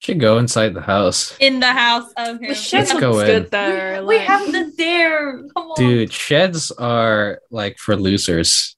Should 0.00 0.18
go 0.18 0.38
inside 0.38 0.72
the 0.72 0.80
house. 0.80 1.36
in 1.40 1.60
the 1.60 1.66
house. 1.72 2.10
Okay. 2.18 2.48
The 2.48 2.54
shed 2.54 2.78
Let's 2.88 2.94
looks 2.94 3.00
go 3.02 3.20
in. 3.20 3.26
good 3.26 3.50
though. 3.50 4.06
we 4.06 4.16
like- 4.16 4.26
have 4.26 4.50
the 4.50 4.72
dare. 4.78 5.42
Come 5.54 5.70
on, 5.72 5.74
Dude, 5.76 6.10
sheds 6.12 6.70
are 6.72 7.40
like 7.50 7.76
for 7.76 7.96
losers. 7.96 8.76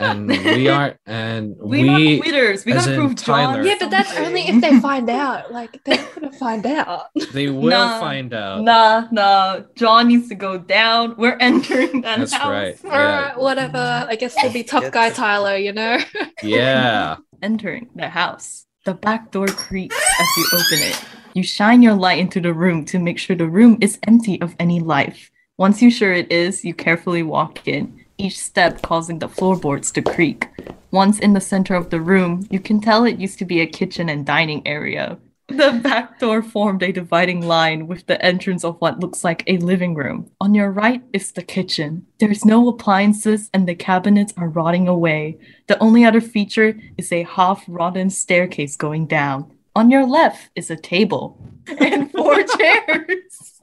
And 0.00 0.28
we 0.30 0.68
aren't 0.68 0.96
and 1.06 1.54
We, 1.60 1.82
we, 1.84 2.16
not 2.16 2.22
quitters. 2.24 2.64
We 2.64 2.72
gotta 2.72 2.94
in 2.94 2.98
prove 2.98 3.14
John. 3.16 3.64
Yeah, 3.66 3.76
but 3.78 3.90
that's 3.90 4.16
only 4.16 4.48
if 4.48 4.60
they 4.62 4.80
find 4.80 5.10
out. 5.10 5.52
Like 5.52 5.78
they're 5.84 6.04
gonna 6.14 6.32
find 6.32 6.64
out. 6.64 7.04
they 7.34 7.48
will 7.50 7.68
Nah. 7.68 8.00
find 8.00 8.32
out. 8.32 8.62
Nah, 8.62 9.08
nah. 9.12 9.60
John 9.76 10.08
needs 10.08 10.30
to 10.30 10.34
go 10.34 10.56
down. 10.56 11.14
We're 11.18 11.36
entering 11.38 12.00
that 12.00 12.18
That's 12.18 12.32
house. 12.32 12.50
right. 12.50 12.76
All 12.86 12.90
Yeah. 12.90 13.20
right, 13.28 13.38
whatever. 13.38 14.06
I 14.08 14.16
guess 14.16 14.34
we'll 14.42 14.52
be 14.54 14.64
tough 14.64 14.90
guy 14.90 15.10
Tyler, 15.10 15.56
you 15.56 15.74
know. 15.74 15.98
Yeah. 16.42 17.16
Entering 17.42 17.90
the 17.94 18.08
house. 18.08 18.64
The 18.84 18.94
back 18.94 19.30
door 19.30 19.46
creaks 19.46 19.96
as 19.96 20.28
you 20.36 20.44
open 20.54 20.88
it. 20.88 21.04
You 21.34 21.44
shine 21.44 21.82
your 21.82 21.94
light 21.94 22.18
into 22.18 22.40
the 22.40 22.52
room 22.52 22.84
to 22.86 22.98
make 22.98 23.16
sure 23.16 23.36
the 23.36 23.46
room 23.46 23.78
is 23.80 24.00
empty 24.08 24.40
of 24.40 24.56
any 24.58 24.80
life. 24.80 25.30
Once 25.56 25.80
you're 25.80 25.90
sure 25.92 26.12
it 26.12 26.32
is, 26.32 26.64
you 26.64 26.74
carefully 26.74 27.22
walk 27.22 27.68
in, 27.68 28.04
each 28.18 28.36
step 28.40 28.82
causing 28.82 29.20
the 29.20 29.28
floorboards 29.28 29.92
to 29.92 30.02
creak. 30.02 30.48
Once 30.90 31.20
in 31.20 31.32
the 31.32 31.40
center 31.40 31.76
of 31.76 31.90
the 31.90 32.00
room, 32.00 32.44
you 32.50 32.58
can 32.58 32.80
tell 32.80 33.04
it 33.04 33.20
used 33.20 33.38
to 33.38 33.44
be 33.44 33.60
a 33.60 33.66
kitchen 33.66 34.08
and 34.08 34.26
dining 34.26 34.66
area. 34.66 35.16
The 35.48 35.80
back 35.82 36.18
door 36.18 36.42
formed 36.42 36.82
a 36.82 36.92
dividing 36.92 37.46
line 37.46 37.86
with 37.86 38.06
the 38.06 38.24
entrance 38.24 38.64
of 38.64 38.76
what 38.80 39.00
looks 39.00 39.24
like 39.24 39.42
a 39.46 39.58
living 39.58 39.94
room. 39.94 40.30
On 40.40 40.54
your 40.54 40.70
right 40.70 41.02
is 41.12 41.32
the 41.32 41.42
kitchen. 41.42 42.06
There's 42.18 42.44
no 42.44 42.68
appliances 42.68 43.50
and 43.52 43.68
the 43.68 43.74
cabinets 43.74 44.32
are 44.36 44.48
rotting 44.48 44.88
away. 44.88 45.38
The 45.66 45.78
only 45.78 46.04
other 46.04 46.20
feature 46.20 46.80
is 46.96 47.12
a 47.12 47.24
half 47.24 47.64
rotten 47.66 48.10
staircase 48.10 48.76
going 48.76 49.06
down. 49.06 49.52
On 49.74 49.90
your 49.90 50.06
left 50.06 50.50
is 50.54 50.70
a 50.70 50.76
table 50.76 51.38
and 51.78 52.10
four 52.12 52.42
chairs 52.58 53.60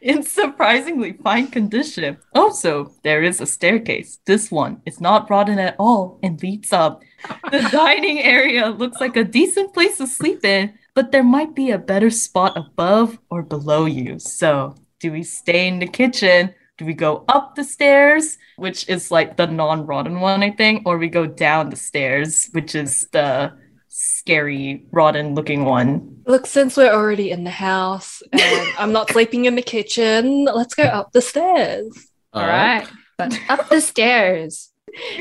in 0.00 0.22
surprisingly 0.22 1.12
fine 1.12 1.48
condition. 1.48 2.18
Also, 2.34 2.92
there 3.02 3.22
is 3.22 3.40
a 3.40 3.46
staircase. 3.46 4.18
This 4.26 4.50
one 4.50 4.82
is 4.86 5.00
not 5.00 5.28
rotten 5.30 5.58
at 5.58 5.76
all 5.78 6.18
and 6.22 6.42
leads 6.42 6.72
up. 6.72 7.02
The 7.50 7.68
dining 7.70 8.20
area 8.20 8.68
looks 8.68 9.00
like 9.00 9.16
a 9.16 9.24
decent 9.24 9.74
place 9.74 9.98
to 9.98 10.06
sleep 10.06 10.44
in, 10.44 10.74
but 10.98 11.12
there 11.12 11.22
might 11.22 11.54
be 11.54 11.70
a 11.70 11.78
better 11.78 12.10
spot 12.10 12.56
above 12.56 13.20
or 13.30 13.40
below 13.40 13.84
you. 13.84 14.18
So, 14.18 14.74
do 14.98 15.12
we 15.12 15.22
stay 15.22 15.68
in 15.68 15.78
the 15.78 15.86
kitchen? 15.86 16.52
Do 16.76 16.84
we 16.84 16.92
go 16.92 17.24
up 17.28 17.54
the 17.54 17.62
stairs, 17.62 18.36
which 18.56 18.88
is 18.88 19.12
like 19.12 19.36
the 19.36 19.46
non 19.46 19.86
rotten 19.86 20.18
one, 20.18 20.42
I 20.42 20.50
think, 20.50 20.82
or 20.86 20.98
we 20.98 21.08
go 21.08 21.24
down 21.24 21.70
the 21.70 21.76
stairs, 21.76 22.48
which 22.50 22.74
is 22.74 23.06
the 23.12 23.52
scary, 23.86 24.86
rotten 24.90 25.36
looking 25.36 25.64
one? 25.64 26.20
Look, 26.26 26.46
since 26.46 26.76
we're 26.76 26.92
already 26.92 27.30
in 27.30 27.44
the 27.44 27.50
house 27.50 28.20
and 28.32 28.68
I'm 28.76 28.90
not 28.90 29.08
sleeping 29.08 29.44
in 29.44 29.54
the 29.54 29.62
kitchen, 29.62 30.46
let's 30.46 30.74
go 30.74 30.82
up 30.82 31.12
the 31.12 31.22
stairs. 31.22 31.96
All 32.32 32.44
right. 32.44 32.88
But 33.16 33.38
up 33.48 33.68
the 33.68 33.80
stairs. 33.80 34.72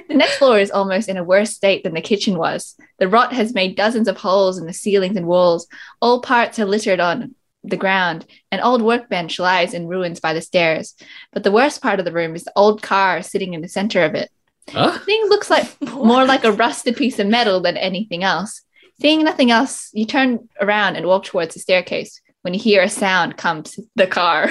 The 0.07 0.15
next 0.15 0.37
floor 0.37 0.59
is 0.59 0.71
almost 0.71 1.09
in 1.09 1.17
a 1.17 1.23
worse 1.23 1.51
state 1.51 1.83
than 1.83 1.93
the 1.93 2.01
kitchen 2.01 2.37
was. 2.37 2.75
The 2.99 3.07
rot 3.07 3.33
has 3.33 3.53
made 3.53 3.75
dozens 3.75 4.07
of 4.07 4.17
holes 4.17 4.57
in 4.57 4.65
the 4.65 4.73
ceilings 4.73 5.17
and 5.17 5.27
walls. 5.27 5.67
All 6.01 6.21
parts 6.21 6.59
are 6.59 6.65
littered 6.65 6.99
on 6.99 7.35
the 7.63 7.77
ground. 7.77 8.25
An 8.51 8.59
old 8.61 8.81
workbench 8.81 9.39
lies 9.39 9.73
in 9.73 9.87
ruins 9.87 10.19
by 10.19 10.33
the 10.33 10.41
stairs. 10.41 10.95
But 11.31 11.43
the 11.43 11.51
worst 11.51 11.81
part 11.81 11.99
of 11.99 12.05
the 12.05 12.11
room 12.11 12.35
is 12.35 12.43
the 12.43 12.53
old 12.55 12.81
car 12.81 13.21
sitting 13.21 13.53
in 13.53 13.61
the 13.61 13.67
center 13.67 14.03
of 14.03 14.15
it. 14.15 14.29
Huh? 14.69 14.91
The 14.91 14.99
thing 14.99 15.25
looks 15.29 15.49
like 15.49 15.81
more 15.93 16.25
like 16.25 16.43
a 16.43 16.51
rusted 16.51 16.95
piece 16.95 17.19
of 17.19 17.27
metal 17.27 17.59
than 17.59 17.77
anything 17.77 18.23
else. 18.23 18.61
Seeing 18.99 19.23
nothing 19.23 19.51
else, 19.51 19.89
you 19.93 20.05
turn 20.05 20.49
around 20.59 20.95
and 20.95 21.05
walk 21.05 21.25
towards 21.25 21.53
the 21.53 21.59
staircase 21.59 22.19
when 22.43 22.53
you 22.53 22.59
hear 22.59 22.81
a 22.83 22.89
sound 22.89 23.37
come 23.37 23.63
to 23.63 23.83
the 23.95 24.07
car. 24.07 24.49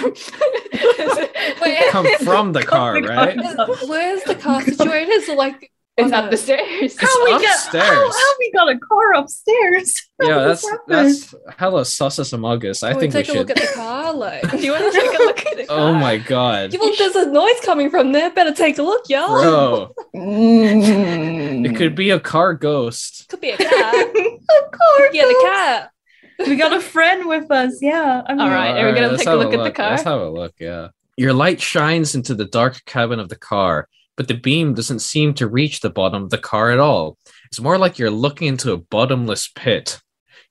Wait, 1.63 1.79
Come 1.91 2.07
from 2.19 2.53
the 2.53 2.63
car, 2.63 3.01
right? 3.01 3.37
where's 3.89 4.23
the 4.25 4.35
car 4.35 4.63
situated? 4.63 5.23
So 5.25 5.35
like 5.35 5.71
it's 5.97 6.13
on 6.13 6.25
up 6.25 6.31
the 6.31 6.37
stairs. 6.37 6.95
How 7.01 7.25
we 7.25 7.31
got 7.31 7.59
how, 7.73 8.11
how 8.13 8.33
we 8.39 8.53
got 8.53 8.69
a 8.69 8.79
car 8.79 9.15
upstairs? 9.15 10.03
Yeah, 10.23 10.39
that's 10.45 10.67
happened? 10.67 11.11
that's 11.11 11.35
hella 11.59 11.85
sus 11.85 12.33
among 12.33 12.65
us. 12.65 12.83
I 12.83 12.93
Can 12.93 12.97
we 12.97 13.11
think 13.11 13.15
we 13.15 13.23
take 13.23 13.35
a 13.35 13.39
look 13.39 13.51
at 13.51 13.57
the 13.57 13.73
car? 13.75 14.15
Like, 14.15 14.51
Do 14.51 14.57
you 14.57 14.73
want 14.73 14.91
to 14.91 14.99
take 14.99 15.19
a 15.21 15.23
look 15.23 15.47
at 15.47 15.59
it? 15.59 15.67
Oh 15.69 15.93
my 15.93 16.17
god, 16.17 16.73
You 16.73 16.81
well, 16.81 16.93
there's 16.97 17.17
a 17.17 17.31
noise 17.31 17.61
coming 17.63 17.91
from 17.91 18.13
there. 18.13 18.31
Better 18.31 18.55
take 18.55 18.79
a 18.79 18.83
look, 18.83 19.11
y'all. 19.11 19.29
bro! 19.43 19.95
Mm. 20.15 21.67
It 21.69 21.77
could 21.77 21.95
be 21.95 22.09
a 22.11 22.19
car 22.19 22.55
ghost. 22.55 23.29
Could 23.29 23.43
be 23.43 23.51
a 23.51 23.59
cat. 23.59 23.95
a 23.95 24.71
car. 24.71 25.11
yeah, 25.13 25.25
the 25.25 25.41
cat. 25.43 25.91
We 26.39 26.57
got 26.57 26.73
a 26.73 26.81
friend 26.81 27.27
with 27.27 27.51
us. 27.51 27.79
Yeah. 27.81 28.23
I 28.27 28.33
mean, 28.33 28.41
All 28.41 28.51
right, 28.51 28.77
are 28.79 28.87
we 28.87 28.95
gonna 28.95 29.09
let's 29.09 29.21
take 29.21 29.29
a 29.29 29.31
have 29.31 29.41
look 29.41 29.55
at 29.55 29.65
the 29.65 29.71
car? 29.71 29.91
Let's 29.91 30.03
have 30.03 30.21
a 30.21 30.29
look. 30.29 30.55
Yeah, 30.59 30.89
your 31.17 31.33
light 31.33 31.61
shines 31.61 32.15
into 32.15 32.35
the 32.35 32.45
dark 32.45 32.85
cabin 32.85 33.21
of 33.21 33.29
the 33.29 33.37
car, 33.39 33.89
but 34.17 34.29
the 34.29 34.35
beam 34.35 34.75
doesn't 34.75 35.01
seem 35.01 35.35
to 35.35 35.49
reach 35.49 35.81
the 35.81 35.91
bottom 35.91 36.25
of 36.25 36.31
the 36.31 36.39
car 36.39 36.71
at 36.71 36.79
all. 36.79 37.17
It's 37.47 37.61
more 37.61 37.79
like 37.79 37.99
you're 37.99 38.11
looking 38.11 38.49
into 38.49 38.73
a 38.73 38.77
bottomless 38.77 39.49
pit. 39.49 40.01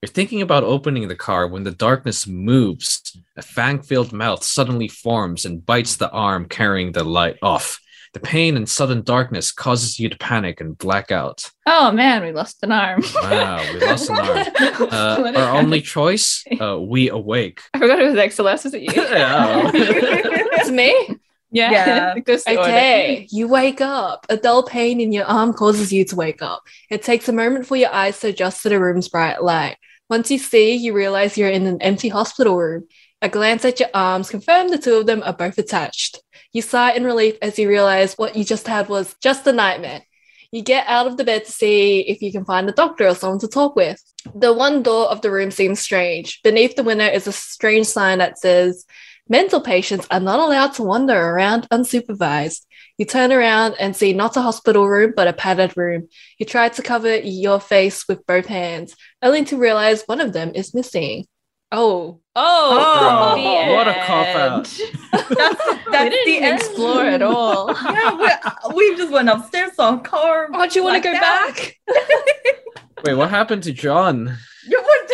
You're 0.01 0.11
thinking 0.11 0.41
about 0.41 0.63
opening 0.63 1.07
the 1.07 1.15
car 1.15 1.47
when 1.47 1.63
the 1.63 1.71
darkness 1.71 2.27
moves. 2.27 3.17
A 3.37 3.41
fang 3.41 3.81
filled 3.81 4.13
mouth 4.13 4.43
suddenly 4.43 4.87
forms 4.87 5.45
and 5.45 5.65
bites 5.65 5.97
the 5.97 6.11
arm 6.11 6.47
carrying 6.47 6.91
the 6.91 7.03
light 7.03 7.37
off. 7.41 7.79
The 8.15 8.21
pain 8.21 8.55
and 8.55 8.67
sudden 8.67 9.01
darkness 9.01 9.51
causes 9.51 9.99
you 9.99 10.07
to 10.07 10.17
panic 10.17 10.61
and 10.61 10.77
black 10.77 11.11
out. 11.11 11.51
Oh 11.65 11.91
man, 11.91 12.23
we 12.23 12.31
lost 12.31 12.63
an 12.63 12.71
arm. 12.71 13.03
Wow, 13.13 13.61
we 13.73 13.81
lost 13.81 14.09
an 14.09 14.15
arm. 14.15 14.47
Uh, 14.89 15.33
our 15.35 15.57
only 15.57 15.81
choice, 15.81 16.45
uh, 16.61 16.79
we 16.79 17.09
awake. 17.09 17.59
I 17.73 17.79
forgot 17.79 17.99
it 17.99 18.05
was 18.05 18.15
XLS. 18.15 18.63
Was 18.63 18.73
it 18.73 18.83
you? 18.83 18.93
Yeah. 18.95 19.69
It's 19.73 20.69
me. 20.69 21.17
yeah. 21.51 21.71
Yeah. 21.71 22.13
It 22.15 22.23
goes 22.23 22.45
to 22.45 22.51
order. 22.51 22.61
Okay, 22.61 23.27
you 23.31 23.49
wake 23.49 23.81
up. 23.81 24.25
A 24.29 24.37
dull 24.37 24.63
pain 24.63 25.01
in 25.01 25.11
your 25.11 25.25
arm 25.25 25.51
causes 25.51 25.91
you 25.91 26.05
to 26.05 26.15
wake 26.15 26.41
up. 26.41 26.63
It 26.89 27.03
takes 27.03 27.27
a 27.27 27.33
moment 27.33 27.67
for 27.67 27.75
your 27.75 27.91
eyes 27.91 28.21
to 28.21 28.29
adjust 28.29 28.63
to 28.63 28.69
the 28.69 28.79
room's 28.79 29.09
bright 29.09 29.43
light. 29.43 29.75
Once 30.09 30.31
you 30.31 30.37
see, 30.37 30.73
you 30.73 30.93
realize 30.93 31.37
you're 31.37 31.49
in 31.49 31.65
an 31.65 31.81
empty 31.81 32.07
hospital 32.07 32.55
room. 32.57 32.87
A 33.25 33.27
glance 33.27 33.65
at 33.65 33.79
your 33.79 33.89
arms 33.91 34.29
confirms 34.29 34.69
the 34.69 34.77
two 34.77 34.93
of 34.97 35.07
them 35.07 35.23
are 35.25 35.33
both 35.33 35.57
attached. 35.57 36.21
You 36.53 36.61
sigh 36.61 36.91
in 36.91 37.03
relief 37.03 37.35
as 37.41 37.57
you 37.57 37.67
realize 37.67 38.13
what 38.13 38.35
you 38.35 38.43
just 38.43 38.67
had 38.67 38.87
was 38.87 39.15
just 39.19 39.47
a 39.47 39.51
nightmare. 39.51 40.03
You 40.51 40.61
get 40.61 40.85
out 40.85 41.07
of 41.07 41.17
the 41.17 41.23
bed 41.23 41.45
to 41.45 41.51
see 41.51 42.01
if 42.01 42.21
you 42.21 42.31
can 42.31 42.45
find 42.45 42.69
a 42.69 42.71
doctor 42.71 43.07
or 43.07 43.15
someone 43.15 43.39
to 43.39 43.47
talk 43.47 43.75
with. 43.75 43.99
The 44.35 44.53
one 44.53 44.83
door 44.83 45.07
of 45.07 45.21
the 45.21 45.31
room 45.31 45.49
seems 45.49 45.79
strange. 45.79 46.39
Beneath 46.43 46.75
the 46.75 46.83
window 46.83 47.07
is 47.07 47.25
a 47.25 47.31
strange 47.31 47.87
sign 47.87 48.19
that 48.19 48.37
says, 48.37 48.85
Mental 49.27 49.59
patients 49.59 50.05
are 50.11 50.19
not 50.19 50.39
allowed 50.39 50.75
to 50.75 50.83
wander 50.83 51.19
around 51.19 51.67
unsupervised. 51.69 52.63
You 52.99 53.05
turn 53.05 53.31
around 53.31 53.73
and 53.79 53.95
see 53.95 54.13
not 54.13 54.37
a 54.37 54.41
hospital 54.43 54.87
room, 54.87 55.13
but 55.15 55.27
a 55.27 55.33
padded 55.33 55.75
room. 55.75 56.09
You 56.37 56.45
try 56.45 56.69
to 56.69 56.83
cover 56.83 57.17
your 57.17 57.59
face 57.59 58.07
with 58.07 58.23
both 58.27 58.45
hands, 58.45 58.95
only 59.23 59.43
to 59.45 59.57
realize 59.57 60.03
one 60.03 60.21
of 60.21 60.31
them 60.31 60.51
is 60.53 60.75
missing. 60.75 61.25
Oh. 61.71 62.19
oh, 62.35 62.77
Oh, 62.77 63.35
The 63.35 63.41
Bro, 63.41 63.75
what 63.75 63.87
a 63.87 63.93
cop 64.05 64.27
out. 64.27 64.63
That's, 65.11 65.65
that's 65.91 66.09
didn't 66.09 66.25
the 66.25 66.37
end. 66.45 66.59
explore 66.59 67.05
at 67.05 67.21
all. 67.21 67.73
Yeah, 67.83 68.51
we, 68.69 68.91
we 68.91 68.95
just 68.97 69.11
went 69.11 69.29
upstairs, 69.29 69.73
saw 69.75 69.95
a 69.95 69.99
car. 69.99 70.49
oh, 70.53 70.67
do 70.67 70.79
you 70.79 70.83
want 70.83 71.01
to 71.01 71.09
go 71.09 71.17
blacked 71.17 71.75
back? 71.87 71.95
Wait, 73.05 73.13
what 73.15 73.29
happened 73.29 73.63
to 73.63 73.71
John? 73.71 74.37
Yeah, 74.67 74.79
what 74.79 75.05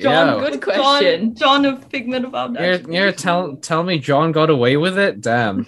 John? 0.00 0.42
Yeah. 0.42 0.50
Good 0.50 0.62
question. 0.62 1.34
John, 1.34 1.62
John 1.64 1.74
a 1.74 1.80
figment 1.80 2.24
of 2.24 2.34
our 2.34 2.50
You're, 2.52 2.92
you're 2.92 3.12
tell 3.12 3.56
tell 3.56 3.82
me 3.82 3.98
John 3.98 4.32
got 4.32 4.50
away 4.50 4.76
with 4.76 4.98
it? 4.98 5.20
Damn. 5.20 5.66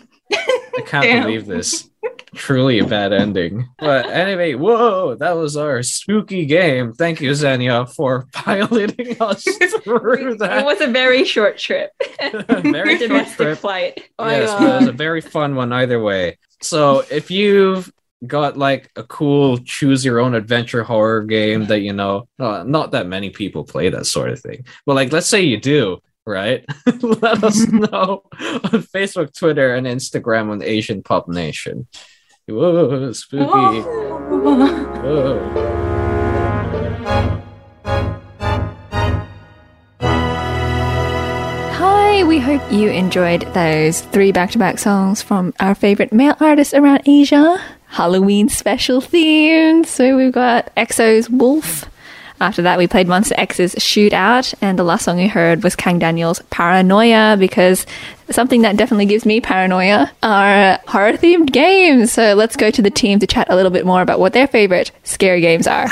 I 0.82 0.88
can't 0.88 1.04
Damn. 1.04 1.22
believe 1.24 1.46
this. 1.46 1.88
Truly 2.34 2.78
a 2.78 2.86
bad 2.86 3.12
ending. 3.12 3.68
But 3.78 4.06
anyway, 4.06 4.54
whoa, 4.54 5.14
that 5.16 5.36
was 5.36 5.56
our 5.56 5.82
spooky 5.82 6.46
game. 6.46 6.92
Thank 6.94 7.20
you, 7.20 7.34
Xenia, 7.34 7.86
for 7.86 8.26
piloting 8.32 9.20
us 9.20 9.44
through 9.84 10.36
that. 10.38 10.60
It 10.60 10.64
was 10.64 10.80
a 10.80 10.86
very 10.88 11.24
short 11.24 11.58
trip. 11.58 11.90
very 12.20 12.96
short 12.96 13.08
Domestic 13.08 13.36
trip. 13.36 13.58
flight. 13.58 14.08
Oh 14.18 14.28
yes, 14.28 14.50
it 14.60 14.64
was 14.64 14.88
a 14.88 14.92
very 14.92 15.20
fun 15.20 15.54
one 15.54 15.72
either 15.72 16.02
way. 16.02 16.38
So 16.62 17.04
if 17.10 17.30
you've 17.30 17.92
got 18.26 18.56
like 18.56 18.90
a 18.96 19.02
cool 19.02 19.58
choose 19.58 20.04
your 20.04 20.18
own 20.20 20.34
adventure 20.34 20.84
horror 20.84 21.24
game 21.24 21.66
that 21.66 21.80
you 21.80 21.92
know, 21.92 22.28
uh, 22.38 22.62
not 22.66 22.92
that 22.92 23.06
many 23.06 23.30
people 23.30 23.64
play 23.64 23.90
that 23.90 24.06
sort 24.06 24.30
of 24.30 24.40
thing, 24.40 24.64
but 24.86 24.94
like 24.94 25.12
let's 25.12 25.26
say 25.26 25.42
you 25.42 25.60
do, 25.60 25.98
right? 26.26 26.64
Let 27.02 27.44
us 27.44 27.66
know 27.68 28.22
on 28.34 28.82
Facebook, 28.82 29.36
Twitter, 29.36 29.74
and 29.74 29.86
Instagram 29.86 30.50
on 30.50 30.62
Asian 30.62 31.02
Pop 31.02 31.28
Nation. 31.28 31.86
Whoa, 32.48 33.12
spooky. 33.12 33.44
Whoa. 33.44 33.82
Whoa. 35.02 35.82
Hi, 41.72 42.24
we 42.24 42.38
hope 42.38 42.72
you 42.72 42.90
enjoyed 42.90 43.42
those 43.54 44.00
three 44.00 44.32
back 44.32 44.50
to 44.52 44.58
back 44.58 44.78
songs 44.78 45.22
from 45.22 45.54
our 45.60 45.74
favorite 45.74 46.12
male 46.12 46.36
artists 46.40 46.74
around 46.74 47.02
Asia. 47.06 47.60
Halloween 47.86 48.48
special 48.48 49.00
themed. 49.00 49.86
So 49.86 50.16
we've 50.16 50.32
got 50.32 50.74
EXO's 50.76 51.28
Wolf. 51.28 51.91
After 52.42 52.62
that, 52.62 52.76
we 52.76 52.88
played 52.88 53.06
Monsta 53.06 53.34
X's 53.36 53.72
Shootout, 53.76 54.52
and 54.60 54.76
the 54.76 54.82
last 54.82 55.04
song 55.04 55.16
we 55.16 55.28
heard 55.28 55.62
was 55.62 55.76
Kang 55.76 56.00
Daniel's 56.00 56.42
Paranoia 56.50 57.36
because 57.38 57.86
something 58.30 58.62
that 58.62 58.76
definitely 58.76 59.06
gives 59.06 59.24
me 59.24 59.40
paranoia 59.40 60.10
are 60.24 60.80
horror 60.88 61.12
themed 61.12 61.52
games. 61.52 62.12
So 62.12 62.34
let's 62.34 62.56
go 62.56 62.72
to 62.72 62.82
the 62.82 62.90
team 62.90 63.20
to 63.20 63.28
chat 63.28 63.46
a 63.48 63.54
little 63.54 63.70
bit 63.70 63.86
more 63.86 64.02
about 64.02 64.18
what 64.18 64.32
their 64.32 64.48
favorite 64.48 64.90
scary 65.04 65.40
games 65.40 65.68
are. 65.68 65.88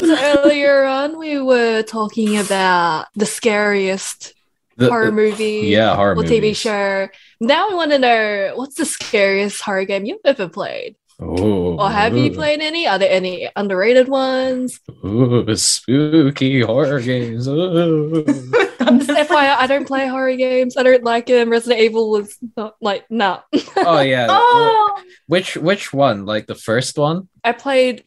Earlier 0.00 0.84
on, 0.84 1.18
we 1.18 1.40
were 1.40 1.82
talking 1.82 2.36
about 2.36 3.06
the 3.16 3.26
scariest 3.26 4.34
The- 4.76 4.86
uh, 4.86 4.90
horror 4.90 5.10
movie 5.10 5.62
yeah, 5.66 5.96
horror 5.96 6.12
or 6.12 6.22
TV 6.22 6.54
show. 6.54 7.08
Now 7.40 7.68
we 7.68 7.74
want 7.74 7.90
to 7.90 7.98
know 7.98 8.52
what's 8.54 8.76
the 8.76 8.84
scariest 8.84 9.60
horror 9.60 9.86
game 9.86 10.04
you've 10.04 10.20
ever 10.24 10.48
played? 10.48 10.94
Ooh, 11.20 11.74
Or 11.78 11.90
have 11.90 12.16
you 12.16 12.30
played 12.30 12.60
any? 12.60 12.86
Are 12.86 12.98
there 12.98 13.10
any 13.10 13.48
underrated 13.56 14.08
ones? 14.08 14.78
Ooh, 15.04 15.54
spooky 15.56 16.60
horror 16.60 17.00
games. 17.00 17.48
Ooh. 17.48 18.24
FYI, 18.78 19.56
I 19.56 19.66
don't 19.66 19.86
play 19.86 20.06
horror 20.06 20.36
games. 20.36 20.76
I 20.76 20.82
don't 20.84 21.02
like 21.02 21.26
them. 21.26 21.50
Resident 21.50 21.80
Evil 21.80 22.10
was 22.10 22.38
not 22.56 22.76
like, 22.80 23.10
nah. 23.10 23.40
oh 23.76 24.00
yeah. 24.00 24.28
Oh, 24.30 25.02
Which 25.26 25.56
which 25.56 25.92
one? 25.92 26.24
Like 26.24 26.46
the 26.46 26.54
first 26.54 26.96
one? 26.96 27.28
I 27.42 27.52
played 27.52 28.04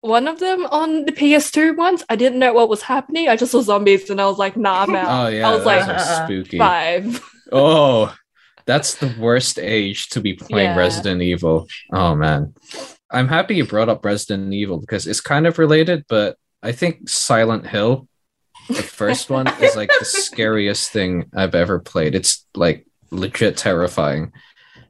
one 0.00 0.26
of 0.26 0.40
them 0.40 0.66
on 0.66 1.04
the 1.04 1.12
PS2 1.12 1.76
once. 1.76 2.02
I 2.08 2.16
didn't 2.16 2.38
know 2.40 2.52
what 2.52 2.68
was 2.68 2.82
happening. 2.82 3.28
I 3.28 3.36
just 3.36 3.52
saw 3.52 3.62
zombies 3.62 4.10
and 4.10 4.20
I 4.20 4.26
was 4.26 4.38
like, 4.38 4.56
nah, 4.56 4.82
I'm 4.82 4.90
oh, 4.94 4.98
out. 4.98 5.26
Oh 5.26 5.28
yeah. 5.28 5.48
I 5.48 5.54
was 5.54 5.64
like 5.64 6.00
spooky. 6.00 6.58
five. 6.58 7.22
Oh, 7.52 8.14
that's 8.70 8.94
the 8.94 9.12
worst 9.18 9.58
age 9.58 10.08
to 10.10 10.20
be 10.20 10.34
playing 10.34 10.70
Yeah. 10.70 10.76
Resident 10.78 11.20
Evil. 11.22 11.66
Oh 11.92 12.14
man. 12.14 12.54
I'm 13.10 13.26
happy 13.26 13.56
you 13.56 13.64
brought 13.64 13.88
up 13.88 14.04
Resident 14.04 14.54
Evil 14.54 14.78
because 14.78 15.08
it's 15.08 15.20
kind 15.20 15.48
of 15.48 15.58
related, 15.58 16.04
but 16.08 16.36
I 16.62 16.70
think 16.70 17.08
Silent 17.08 17.66
Hill, 17.66 18.06
the 18.68 18.74
first 19.00 19.28
one, 19.28 19.48
is 19.60 19.74
like 19.74 19.90
the 19.98 20.04
scariest 20.24 20.92
thing 20.92 21.28
I've 21.34 21.56
ever 21.56 21.80
played. 21.80 22.14
It's 22.14 22.46
like 22.54 22.86
legit 23.10 23.56
terrifying. 23.56 24.30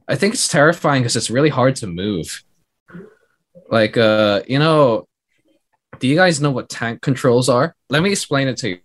I 0.07 0.15
think 0.15 0.35
it's 0.35 0.47
terrifying 0.47 1.01
because 1.01 1.15
it's 1.15 1.31
really 1.31 1.49
hard 1.49 1.75
to 1.77 1.87
move. 1.87 2.43
Like 3.71 3.97
uh, 3.97 4.43
you 4.47 4.59
know, 4.59 5.07
do 5.99 6.07
you 6.07 6.15
guys 6.15 6.39
know 6.39 6.51
what 6.51 6.69
tank 6.69 7.01
controls 7.01 7.49
are? 7.49 7.73
Let 7.89 8.03
me 8.03 8.11
explain 8.11 8.47
it 8.47 8.57
to 8.57 8.69
you. 8.69 8.77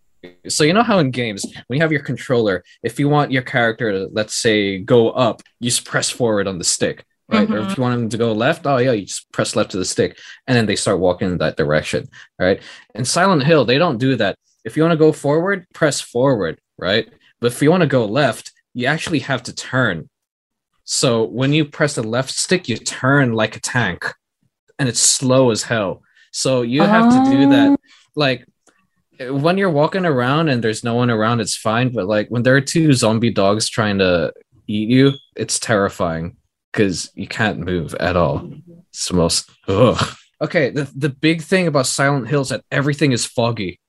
So 0.49 0.64
you 0.64 0.72
know 0.72 0.83
how 0.83 0.99
in 0.99 1.11
games 1.11 1.45
when 1.66 1.77
you 1.77 1.83
have 1.83 1.93
your 1.93 2.03
controller, 2.03 2.64
if 2.83 2.99
you 2.99 3.09
want 3.09 3.33
your 3.33 3.43
character 3.43 3.93
to 3.93 4.09
let's 4.12 4.35
say 4.35 4.79
go 4.79 5.11
up, 5.11 5.43
you 5.61 5.70
just 5.70 5.85
press 5.85 6.11
forward 6.11 6.47
on 6.47 6.59
the 6.59 6.64
stick, 6.64 7.05
right? 7.29 7.51
Or 7.51 7.59
if 7.59 7.64
mm-hmm. 7.64 7.74
you 7.77 7.83
want 7.83 8.01
them 8.01 8.09
to 8.11 8.18
go 8.18 8.33
left, 8.33 8.66
oh 8.66 8.79
yeah, 8.79 8.93
you 8.93 9.07
just 9.07 9.31
press 9.33 9.57
left 9.57 9.72
to 9.72 9.79
the 9.79 9.85
stick, 9.85 10.18
and 10.47 10.57
then 10.57 10.66
they 10.66 10.77
start 10.77 10.99
walking 10.99 11.31
in 11.31 11.39
that 11.39 11.57
direction, 11.57 12.09
right? 12.39 12.61
In 12.95 13.05
Silent 13.05 13.45
Hill, 13.45 13.64
they 13.64 13.79
don't 13.79 13.99
do 13.99 14.16
that. 14.16 14.37
If 14.64 14.77
you 14.77 14.83
want 14.83 14.93
to 14.93 14.99
go 14.99 15.12
forward, 15.12 15.66
press 15.72 16.01
forward, 16.01 16.61
right? 16.79 17.09
But 17.41 17.53
if 17.53 17.62
you 17.62 17.70
want 17.70 17.83
to 17.83 17.87
go 17.87 18.05
left, 18.05 18.53
you 18.74 18.87
actually 18.87 19.20
have 19.20 19.43
to 19.45 19.55
turn. 19.55 20.09
So 20.85 21.24
when 21.24 21.53
you 21.53 21.64
press 21.64 21.95
the 21.95 22.03
left 22.03 22.31
stick, 22.31 22.68
you 22.68 22.77
turn 22.77 23.33
like 23.33 23.57
a 23.57 23.61
tank, 23.61 24.05
and 24.79 24.89
it's 24.89 25.01
slow 25.01 25.51
as 25.51 25.62
hell. 25.62 26.03
So 26.33 26.62
you 26.62 26.83
have 26.83 27.11
to 27.11 27.31
do 27.31 27.49
that. 27.51 27.70
Oh. 27.70 27.77
Like 28.14 28.47
when 29.21 29.59
you're 29.59 29.71
walking 29.71 30.07
around 30.07 30.49
and 30.49 30.62
there's 30.62 30.85
no 30.85 30.95
one 30.95 31.11
around, 31.11 31.41
it's 31.41 31.57
fine. 31.57 31.93
But 31.93 32.07
like 32.07 32.29
when 32.29 32.43
there 32.43 32.57
are 32.57 32.61
two 32.61 32.93
zombie 32.93 33.33
dogs 33.33 33.69
trying 33.69 33.99
to 33.99 34.33
eat 34.67 34.89
you, 34.89 35.12
it's 35.35 35.59
terrifying 35.59 36.37
because 36.73 37.11
you 37.14 37.27
can't 37.27 37.61
move 37.61 37.95
at 37.95 38.17
all. 38.17 38.51
It's 38.91 39.09
the 39.09 39.14
most. 39.14 39.51
Ugh. 39.69 40.17
Okay, 40.41 40.71
the 40.71 40.91
the 40.95 41.09
big 41.09 41.43
thing 41.43 41.67
about 41.67 41.87
Silent 41.87 42.29
Hill 42.29 42.43
is 42.43 42.51
that 42.51 42.64
everything 42.71 43.12
is 43.12 43.25
foggy. 43.25 43.81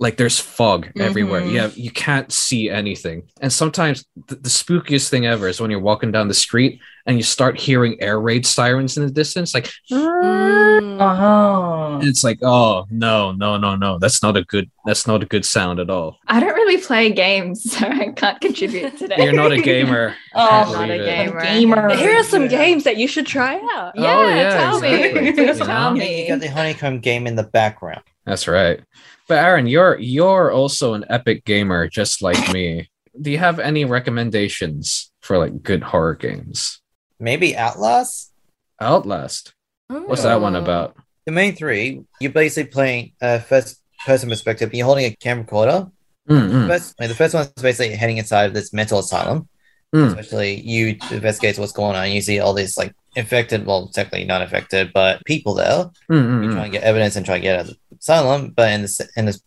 Like 0.00 0.16
there's 0.16 0.38
fog 0.38 0.88
everywhere. 0.96 1.40
Mhm. 1.42 1.52
Yeah, 1.52 1.70
you 1.74 1.90
can't 1.90 2.32
see 2.32 2.70
anything. 2.70 3.24
And 3.40 3.52
sometimes 3.52 4.04
the, 4.28 4.36
the 4.36 4.48
spookiest 4.48 5.08
thing 5.08 5.26
ever 5.26 5.48
is 5.48 5.60
when 5.60 5.72
you're 5.72 5.80
walking 5.80 6.12
down 6.12 6.28
the 6.28 6.34
street 6.34 6.80
and 7.04 7.16
you 7.16 7.24
start 7.24 7.58
hearing 7.58 7.96
air 8.00 8.20
raid 8.20 8.46
sirens 8.46 8.96
in 8.96 9.04
the 9.04 9.10
distance. 9.10 9.54
Like 9.54 9.68
Mm. 9.90 10.98
Oh. 11.00 11.98
it's 12.02 12.22
like, 12.22 12.38
oh 12.42 12.86
no, 12.90 13.32
no, 13.32 13.56
no, 13.56 13.74
no. 13.76 13.98
That's 13.98 14.22
not 14.22 14.36
a 14.36 14.44
good. 14.44 14.70
That's 14.86 15.06
not 15.06 15.22
a 15.22 15.26
good 15.26 15.44
sound 15.44 15.80
at 15.80 15.90
all. 15.90 16.18
I 16.28 16.38
don't 16.40 16.54
really 16.54 16.80
play 16.80 17.10
games, 17.10 17.62
so 17.72 17.86
I 17.86 18.12
can't 18.12 18.40
contribute 18.40 18.96
today. 18.98 19.16
You're 19.18 19.32
not 19.32 19.52
a 19.52 19.60
gamer. 19.62 20.14
Oh, 20.34 20.48
Can't 20.48 20.72
not 20.72 20.84
a 20.84 20.86
believe 20.86 21.00
it. 21.00 21.04
gamer. 21.06 21.40
gamer. 21.42 21.96
Here 21.96 22.20
are 22.20 22.24
some 22.24 22.42
Yeah. 22.44 22.48
games 22.48 22.84
that 22.84 22.96
you 22.96 23.08
should 23.08 23.26
try 23.26 23.56
out. 23.74 23.92
Yeah, 23.96 24.16
Oh, 24.18 24.28
yeah, 24.28 24.50
tell 24.58 24.76
exactly. 24.82 25.20
me. 25.22 25.28
You 25.48 25.54
tell 25.54 25.94
know? 25.94 26.00
Yeah, 26.02 26.08
you 26.10 26.28
got 26.28 26.40
the 26.40 26.48
honeycomb 26.50 27.00
game 27.00 27.26
in 27.26 27.34
the 27.36 27.42
background. 27.42 28.02
That's 28.24 28.46
right. 28.46 28.80
But 29.28 29.44
Aaron, 29.44 29.66
you're 29.66 29.98
you're 29.98 30.50
also 30.50 30.94
an 30.94 31.04
epic 31.10 31.44
gamer, 31.44 31.86
just 31.88 32.22
like 32.22 32.52
me. 32.52 32.90
Do 33.20 33.30
you 33.30 33.38
have 33.38 33.58
any 33.58 33.84
recommendations 33.84 35.12
for 35.20 35.36
like 35.38 35.62
good 35.62 35.82
horror 35.82 36.14
games? 36.14 36.80
Maybe 37.20 37.56
Outlast? 37.56 38.32
Outlast. 38.80 39.52
What's 39.88 40.22
that 40.22 40.40
one 40.40 40.56
oh. 40.56 40.62
about? 40.62 40.96
The 41.26 41.32
main 41.32 41.54
three, 41.54 42.02
you're 42.20 42.32
basically 42.32 42.70
playing 42.70 43.12
uh, 43.20 43.40
first 43.40 43.82
person 44.06 44.30
perspective. 44.30 44.72
You're 44.72 44.86
holding 44.86 45.04
a 45.04 45.16
camera 45.16 45.42
recorder. 45.42 45.90
Mm-mm. 46.28 46.66
First, 46.68 46.98
like, 46.98 47.08
the 47.08 47.14
first 47.14 47.34
one 47.34 47.46
is 47.54 47.62
basically 47.62 47.96
heading 47.96 48.18
inside 48.18 48.54
this 48.54 48.72
mental 48.72 48.98
asylum. 48.98 49.48
Mm. 49.94 50.08
Especially 50.08 50.60
you 50.60 50.96
investigate 51.10 51.58
what's 51.58 51.72
going 51.72 51.96
on. 51.96 52.10
You 52.12 52.20
see 52.20 52.40
all 52.40 52.52
these 52.52 52.76
like 52.76 52.94
infected, 53.16 53.64
well, 53.64 53.88
technically 53.88 54.24
not 54.24 54.42
infected, 54.42 54.92
but 54.92 55.24
people 55.24 55.54
there. 55.54 55.90
Mm, 56.10 56.24
mm, 56.26 56.44
you 56.44 56.50
Mm-mm. 56.50 56.52
try 56.52 56.64
and 56.64 56.72
get 56.72 56.82
evidence 56.82 57.16
and 57.16 57.24
try 57.24 57.36
and 57.36 57.42
get 57.42 57.70
asylum. 58.00 58.50
But 58.56 58.72
in 58.72 58.82
this 58.82 59.00
in 59.16 59.26
this 59.26 59.42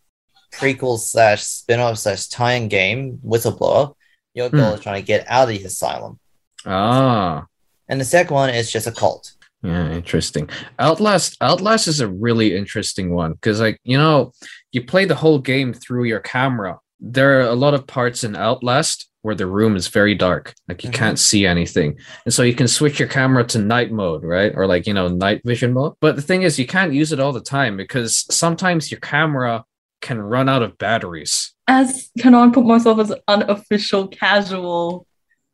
prequel 0.54 1.00
slash 1.00 1.44
spin-off 1.44 1.98
slash 1.98 2.28
tie-in 2.28 2.68
game, 2.68 3.20
Whistleblower, 3.26 3.96
your 4.34 4.50
goal 4.50 4.70
Hmm. 4.70 4.76
is 4.76 4.82
trying 4.82 5.02
to 5.02 5.06
get 5.08 5.26
out 5.30 5.44
of 5.44 5.50
the 5.50 5.64
asylum. 5.64 6.20
Ah, 6.66 7.46
And 7.88 8.00
the 8.00 8.06
second 8.06 8.34
one 8.34 8.50
is 8.50 8.72
just 8.72 8.88
a 8.88 8.92
cult. 8.92 9.34
yeah, 9.64 9.92
interesting. 9.92 10.50
Outlast. 10.80 11.38
Outlast 11.42 11.88
is 11.88 12.00
a 12.00 12.08
really 12.08 12.56
interesting 12.56 13.14
one 13.14 13.34
because, 13.34 13.60
like, 13.60 13.80
you 13.84 13.98
know, 13.98 14.32
you 14.72 14.84
play 14.84 15.06
the 15.06 15.16
whole 15.16 15.40
game 15.40 15.74
through 15.74 16.06
your 16.06 16.20
camera. 16.20 16.80
There 17.00 17.38
are 17.40 17.50
a 17.50 17.56
lot 17.56 17.74
of 17.74 17.86
parts 17.88 18.24
in 18.24 18.36
Outlast 18.36 19.08
where 19.24 19.36
the 19.36 19.46
room 19.48 19.76
is 19.76 19.88
very 19.88 20.16
dark, 20.16 20.54
like 20.68 20.84
you 20.84 20.90
Mhm. 20.90 20.94
can't 20.94 21.20
see 21.20 21.46
anything, 21.46 21.98
and 22.26 22.34
so 22.34 22.44
you 22.44 22.54
can 22.56 22.68
switch 22.68 23.00
your 23.00 23.08
camera 23.08 23.44
to 23.46 23.60
night 23.60 23.92
mode, 23.92 24.24
right, 24.24 24.52
or 24.56 24.66
like 24.68 24.88
you 24.88 24.94
know 24.94 25.08
night 25.08 25.42
vision 25.46 25.74
mode. 25.74 25.94
But 26.02 26.16
the 26.16 26.22
thing 26.22 26.42
is, 26.42 26.58
you 26.60 26.66
can't 26.68 26.94
use 26.94 27.12
it 27.12 27.20
all 27.20 27.32
the 27.34 27.42
time 27.42 27.78
because 27.78 28.26
sometimes 28.34 28.90
your 28.92 29.00
camera 29.00 29.64
can 30.02 30.20
run 30.20 30.50
out 30.50 30.64
of 30.64 30.78
batteries. 30.78 31.54
As 31.68 32.10
can 32.20 32.34
I 32.34 32.50
put 32.50 32.66
myself 32.66 33.00
as 33.00 33.12
an 33.12 33.20
unofficial 33.28 34.08
casual 34.08 35.06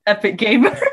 epic 0.05 0.38
gamer? 0.38 0.78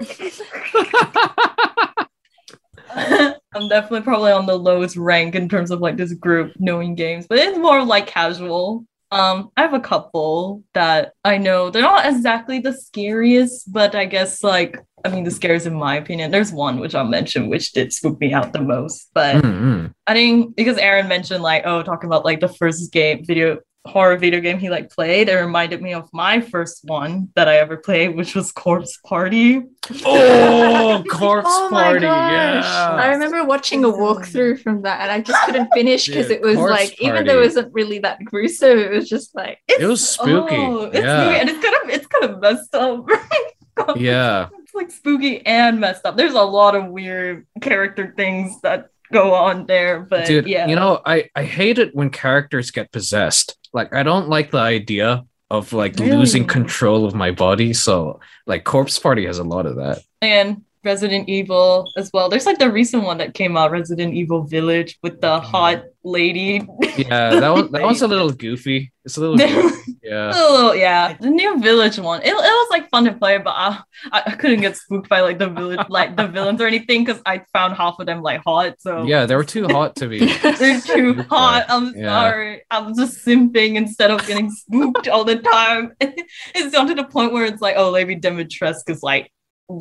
I'm 2.97 3.69
definitely 3.69 4.03
probably 4.03 4.33
on 4.33 4.47
the 4.47 4.59
lowest 4.59 4.97
rank 4.97 5.35
in 5.35 5.49
terms 5.49 5.71
of 5.71 5.81
like 5.81 5.97
this 5.97 6.13
group 6.15 6.53
knowing 6.59 6.95
games, 6.97 7.27
but 7.29 7.39
it's 7.39 7.59
more 7.59 7.85
like 7.85 8.07
casual. 8.09 8.85
Um, 9.15 9.51
I 9.57 9.63
have 9.63 9.75
a 9.75 9.81
couple 9.81 10.65
that 10.75 11.13
I 11.25 11.39
know 11.39 11.71
they're 11.71 11.83
not 11.83 12.05
exactly 12.05 12.59
the 12.59 12.73
scariest, 12.73 13.73
but 13.73 13.95
I 13.95 14.07
guess 14.07 14.43
like 14.43 14.77
I 15.05 15.09
mean 15.09 15.23
the 15.23 15.31
scariest 15.31 15.67
in 15.67 15.75
my 15.75 15.95
opinion. 15.95 16.33
There's 16.33 16.53
one 16.53 16.81
which 16.81 16.97
I'll 16.97 17.05
mention 17.05 17.49
which 17.49 17.73
did 17.73 17.93
spook 17.93 18.21
me 18.21 18.33
out 18.33 18.53
the 18.53 18.61
most, 18.61 19.11
but 19.15 19.37
Mm-mm. 19.37 19.95
I 20.09 20.15
think 20.15 20.57
because 20.57 20.79
Aaron 20.79 21.07
mentioned 21.07 21.45
like, 21.45 21.63
oh, 21.65 21.85
talking 21.85 22.09
about 22.09 22.25
like 22.25 22.41
the 22.41 22.49
first 22.49 22.93
game 22.93 23.25
video 23.25 23.59
horror 23.87 24.17
video 24.17 24.41
game 24.41 24.59
he 24.59 24.71
like 24.71 24.91
played, 24.91 25.29
it 25.29 25.35
reminded 25.35 25.83
me 25.83 25.93
of 25.93 26.09
my 26.13 26.41
first 26.41 26.85
one 26.85 27.29
that 27.35 27.49
I 27.49 27.57
ever 27.59 27.77
played, 27.77 28.17
which 28.17 28.35
was 28.35 28.51
Corpse 28.51 28.97
Party. 29.05 29.61
Oh, 30.05 31.05
corpse 31.11 31.49
Oh 31.51 31.69
party! 31.71 32.01
gosh. 32.01 32.65
Yeah. 32.65 32.95
I 32.95 33.09
remember 33.09 33.45
watching 33.45 33.85
a 33.85 33.89
walkthrough 33.89 34.61
from 34.63 34.83
that 34.83 35.03
and 35.03 35.13
I 35.13 35.21
just 35.21 35.45
couldn't 35.45 35.69
finish 35.75 36.07
because 36.07 36.31
it 36.31 36.41
was 36.41 36.57
Corpse 36.57 36.71
like, 36.71 37.01
even 37.03 37.27
though 37.27 37.41
it 37.41 37.45
wasn't 37.45 37.75
really 37.75 37.99
that 38.01 38.25
gruesome, 38.25 38.79
it 38.79 38.91
was 38.91 39.09
just 39.09 39.35
like, 39.35 39.59
It 39.69 39.87
was 39.87 40.07
spooky. 40.09 40.55
Oh, 40.57 40.85
it's 40.85 40.97
Yeah. 40.99 41.23
spooky 41.25 41.41
and 41.41 41.51
it's 41.51 41.63
kind 41.65 41.77
of 41.83 41.91
it's 41.91 42.07
kind 42.07 42.25
of 42.25 42.41
messed 42.41 42.75
up. 42.75 43.07
Yeah. 43.97 44.51
It's 44.63 44.73
like 44.75 44.91
spooky 44.93 45.45
and 45.45 45.81
messed 45.81 46.07
up. 46.07 46.17
There's 46.17 46.35
a 46.35 46.43
lot 46.43 46.77
of 46.77 46.87
weird 46.91 47.45
character 47.61 48.15
things 48.17 48.61
that 48.61 48.87
go 49.13 49.35
on 49.35 49.67
there, 49.67 50.01
but 50.01 50.27
Dude, 50.27 50.47
yeah. 50.47 50.67
you 50.67 50.77
know, 50.77 51.01
I 51.05 51.31
I 51.35 51.45
hate 51.45 51.79
it 51.79 51.95
when 51.95 52.11
characters 52.11 52.71
get 52.71 52.93
possessed. 52.93 53.57
Like 53.73 53.95
I 53.95 54.03
don't 54.03 54.29
like 54.29 54.51
the 54.51 54.59
idea 54.59 55.25
of 55.51 55.73
like 55.73 55.99
losing 55.99 56.47
control 56.47 57.05
of 57.05 57.15
my 57.15 57.31
body. 57.31 57.73
So 57.73 58.21
like 58.47 58.65
Corpse 58.65 58.99
Party 58.99 59.27
has 59.27 59.39
a 59.39 59.45
lot 59.45 59.67
of 59.67 59.77
that. 59.77 60.03
and 60.23 60.63
Resident 60.85 61.29
Evil 61.29 61.91
as 61.97 62.11
well. 62.13 62.29
There's 62.29 62.47
like 62.47 62.59
the 62.59 62.71
recent 62.71 63.03
one 63.03 63.19
that 63.19 63.35
came 63.35 63.57
out, 63.57 63.71
Resident 63.71 64.15
Evil 64.15 64.45
Village, 64.45 64.99
with 65.03 65.21
the 65.21 65.39
mm-hmm. 65.39 65.47
hot 65.47 65.85
lady. 66.05 66.67
Yeah, 66.97 67.41
that 67.41 67.51
one 67.51 67.73
that 67.73 67.83
one's 67.83 68.03
a 68.03 68.09
little 68.09 68.31
goofy. 68.45 68.93
It's 69.05 69.17
a 69.17 69.21
little 69.21 69.37
goofy. 69.37 69.81
Yeah. 70.05 70.33
Oh 70.35 70.75
yeah, 70.75 71.17
the 71.19 71.31
new 71.31 71.59
village 71.61 71.99
one. 71.99 72.21
It, 72.21 72.29
it 72.29 72.35
was 72.35 72.69
like 72.71 72.91
fun 72.91 73.05
to 73.05 73.15
play, 73.15 73.39
but 73.39 73.55
I, 73.57 73.83
I 74.13 74.33
couldn't 74.33 74.61
get 74.61 74.77
spooked 74.77 75.09
by 75.09 75.23
like 75.23 75.39
the 75.39 75.49
village 75.49 75.81
like 75.89 76.15
the 76.15 76.27
villains 76.27 76.61
or 76.61 76.67
anything 76.67 77.05
because 77.05 77.23
I 77.25 77.43
found 77.55 77.75
half 77.75 77.99
of 77.99 78.05
them 78.05 78.21
like 78.21 78.43
hot. 78.45 78.75
So 78.81 79.05
Yeah, 79.05 79.25
they 79.25 79.35
were 79.35 79.45
too 79.45 79.67
hot 79.67 79.97
to 79.97 80.09
be. 80.09 80.27
they're 80.43 80.81
too 80.83 81.23
hot. 81.23 81.65
I'm 81.71 81.95
yeah. 81.97 82.09
sorry. 82.09 82.63
I'm 82.71 82.95
just 82.95 83.25
simping 83.25 83.77
instead 83.77 84.11
of 84.11 84.27
getting 84.27 84.51
spooked 84.51 85.09
all 85.09 85.25
the 85.25 85.39
time. 85.39 85.95
it's 86.01 86.73
down 86.73 86.87
to 86.89 86.95
the 86.95 87.05
point 87.05 87.33
where 87.33 87.47
it's 87.47 87.63
like, 87.63 87.77
oh, 87.79 87.91
Lady 87.91 88.15
Dimitrescu 88.15 88.91
is 88.91 89.03
like 89.03 89.33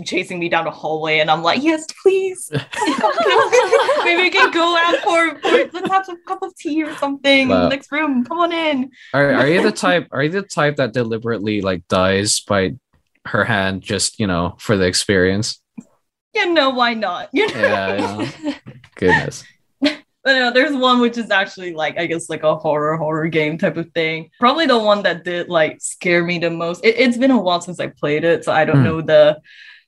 chasing 0.06 0.40
me 0.40 0.50
down 0.50 0.66
the 0.66 0.72
hallway, 0.72 1.20
and 1.20 1.30
I'm 1.30 1.44
like, 1.44 1.62
yes, 1.62 1.86
please. 2.02 2.50
Maybe 4.04 4.22
we 4.24 4.30
can 4.30 4.52
go 4.52 4.78
out 4.78 4.96
for, 5.04 5.40
for 5.40 5.80
let's 5.80 5.90
have 5.92 6.10
a 6.10 6.16
cup 6.28 6.42
of 6.42 6.56
tea 6.56 6.84
or 6.84 6.96
something 6.96 7.50
Wow. 7.50 7.56
in 7.58 7.62
the 7.64 7.70
next 7.70 7.92
room. 7.92 8.24
Come 8.26 8.40
on 8.40 8.52
in. 8.52 8.92
Are 9.14 9.34
are 9.34 9.48
you 9.48 9.62
the 9.62 9.72
type 9.72 10.08
are 10.12 10.24
you 10.24 10.30
the 10.30 10.42
type 10.42 10.78
that 10.78 10.94
deliberately 10.94 11.62
like 11.62 11.88
dies 11.88 12.40
by 12.42 12.76
her 13.26 13.44
hand 13.46 13.82
just, 13.82 14.20
you 14.20 14.28
know, 14.28 14.56
for 14.60 14.78
the 14.78 14.86
experience? 14.86 15.62
Yeah, 16.34 16.46
no, 16.46 16.70
why 16.72 16.94
not? 16.94 17.30
You 17.34 17.48
know? 17.48 17.54
Yeah, 17.60 18.32
yeah. 18.44 18.56
Goodness. 18.96 19.44
But 20.26 20.36
no, 20.40 20.52
there's 20.52 20.74
one 20.74 21.02
which 21.02 21.18
is 21.18 21.30
actually 21.32 21.74
like 21.74 22.00
I 22.00 22.06
guess 22.06 22.30
like 22.30 22.44
a 22.44 22.56
horror 22.56 22.96
horror 22.96 23.28
game 23.28 23.58
type 23.58 23.76
of 23.76 23.92
thing. 23.92 24.30
Probably 24.40 24.66
the 24.66 24.80
one 24.80 25.04
that 25.04 25.26
did 25.26 25.50
like 25.50 25.82
scare 25.82 26.24
me 26.24 26.40
the 26.40 26.50
most. 26.50 26.80
It, 26.86 26.96
has 26.98 27.18
been 27.18 27.30
a 27.32 27.38
while 27.38 27.60
since 27.60 27.78
I 27.82 27.88
played 27.88 28.24
it, 28.24 28.46
so 28.46 28.54
I 28.54 28.64
don't 28.64 28.78
Hmm. 28.78 28.84
know 28.86 29.02
the 29.02 29.42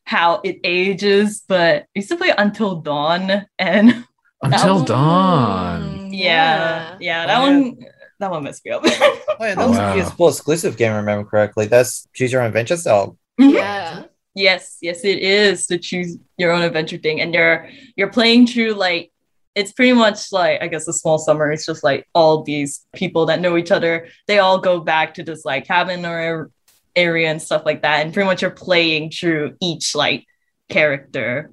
how 0.06 0.42
it 0.44 0.60
ages. 0.64 1.44
But 1.48 1.84
I 1.84 1.86
used 1.96 2.10
to 2.10 2.16
play 2.18 2.32
Until 2.38 2.78
Dawn, 2.82 3.46
and 3.60 4.06
Until 4.42 4.76
one- 4.78 4.86
dawn. 4.86 5.82
Mm, 6.00 6.10
yeah, 6.12 6.98
yeah, 7.00 7.26
that 7.26 7.38
Oh, 7.38 7.42
one 7.62 7.78
that 8.20 8.32
one 8.32 8.44
messed 8.44 8.64
me 8.66 8.72
up. 8.72 8.84
Oh 9.38 9.44
yeah, 9.44 9.56
that 9.56 9.68
was 9.68 9.78
Wow. 9.78 9.94
a 9.94 9.98
PS4 9.98 10.30
exclusive 10.30 10.78
game, 10.78 10.94
I 10.94 10.98
remember 10.98 11.30
correctly. 11.30 11.66
That's 11.66 12.08
Choose 12.14 12.32
Your 12.32 12.42
Own 12.42 12.48
Adventure 12.48 12.78
style. 12.78 13.18
Mm-hmm. 13.40 13.56
Yeah. 13.56 14.04
Yes, 14.34 14.78
yes, 14.82 15.04
it 15.04 15.20
is 15.20 15.68
to 15.68 15.78
choose 15.78 16.18
your 16.38 16.52
own 16.52 16.62
adventure 16.62 16.98
thing, 16.98 17.20
and 17.22 17.34
you're 17.34 17.68
you're 17.98 18.12
playing 18.12 18.48
through 18.48 18.74
like 18.74 19.12
it's 19.56 19.72
pretty 19.72 19.94
much 19.94 20.32
like 20.34 20.62
I 20.62 20.68
guess 20.68 20.88
a 20.88 20.94
small 20.94 21.18
summer. 21.18 21.52
It's 21.52 21.66
just 21.66 21.84
like 21.84 22.08
all 22.14 22.44
these 22.44 22.86
people 22.94 23.26
that 23.28 23.40
know 23.42 23.56
each 23.58 23.72
other. 23.72 24.08
They 24.28 24.40
all 24.40 24.60
go 24.60 24.80
back 24.82 25.14
to 25.16 25.24
this 25.24 25.44
like 25.46 25.66
cabin 25.68 26.06
or 26.06 26.50
area 26.96 27.30
and 27.30 27.42
stuff 27.42 27.64
like 27.66 27.82
that, 27.82 28.04
and 28.06 28.14
pretty 28.14 28.28
much 28.28 28.42
you're 28.42 28.52
playing 28.52 29.12
through 29.12 29.56
each 29.62 29.96
like 29.96 30.26
character 30.70 31.52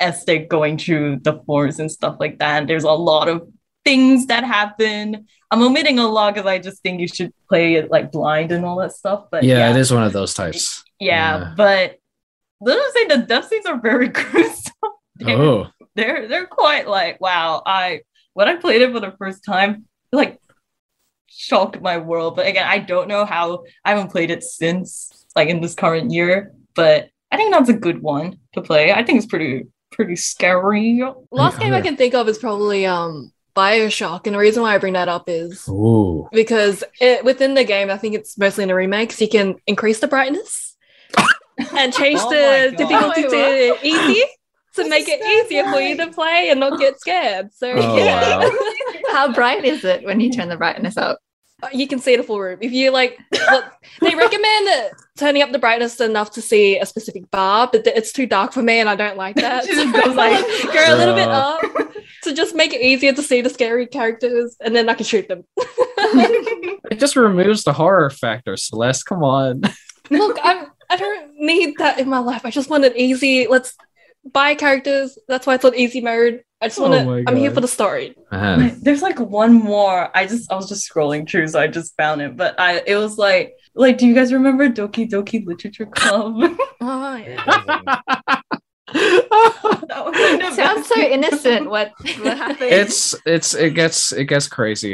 as 0.00 0.24
they're 0.24 0.46
going 0.46 0.76
through 0.78 1.20
the 1.20 1.40
forest 1.46 1.78
and 1.78 1.90
stuff 1.90 2.16
like 2.18 2.38
that. 2.38 2.58
And 2.60 2.68
there's 2.68 2.84
a 2.84 2.90
lot 2.92 3.28
of 3.28 3.46
things 3.84 4.26
that 4.26 4.44
happen. 4.44 5.26
I'm 5.50 5.62
omitting 5.62 5.98
a 5.98 6.08
lot 6.08 6.34
because 6.34 6.46
I 6.48 6.58
just 6.58 6.82
think 6.82 7.00
you 7.00 7.06
should 7.08 7.32
play 7.48 7.74
it 7.74 7.90
like 7.90 8.10
blind 8.10 8.50
and 8.50 8.64
all 8.64 8.76
that 8.78 8.92
stuff. 8.92 9.26
But 9.30 9.44
yeah, 9.44 9.70
it 9.70 9.76
is 9.76 9.92
one 9.92 10.02
of 10.02 10.12
those 10.12 10.34
types. 10.34 10.82
yeah, 10.98 11.38
Yeah. 11.38 11.54
but 11.56 11.96
let's 12.60 12.94
say 12.94 13.06
the 13.06 13.18
death 13.18 13.48
scenes 13.48 13.66
are 13.66 13.78
very 13.80 14.08
gruesome. 14.18 14.72
They're, 15.16 15.38
Oh. 15.38 15.66
they're 15.94 16.26
they're 16.28 16.46
quite 16.46 16.88
like 16.88 17.20
wow. 17.20 17.62
I 17.64 18.00
when 18.32 18.48
I 18.48 18.56
played 18.56 18.82
it 18.82 18.92
for 18.92 19.00
the 19.00 19.14
first 19.16 19.44
time, 19.44 19.84
like 20.12 20.40
shocked 21.36 21.80
my 21.80 21.98
world. 21.98 22.36
But 22.36 22.46
again, 22.46 22.66
I 22.66 22.78
don't 22.78 23.08
know 23.08 23.24
how 23.24 23.64
I 23.84 23.90
haven't 23.90 24.10
played 24.10 24.30
it 24.30 24.42
since 24.42 25.26
like 25.36 25.48
in 25.48 25.60
this 25.60 25.74
current 25.74 26.10
year. 26.10 26.52
But 26.74 27.10
I 27.30 27.36
think 27.36 27.52
that's 27.52 27.68
a 27.68 27.74
good 27.74 28.02
one 28.02 28.38
to 28.54 28.62
play. 28.62 28.92
I 28.92 29.02
think 29.04 29.18
it's 29.18 29.26
pretty 29.26 29.66
pretty 29.92 30.16
scary. 30.16 31.02
Last 31.30 31.58
game 31.58 31.72
I 31.72 31.80
can 31.80 31.96
think 31.96 32.14
of 32.14 32.28
is 32.28 32.38
probably 32.38 32.86
um 32.86 33.32
Bioshock, 33.54 34.26
and 34.26 34.34
the 34.34 34.38
reason 34.40 34.62
why 34.62 34.74
I 34.74 34.78
bring 34.78 34.94
that 34.94 35.08
up 35.08 35.28
is 35.28 35.68
Ooh. 35.68 36.28
because 36.32 36.82
it, 37.00 37.24
within 37.24 37.54
the 37.54 37.62
game, 37.62 37.88
I 37.88 37.96
think 37.96 38.16
it's 38.16 38.36
mostly 38.36 38.62
in 38.64 38.68
the 38.68 38.74
remakes, 38.74 39.20
you 39.20 39.28
can 39.28 39.56
increase 39.68 40.00
the 40.00 40.08
brightness 40.08 40.76
and 41.76 41.92
change 41.94 42.18
Oh 42.20 42.30
the 42.30 42.70
my 42.72 42.76
difficulty 42.76 43.24
Oh, 43.26 43.76
to 43.76 43.86
easy 43.86 44.24
to 44.74 44.88
make 44.88 45.06
it 45.08 45.24
easier 45.24 45.70
for 45.70 45.80
you 45.80 45.96
to 45.98 46.08
play 46.08 46.48
and 46.50 46.58
not 46.58 46.80
get 46.80 46.98
scared. 46.98 47.54
So 47.54 47.70
Oh, 47.70 47.96
yeah, 47.96 48.38
wow. 48.38 48.50
How 49.14 49.32
bright 49.32 49.64
is 49.64 49.84
it 49.84 50.04
when 50.04 50.18
you 50.18 50.30
turn 50.32 50.48
the 50.48 50.56
brightness 50.56 50.96
up? 50.96 51.20
you 51.72 51.86
can 51.88 51.98
see 52.00 52.14
the 52.16 52.22
full 52.22 52.40
room. 52.40 52.58
If 52.60 52.72
you 52.72 52.90
like, 52.90 53.16
look, 53.50 53.64
they 54.02 54.14
recommend 54.14 54.68
uh, 54.68 54.88
turning 55.16 55.40
up 55.40 55.50
the 55.52 55.58
brightness 55.58 55.98
enough 56.00 56.32
to 56.32 56.42
see 56.42 56.78
a 56.78 56.84
specific 56.84 57.30
bar, 57.30 57.70
but 57.72 57.84
th- 57.84 57.96
it's 57.96 58.12
too 58.12 58.26
dark 58.26 58.52
for 58.52 58.60
me, 58.62 58.80
and 58.80 58.88
I 58.88 58.96
don't 58.96 59.16
like 59.16 59.36
that. 59.36 59.64
She 59.64 59.70
just 59.74 59.94
So 59.94 60.02
goes 60.02 60.18
I 60.18 60.30
like- 60.32 60.62
go 60.74 60.94
a 60.94 60.96
little 60.98 61.14
bit 61.14 61.28
Uh. 61.28 61.56
up 61.62 61.92
to 62.24 62.34
just 62.34 62.54
make 62.54 62.74
it 62.74 62.82
easier 62.82 63.12
to 63.14 63.22
see 63.22 63.40
the 63.40 63.48
scary 63.48 63.86
characters, 63.86 64.56
and 64.60 64.74
then 64.76 64.88
I 64.90 64.94
can 64.94 65.06
shoot 65.06 65.28
them. 65.28 65.44
It 66.90 66.98
just 67.00 67.16
removes 67.16 67.64
the 67.64 67.72
horror 67.72 68.10
factor, 68.10 68.56
Celeste. 68.58 69.06
Come 69.06 69.24
on. 69.24 69.62
Look, 70.10 70.38
I'm, 70.42 70.66
I 70.90 70.96
don't 70.96 71.32
need 71.36 71.76
that 71.78 71.98
in 71.98 72.08
my 72.10 72.18
life. 72.18 72.44
I 72.44 72.50
just 72.50 72.68
want 72.68 72.84
an 72.84 72.92
easy. 72.94 73.46
Let's 73.48 73.74
buy 74.30 74.54
characters. 74.54 75.16
That's 75.28 75.46
why 75.46 75.54
it's 75.54 75.64
on 75.64 75.74
easy 75.74 76.02
mode. 76.02 76.44
I 76.64 76.68
just 76.68 76.80
want 76.80 76.94
Oh 76.94 77.22
to. 77.22 77.24
I'm 77.30 77.36
here 77.36 77.50
for 77.50 77.60
the 77.60 77.68
story. 77.68 78.16
Man. 78.32 78.78
There's 78.82 79.02
like 79.02 79.20
one 79.20 79.52
more. 79.52 80.10
I 80.16 80.26
just 80.26 80.50
I 80.50 80.56
was 80.56 80.68
just 80.68 80.90
scrolling 80.90 81.28
through, 81.28 81.48
so 81.48 81.60
I 81.60 81.66
just 81.66 81.94
found 81.96 82.22
it. 82.22 82.36
But 82.36 82.58
I 82.58 82.82
it 82.86 82.96
was 82.96 83.18
like 83.18 83.54
like, 83.74 83.98
do 83.98 84.06
you 84.06 84.14
guys 84.14 84.32
remember 84.32 84.68
Doki 84.68 85.08
Doki 85.08 85.44
Literature 85.46 85.86
Club? 85.86 86.36
Oh 86.86 87.16
yeah. 87.16 87.42
that 88.92 90.04
was 90.04 90.14
kind 90.14 90.42
It 90.42 90.48
of 90.48 90.54
sounds 90.54 90.86
so 90.86 91.00
innocent. 91.00 91.70
What 91.70 91.92
what 92.20 92.36
happened? 92.36 92.70
it's 92.70 93.14
it's 93.26 93.54
it 93.54 93.74
gets 93.74 94.12
it 94.12 94.24
gets 94.26 94.46
crazy. 94.48 94.92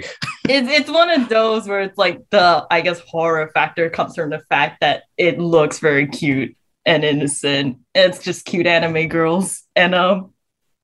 it's 0.49 0.69
it's 0.71 0.91
one 0.91 1.11
of 1.11 1.29
those 1.29 1.67
where 1.69 1.81
it's 1.83 1.99
like 1.99 2.21
the 2.31 2.67
I 2.71 2.81
guess 2.81 3.01
horror 3.01 3.51
factor 3.55 3.91
comes 3.91 4.15
from 4.15 4.31
the 4.31 4.41
fact 4.49 4.81
that 4.81 5.03
it 5.17 5.39
looks 5.39 5.79
very 5.81 6.07
cute 6.07 6.57
and 6.87 7.05
innocent. 7.05 7.79
It's 7.95 8.21
just 8.21 8.45
cute 8.45 8.67
anime 8.67 9.09
girls 9.09 9.63
and 9.77 9.95
um 9.95 10.33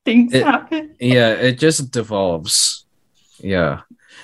things 0.07 0.33
It- 0.33 0.45
happen. 0.45 0.95
Yeah, 1.01 1.31
it 1.49 1.59
just 1.59 1.91
devolves. 1.91 2.87
Yeah. 3.41 3.81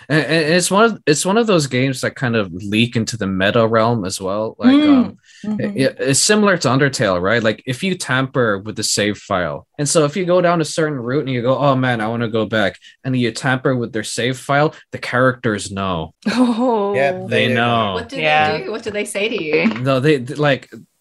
And, 0.09 0.25
and 0.25 0.55
it's 0.55 0.71
one 0.71 0.85
of 0.87 0.93
it's 1.07 1.25
one 1.25 1.37
of 1.39 1.47
those 1.47 1.67
games 1.69 2.01
that 2.01 2.15
kind 2.17 2.35
of 2.35 2.53
leak 2.53 2.97
into 2.97 3.17
the 3.17 3.27
meta 3.27 3.67
realm 3.67 4.05
as 4.05 4.21
well. 4.21 4.57
Like 4.59 4.75
Mm. 4.75 4.89
um 4.97 5.17
Mhm. 5.45 5.77
it- 5.77 5.97
it's 6.09 6.21
similar 6.21 6.57
to 6.59 6.69
Undertale, 6.69 7.21
right? 7.21 7.43
Like 7.43 7.63
if 7.67 7.83
you 7.85 7.95
tamper 7.97 8.59
with 8.65 8.77
the 8.77 8.83
save 8.97 9.19
file, 9.19 9.67
and 9.79 9.89
so 9.89 10.05
if 10.05 10.17
you 10.17 10.25
go 10.25 10.41
down 10.41 10.61
a 10.61 10.65
certain 10.65 10.99
route 11.09 11.25
and 11.27 11.31
you 11.35 11.43
go, 11.43 11.55
"Oh 11.59 11.77
man, 11.77 12.01
I 12.01 12.09
want 12.09 12.23
to 12.23 12.29
go 12.39 12.47
back," 12.47 12.73
and 13.05 13.17
you 13.17 13.31
tamper 13.33 13.75
with 13.77 13.93
their 13.93 14.05
save 14.05 14.39
file, 14.39 14.75
the 14.93 14.99
characters 14.99 15.71
know. 15.71 16.15
Oh. 16.35 16.95
Yeah, 16.95 17.13
They 17.29 17.49
do. 17.49 17.55
know. 17.55 17.95
what 17.95 18.09
do 18.09 18.17
Yeah. 18.17 18.53
they 18.53 18.65
do? 18.65 18.71
What 18.73 18.83
do 18.87 18.91
they 18.99 19.05
say 19.05 19.29
to 19.29 19.39
you? 19.49 19.67
No, 19.89 20.01
they 20.01 20.17
they- 20.19 20.35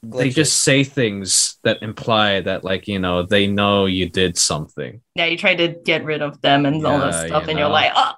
like 0.04 0.24
they 0.24 0.30
just 0.30 0.64
say 0.64 0.84
things 0.84 1.58
that 1.64 1.82
imply 1.84 2.41
that 2.41 2.64
like 2.64 2.88
you 2.88 2.99
know 2.99 3.24
they 3.24 3.47
know 3.47 3.86
you 3.86 4.10
did 4.10 4.38
something. 4.38 5.02
Yeah, 5.16 5.26
you 5.26 5.38
try 5.38 5.56
to 5.56 5.68
get 5.70 6.04
rid 6.04 6.22
of 6.22 6.41
them 6.41 6.66
and 6.66 6.86
all 6.86 6.99
that 6.99 7.28
stuff, 7.28 7.43
you 7.43 7.49
and 7.52 7.60
you're 7.60 7.70
like, 7.70 7.91
oh, 7.95 8.14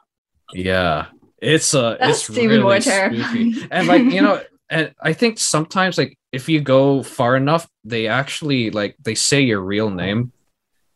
Yeah, 0.53 1.07
it's 1.41 1.73
uh, 1.73 1.97
That's 1.99 2.29
it's 2.29 2.37
even 2.37 2.49
really 2.49 2.63
more 2.63 2.81
spooky. 2.81 3.21
terrifying. 3.21 3.55
and 3.71 3.87
like 3.87 4.03
you 4.03 4.21
know 4.21 4.41
and 4.69 4.93
i 5.01 5.11
think 5.11 5.37
sometimes 5.37 5.97
like 5.97 6.17
if 6.31 6.47
you 6.47 6.61
go 6.61 7.03
far 7.03 7.35
enough 7.35 7.67
they 7.83 8.07
actually 8.07 8.69
like 8.71 8.95
they 9.03 9.13
say 9.13 9.41
your 9.41 9.59
real 9.59 9.89
name 9.89 10.31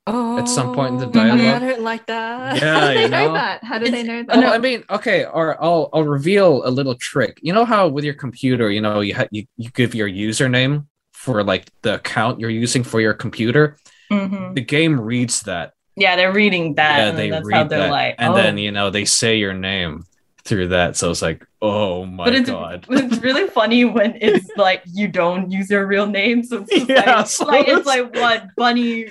Oh, 0.08 0.38
At 0.40 0.48
some 0.48 0.74
point 0.74 0.94
in 0.94 1.00
the 1.12 1.20
I 1.20 1.28
dialogue. 1.28 1.62
don't 1.62 1.82
like 1.82 2.06
that. 2.08 2.62
Yeah, 2.62 2.80
How 2.80 2.88
do 2.88 2.94
they 2.96 3.02
you 3.04 3.08
know 3.10 3.28
know? 3.28 3.34
that? 3.34 3.64
How 3.64 3.78
do 3.78 3.92
they 3.92 4.04
know 4.04 4.24
Oh, 4.30 4.42
that? 4.42 4.54
I 4.54 4.58
mean, 4.58 4.84
okay, 4.90 5.26
or 5.26 5.62
I'll 5.62 5.90
I'll 5.94 6.04
reveal 6.06 6.66
a 6.66 6.72
little 6.72 6.96
trick. 6.96 7.40
You 7.42 7.52
know 7.54 7.66
how 7.66 7.88
with 7.90 8.04
your 8.06 8.14
computer, 8.14 8.72
you 8.72 8.80
know, 8.82 9.02
you 9.02 9.14
ha- 9.16 9.28
you, 9.32 9.46
you 9.58 9.70
give 9.72 9.94
your 9.94 10.08
username 10.10 10.86
for 11.12 11.44
like 11.44 11.70
the 11.82 11.96
account 11.96 12.40
you're 12.40 12.50
using 12.50 12.84
for 12.84 13.02
your 13.02 13.14
computer. 13.14 13.78
mhm. 14.12 14.56
The 14.56 14.62
game 14.62 15.00
reads 15.00 15.42
that. 15.42 15.74
yeah, 15.98 16.16
they're 16.16 16.32
reading 16.34 16.76
that, 16.76 16.98
yeah, 16.98 17.08
and 17.10 17.18
they 17.18 17.30
then 17.30 17.32
that's 17.42 17.46
read 17.48 17.56
how 17.58 17.64
they're 17.66 17.80
that, 17.80 17.92
like, 17.92 18.16
and 18.20 18.34
oh. 18.34 18.38
then 18.38 18.58
you 18.58 18.72
know 18.72 18.90
they 18.90 19.04
say 19.06 19.38
your 19.38 19.54
name 19.54 20.06
through 20.46 20.70
that. 20.70 20.96
So 20.96 21.12
it's 21.12 21.22
like, 21.22 21.44
oh 21.62 22.06
my 22.06 22.24
but 22.26 22.36
it's, 22.36 22.50
god. 22.50 22.86
it's 22.90 23.18
really 23.18 23.48
funny 23.50 23.84
when 23.84 24.16
it's 24.22 24.48
like 24.58 24.82
you 24.86 25.10
don't 25.10 25.52
use 25.52 25.70
your 25.70 25.86
real 25.86 26.08
name. 26.08 26.44
So 26.44 26.64
it's 26.70 26.88
Yeah, 26.88 27.18
like, 27.18 27.28
so 27.28 27.46
like 27.46 27.68
it's 27.68 27.80
it's- 27.82 27.86
like 27.86 28.16
what 28.16 28.56
bunny 28.56 29.08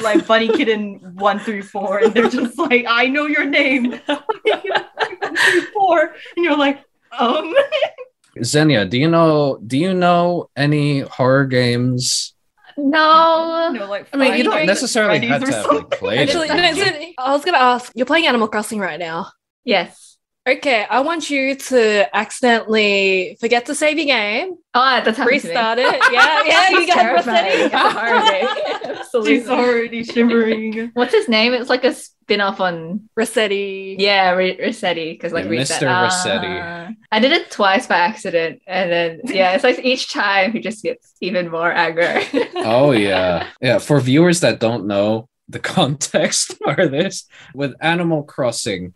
like 0.00 0.26
bunny 0.26 0.48
kitten 0.48 1.00
one 1.14 1.38
through 1.38 1.62
four, 1.62 1.98
and 1.98 2.14
they're 2.14 2.28
just 2.28 2.58
like, 2.58 2.84
I 2.88 3.08
know 3.08 3.26
your 3.26 3.44
name. 3.44 4.00
one 4.06 5.36
through 5.36 5.62
four. 5.74 6.14
And 6.36 6.44
you're 6.44 6.56
like, 6.56 6.82
um 7.18 7.54
Xenia, 8.42 8.84
do 8.84 8.98
you 8.98 9.08
know 9.08 9.58
do 9.64 9.78
you 9.78 9.94
know 9.94 10.50
any 10.56 11.00
horror 11.00 11.46
games? 11.46 12.34
No. 12.76 13.70
no, 13.72 13.88
like 13.88 14.08
I 14.12 14.16
mean, 14.16 14.34
you 14.36 14.44
don't 14.44 14.66
necessarily 14.66 15.24
have 15.26 15.44
to 15.44 15.52
have 15.52 15.66
like, 15.66 15.90
played. 15.90 16.28
Actually, 16.28 16.48
no, 16.48 16.74
so 16.74 17.12
I 17.18 17.32
was 17.32 17.44
gonna 17.44 17.58
ask. 17.58 17.92
You're 17.94 18.06
playing 18.06 18.26
Animal 18.26 18.48
Crossing 18.48 18.80
right 18.80 18.98
now. 18.98 19.30
Yes. 19.64 20.13
Okay, 20.46 20.84
I 20.90 21.00
want 21.00 21.30
you 21.30 21.54
to 21.54 22.14
accidentally 22.14 23.36
forget 23.40 23.64
to 23.66 23.74
save 23.74 23.96
your 23.96 24.06
game, 24.06 24.56
Oh, 24.74 25.00
that's 25.02 25.16
happened 25.16 25.40
to 25.40 25.46
me. 25.48 25.54
restart 25.54 25.78
it. 25.78 26.02
Yeah, 26.12 26.42
yeah, 26.44 26.68
you 26.70 26.86
got 26.86 26.94
terrifying. 26.96 27.44
Resetti. 27.46 27.64
It's 27.64 27.74
a 27.74 27.90
horror 27.90 28.20
game. 28.30 28.96
Absolutely. 28.98 29.38
She's 29.38 29.48
already 29.48 30.04
shivering. 30.04 30.90
What's 30.94 31.14
his 31.14 31.28
name? 31.28 31.54
It's 31.54 31.70
like 31.70 31.84
a 31.84 31.94
spin-off 31.94 32.60
on 32.60 33.08
Resetti. 33.18 33.96
yeah, 33.98 34.32
R- 34.34 34.40
Resetti 34.40 35.12
because 35.14 35.32
like 35.32 35.44
Yeah, 35.44 35.50
reset. 35.50 35.80
Mr. 35.82 36.08
Resetti. 36.08 36.60
Ah. 36.62 36.90
I 37.10 37.20
did 37.20 37.32
it 37.32 37.50
twice 37.50 37.86
by 37.86 37.96
accident, 37.96 38.60
and 38.66 38.90
then 38.92 39.20
yeah, 39.24 39.52
it's 39.54 39.64
like 39.64 39.78
each 39.78 40.12
time 40.12 40.52
he 40.52 40.60
just 40.60 40.82
gets 40.82 41.14
even 41.22 41.50
more 41.50 41.72
aggro. 41.72 42.22
Oh 42.56 42.90
yeah. 42.90 43.48
Yeah, 43.62 43.78
for 43.78 43.98
viewers 44.00 44.40
that 44.40 44.58
don't 44.60 44.86
know 44.86 45.28
the 45.48 45.58
context 45.60 46.56
for 46.62 46.86
this, 46.88 47.24
with 47.54 47.74
Animal 47.80 48.24
Crossing, 48.24 48.92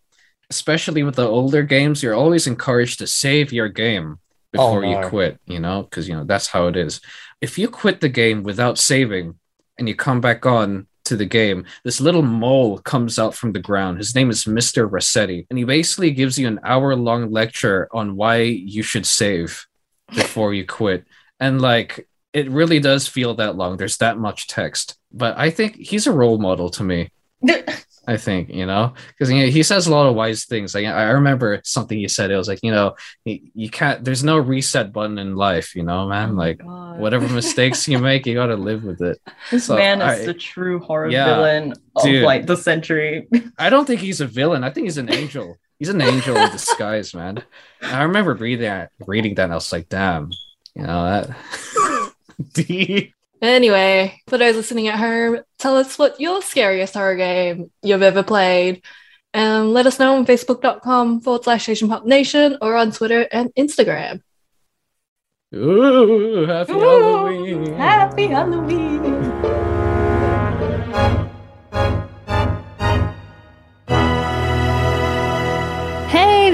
especially 0.50 1.02
with 1.02 1.16
the 1.16 1.26
older 1.26 1.62
games, 1.62 2.02
you're 2.02 2.14
always 2.14 2.46
encouraged 2.46 2.98
to 2.98 3.06
save 3.06 3.52
your 3.52 3.68
game 3.68 4.18
oh, 4.18 4.20
before 4.52 4.84
Oh, 4.84 5.02
you 5.02 5.08
quit, 5.08 5.40
you 5.46 5.58
know, 5.58 5.82
because 5.82 6.08
you 6.08 6.14
know 6.14 6.24
that's 6.24 6.48
how 6.48 6.66
it 6.68 6.76
is. 6.76 7.00
If 7.40 7.58
you 7.58 7.68
quit 7.68 8.00
the 8.00 8.08
game 8.08 8.42
without 8.42 8.78
saving 8.78 9.38
and 9.78 9.88
you 9.88 9.94
come 9.94 10.20
back 10.20 10.46
on 10.46 10.86
to 11.04 11.16
the 11.16 11.26
game, 11.26 11.64
this 11.84 12.00
little 12.00 12.22
mole 12.22 12.78
comes 12.78 13.18
out 13.18 13.34
from 13.34 13.52
the 13.52 13.60
ground. 13.60 13.98
His 13.98 14.14
name 14.14 14.30
is 14.30 14.44
Mr. 14.44 14.88
Resetti, 14.88 15.46
and 15.50 15.58
he 15.58 15.64
basically 15.64 16.10
gives 16.10 16.38
you 16.38 16.48
an 16.48 16.60
hour 16.64 16.96
long 16.96 17.30
lecture 17.30 17.88
on 17.92 18.16
why 18.16 18.42
you 18.42 18.82
should 18.82 19.06
save 19.06 19.66
before 20.14 20.54
you 20.54 20.66
quit. 20.66 21.04
And 21.40 21.60
like 21.60 22.08
it 22.32 22.50
really 22.50 22.80
does 22.80 23.06
feel 23.06 23.34
that 23.34 23.56
long. 23.56 23.76
There's 23.76 23.96
that 23.98 24.18
much 24.18 24.46
text. 24.46 24.96
But 25.12 25.38
I 25.38 25.50
think 25.50 25.76
he's 25.76 26.06
a 26.06 26.12
role 26.12 26.38
model 26.38 26.70
to 26.70 26.84
me. 26.84 27.10
I 28.08 28.16
think, 28.16 28.48
you 28.48 28.64
know, 28.64 28.94
because 29.08 29.30
you 29.30 29.40
know, 29.40 29.46
he 29.48 29.62
says 29.62 29.86
a 29.86 29.90
lot 29.90 30.08
of 30.08 30.14
wise 30.14 30.46
things. 30.46 30.74
Like 30.74 30.86
I 30.86 31.10
remember 31.10 31.60
something 31.62 31.98
he 31.98 32.08
said. 32.08 32.30
It 32.30 32.36
was 32.36 32.48
like, 32.48 32.60
you 32.62 32.72
know, 32.72 32.96
you, 33.24 33.68
can't. 33.68 34.02
There's 34.02 34.24
no 34.24 34.38
reset 34.38 34.94
button 34.94 35.18
in 35.18 35.36
life, 35.36 35.76
you 35.76 35.82
know, 35.82 36.08
man. 36.08 36.30
Oh 36.30 36.34
like 36.34 36.58
God. 36.58 37.00
whatever 37.00 37.28
mistakes 37.28 37.86
you 37.86 37.98
make, 37.98 38.24
you 38.24 38.32
gotta 38.34 38.56
live 38.56 38.82
with 38.82 39.02
it. 39.02 39.18
This 39.50 39.66
So, 39.66 39.76
man 39.76 40.00
is 40.00 40.24
the 40.24 40.32
true 40.32 40.78
horror 40.80 41.10
Yeah, 41.10 41.26
villain 41.26 41.74
of 41.96 42.02
dude. 42.02 42.24
like 42.24 42.46
the 42.46 42.56
century. 42.56 43.28
I 43.58 43.68
don't 43.68 43.84
think 43.84 44.00
he's 44.00 44.22
a 44.22 44.26
villain. 44.26 44.64
I 44.64 44.70
think 44.70 44.86
he's 44.86 44.98
an 44.98 45.12
angel. 45.12 45.58
He's 45.78 45.90
an 45.90 46.00
angel 46.00 46.34
in 46.34 46.50
disguise, 46.50 47.12
man. 47.14 47.44
I 47.82 48.04
remember 48.04 48.32
reading 48.34 48.62
that, 48.62 48.90
reading 49.06 49.34
that, 49.34 49.44
and 49.44 49.52
I 49.52 49.56
was 49.56 49.70
like, 49.70 49.90
damn, 49.90 50.30
you 50.74 50.82
know 50.82 51.04
that. 51.04 52.12
deep. 52.54 53.12
Anyway, 53.40 54.20
for 54.26 54.38
those 54.38 54.56
listening 54.56 54.88
at 54.88 54.98
home, 54.98 55.40
tell 55.58 55.76
us 55.76 55.98
what 55.98 56.20
your 56.20 56.42
scariest 56.42 56.94
horror 56.94 57.16
game 57.16 57.70
you've 57.82 58.02
ever 58.02 58.22
played. 58.22 58.82
And 59.32 59.72
let 59.72 59.86
us 59.86 59.98
know 59.98 60.16
on 60.16 60.26
facebook.com 60.26 61.20
forward 61.20 61.44
slash 61.44 61.68
Asian 61.68 61.88
Pop 61.88 62.04
Nation 62.04 62.58
or 62.60 62.76
on 62.76 62.90
Twitter 62.90 63.28
and 63.30 63.54
Instagram. 63.54 64.22
Ooh, 65.54 66.46
happy 66.46 66.72
Halloween. 66.72 67.74
Happy 67.74 68.26
Halloween. 68.26 69.27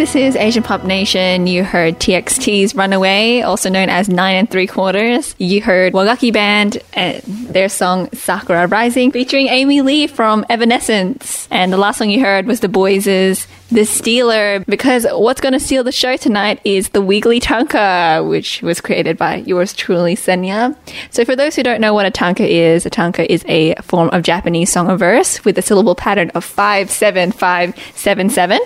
This 0.05 0.17
is 0.17 0.37
Asian 0.37 0.63
Pop 0.63 0.85
Nation. 0.85 1.47
You 1.47 1.65
heard 1.65 1.99
TXT's 1.99 2.75
Runaway, 2.75 3.41
also 3.41 3.71
known 3.71 3.89
as 3.89 4.07
Nine 4.07 4.37
and 4.37 4.51
Three 4.51 4.67
Quarters. 4.67 5.35
You 5.39 5.63
heard 5.63 5.95
Wagakki 5.95 6.31
Band 6.31 6.77
and 6.93 7.23
their 7.23 7.71
song 7.71 8.11
Sakura 8.13 8.67
Rising 8.67 9.13
featuring 9.13 9.47
Amy 9.47 9.81
Lee 9.81 10.07
from 10.07 10.45
Evanescence. 10.51 11.49
And 11.51 11.73
the 11.73 11.79
last 11.79 11.97
song 11.97 12.11
you 12.11 12.21
heard 12.21 12.45
was 12.45 12.61
The 12.61 12.69
Boyz' 12.69 13.47
the 13.71 13.87
stealer, 13.87 14.61
because 14.61 15.07
what's 15.11 15.41
going 15.41 15.55
to 15.55 15.59
steal 15.59 15.83
the 15.83 15.91
show 15.91 16.17
tonight 16.19 16.61
is 16.65 16.91
the 16.91 17.01
Wiggly 17.01 17.41
Tanka, 17.41 18.23
which 18.25 18.63
was 18.63 18.81
created 18.81 19.17
by 19.17 19.37
yours 19.37 19.73
truly, 19.73 20.15
Senya. 20.15 20.77
So, 21.11 21.25
for 21.25 21.35
those 21.35 21.57
who 21.57 21.63
don't 21.63 21.81
know 21.81 21.95
what 21.95 22.07
a 22.07 22.11
tanka 22.11 22.47
is, 22.47 22.85
a 22.85 22.91
tanka 22.91 23.31
is 23.33 23.43
a 23.49 23.75
form 23.77 24.11
of 24.13 24.23
Japanese 24.23 24.71
song 24.71 24.91
of 24.91 24.99
verse 24.99 25.45
with 25.47 25.57
a 25.59 25.63
syllable 25.63 25.95
pattern 25.95 26.31
of 26.35 26.45
five, 26.45 26.91
seven, 26.91 27.33
five, 27.33 27.75
seven, 27.95 28.29
seven. 28.29 28.61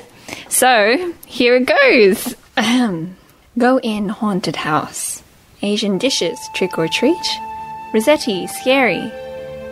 So, 0.48 1.14
here 1.26 1.56
it 1.56 1.66
goes. 1.66 2.34
Ahem. 2.56 3.16
Go 3.56 3.78
in 3.80 4.08
haunted 4.08 4.56
house. 4.56 5.22
Asian 5.62 5.98
dishes, 5.98 6.38
trick 6.54 6.78
or 6.78 6.88
treat. 6.88 7.16
Resetti, 7.92 8.48
scary. 8.48 9.10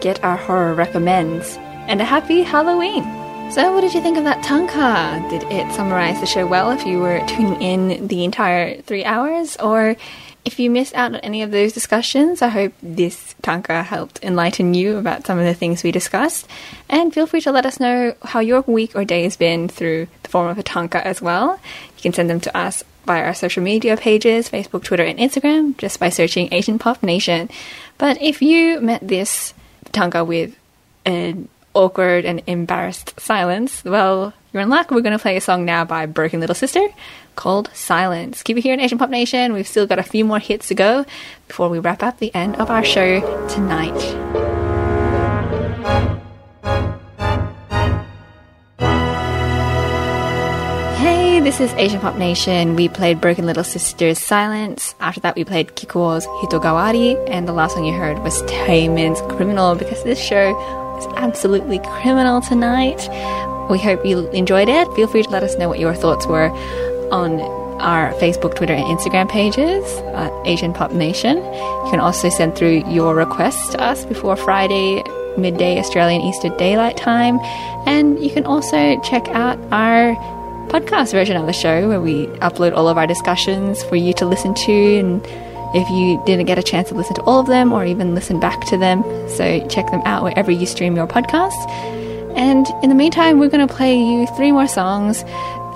Get 0.00 0.22
our 0.24 0.36
horror 0.36 0.74
recommends. 0.74 1.56
And 1.88 2.00
a 2.00 2.04
happy 2.04 2.42
Halloween. 2.42 3.04
So, 3.52 3.72
what 3.72 3.82
did 3.82 3.94
you 3.94 4.00
think 4.00 4.18
of 4.18 4.24
that 4.24 4.42
tanka? 4.42 5.24
Did 5.30 5.44
it 5.52 5.72
summarize 5.72 6.18
the 6.18 6.26
show 6.26 6.46
well 6.46 6.72
if 6.72 6.84
you 6.84 6.98
were 6.98 7.24
tuning 7.28 7.62
in 7.62 8.08
the 8.08 8.24
entire 8.24 8.80
three 8.82 9.04
hours? 9.04 9.56
Or 9.58 9.94
if 10.46 10.60
you 10.60 10.70
missed 10.70 10.94
out 10.94 11.12
on 11.12 11.20
any 11.20 11.42
of 11.42 11.50
those 11.50 11.72
discussions, 11.72 12.40
I 12.40 12.48
hope 12.48 12.72
this 12.80 13.34
tanka 13.42 13.82
helped 13.82 14.22
enlighten 14.22 14.74
you 14.74 14.96
about 14.96 15.26
some 15.26 15.40
of 15.40 15.44
the 15.44 15.54
things 15.54 15.82
we 15.82 15.90
discussed. 15.90 16.46
And 16.88 17.12
feel 17.12 17.26
free 17.26 17.40
to 17.40 17.50
let 17.50 17.66
us 17.66 17.80
know 17.80 18.14
how 18.22 18.38
your 18.38 18.60
week 18.60 18.94
or 18.94 19.04
day 19.04 19.24
has 19.24 19.36
been 19.36 19.66
through 19.68 20.06
the 20.22 20.28
form 20.28 20.46
of 20.46 20.56
a 20.56 20.62
tanka 20.62 21.04
as 21.04 21.20
well. 21.20 21.58
You 21.96 22.02
can 22.02 22.12
send 22.12 22.30
them 22.30 22.38
to 22.40 22.56
us 22.56 22.84
via 23.06 23.24
our 23.24 23.34
social 23.34 23.62
media 23.62 23.96
pages 23.96 24.48
Facebook, 24.48 24.84
Twitter, 24.84 25.02
and 25.02 25.18
Instagram 25.18 25.76
just 25.78 25.98
by 25.98 26.10
searching 26.10 26.54
Asian 26.54 26.78
Pop 26.78 27.02
Nation. 27.02 27.50
But 27.98 28.22
if 28.22 28.40
you 28.40 28.80
met 28.80 29.06
this 29.06 29.52
tanka 29.90 30.24
with 30.24 30.56
an 31.04 31.48
awkward 31.74 32.24
and 32.24 32.40
embarrassed 32.46 33.18
silence, 33.18 33.84
well, 33.84 34.32
you're 34.56 34.62
in 34.62 34.70
luck. 34.70 34.90
We're 34.90 35.02
going 35.02 35.12
to 35.12 35.22
play 35.22 35.36
a 35.36 35.40
song 35.42 35.66
now 35.66 35.84
by 35.84 36.06
Broken 36.06 36.40
Little 36.40 36.54
Sister 36.54 36.80
called 37.34 37.68
Silence. 37.74 38.42
Keep 38.42 38.56
it 38.56 38.62
here 38.62 38.72
in 38.72 38.80
Asian 38.80 38.96
Pop 38.96 39.10
Nation. 39.10 39.52
We've 39.52 39.68
still 39.68 39.86
got 39.86 39.98
a 39.98 40.02
few 40.02 40.24
more 40.24 40.38
hits 40.38 40.68
to 40.68 40.74
go 40.74 41.04
before 41.46 41.68
we 41.68 41.78
wrap 41.78 42.02
up 42.02 42.20
the 42.20 42.34
end 42.34 42.56
of 42.56 42.70
our 42.70 42.82
show 42.82 43.20
tonight. 43.48 43.92
Hey, 50.96 51.40
this 51.40 51.60
is 51.60 51.70
Asian 51.74 52.00
Pop 52.00 52.16
Nation. 52.16 52.76
We 52.76 52.88
played 52.88 53.20
Broken 53.20 53.44
Little 53.44 53.62
Sisters 53.62 54.18
Silence. 54.18 54.94
After 55.00 55.20
that, 55.20 55.36
we 55.36 55.44
played 55.44 55.76
Kikuo's 55.76 56.26
Hitogawari. 56.26 57.22
And 57.28 57.46
the 57.46 57.52
last 57.52 57.74
song 57.74 57.84
you 57.84 57.92
heard 57.92 58.20
was 58.20 58.40
Taemin's 58.44 59.20
Criminal 59.36 59.74
because 59.74 60.02
this 60.02 60.18
show 60.18 60.58
is 60.96 61.06
absolutely 61.18 61.78
criminal 61.80 62.40
tonight. 62.40 63.06
We 63.70 63.78
hope 63.78 64.04
you 64.04 64.28
enjoyed 64.30 64.68
it. 64.68 64.86
Feel 64.94 65.08
free 65.08 65.22
to 65.22 65.30
let 65.30 65.42
us 65.42 65.56
know 65.56 65.68
what 65.68 65.78
your 65.78 65.94
thoughts 65.94 66.26
were 66.26 66.50
on 67.12 67.40
our 67.80 68.12
Facebook, 68.14 68.54
Twitter, 68.54 68.72
and 68.72 68.84
Instagram 68.84 69.28
pages 69.28 69.84
Asian 70.46 70.72
Pop 70.72 70.92
Nation. 70.92 71.36
You 71.36 71.88
can 71.90 72.00
also 72.00 72.28
send 72.28 72.56
through 72.56 72.88
your 72.90 73.14
requests 73.14 73.70
to 73.70 73.80
us 73.80 74.04
before 74.04 74.36
Friday 74.36 75.02
midday 75.36 75.78
Australian 75.78 76.22
Eastern 76.22 76.56
Daylight 76.56 76.96
Time. 76.96 77.38
And 77.86 78.18
you 78.22 78.30
can 78.30 78.46
also 78.46 78.98
check 79.02 79.28
out 79.28 79.58
our 79.70 80.14
podcast 80.68 81.12
version 81.12 81.36
of 81.36 81.46
the 81.46 81.52
show 81.52 81.88
where 81.88 82.00
we 82.00 82.26
upload 82.38 82.74
all 82.74 82.88
of 82.88 82.98
our 82.98 83.06
discussions 83.06 83.82
for 83.84 83.96
you 83.96 84.12
to 84.14 84.26
listen 84.26 84.52
to 84.54 84.98
and 84.98 85.24
if 85.74 85.88
you 85.90 86.20
didn't 86.26 86.46
get 86.46 86.58
a 86.58 86.62
chance 86.62 86.88
to 86.88 86.94
listen 86.94 87.14
to 87.14 87.22
all 87.22 87.38
of 87.38 87.46
them 87.46 87.72
or 87.72 87.84
even 87.84 88.16
listen 88.16 88.40
back 88.40 88.64
to 88.66 88.76
them 88.76 89.04
so 89.28 89.64
check 89.68 89.88
them 89.92 90.02
out 90.04 90.24
wherever 90.24 90.50
you 90.50 90.66
stream 90.66 90.96
your 90.96 91.06
podcasts 91.06 92.05
and 92.36 92.66
in 92.82 92.88
the 92.88 92.94
meantime 92.94 93.38
we're 93.38 93.48
going 93.48 93.66
to 93.66 93.74
play 93.74 93.96
you 93.98 94.26
three 94.36 94.52
more 94.52 94.68
songs 94.68 95.24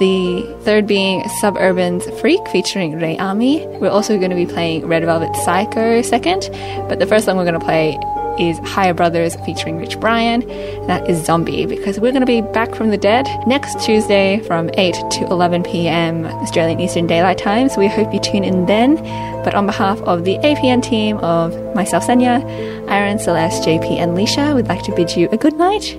the 0.01 0.43
third 0.63 0.87
being 0.87 1.29
Sub 1.41 1.57
Urban's 1.59 2.09
Freak 2.21 2.41
featuring 2.49 2.99
Rei 2.99 3.19
Ami. 3.19 3.67
We're 3.67 3.91
also 3.91 4.17
going 4.17 4.31
to 4.31 4.37
be 4.37 4.47
playing 4.47 4.87
Red 4.87 5.05
Velvet 5.05 5.37
Psycho 5.37 6.01
second, 6.01 6.49
but 6.89 6.99
the 6.99 7.07
first 7.07 7.27
song 7.27 7.37
we're 7.37 7.45
going 7.45 7.61
to 7.61 7.65
play 7.65 7.99
is 8.39 8.59
Higher 8.61 8.95
Brothers 8.95 9.37
featuring 9.45 9.77
Rich 9.77 10.01
Brian. 10.01 10.41
That 10.87 11.09
is 11.09 11.23
Zombie 11.23 11.67
because 11.67 12.01
we're 12.01 12.13
going 12.13 12.23
to 12.23 12.27
be 12.27 12.41
back 12.41 12.75
from 12.75 12.91
the 12.91 12.97
dead 12.97 13.29
next 13.47 13.85
Tuesday 13.85 14.41
from 14.41 14.71
8 14.75 14.95
to 14.95 15.27
11 15.27 15.65
p.m. 15.65 16.25
Australian 16.25 16.81
Eastern 16.81 17.07
Daylight 17.07 17.37
Time. 17.37 17.69
So 17.69 17.79
we 17.79 17.89
hope 17.89 18.15
you 18.15 18.21
tune 18.21 18.45
in 18.45 18.65
then. 18.65 18.97
But 19.45 19.55
on 19.55 19.67
behalf 19.67 20.01
of 20.03 20.25
the 20.25 20.39
APN 20.39 20.83
team 20.83 21.19
of 21.19 21.75
myself, 21.75 22.07
Senya, 22.07 22.43
Aaron, 22.89 23.19
Celeste, 23.19 23.63
JP, 23.63 23.99
and 23.99 24.17
Lisha, 24.17 24.57
we'd 24.57 24.69
like 24.69 24.83
to 24.85 24.95
bid 24.95 25.15
you 25.15 25.29
a 25.31 25.37
good 25.37 25.57
night. 25.57 25.99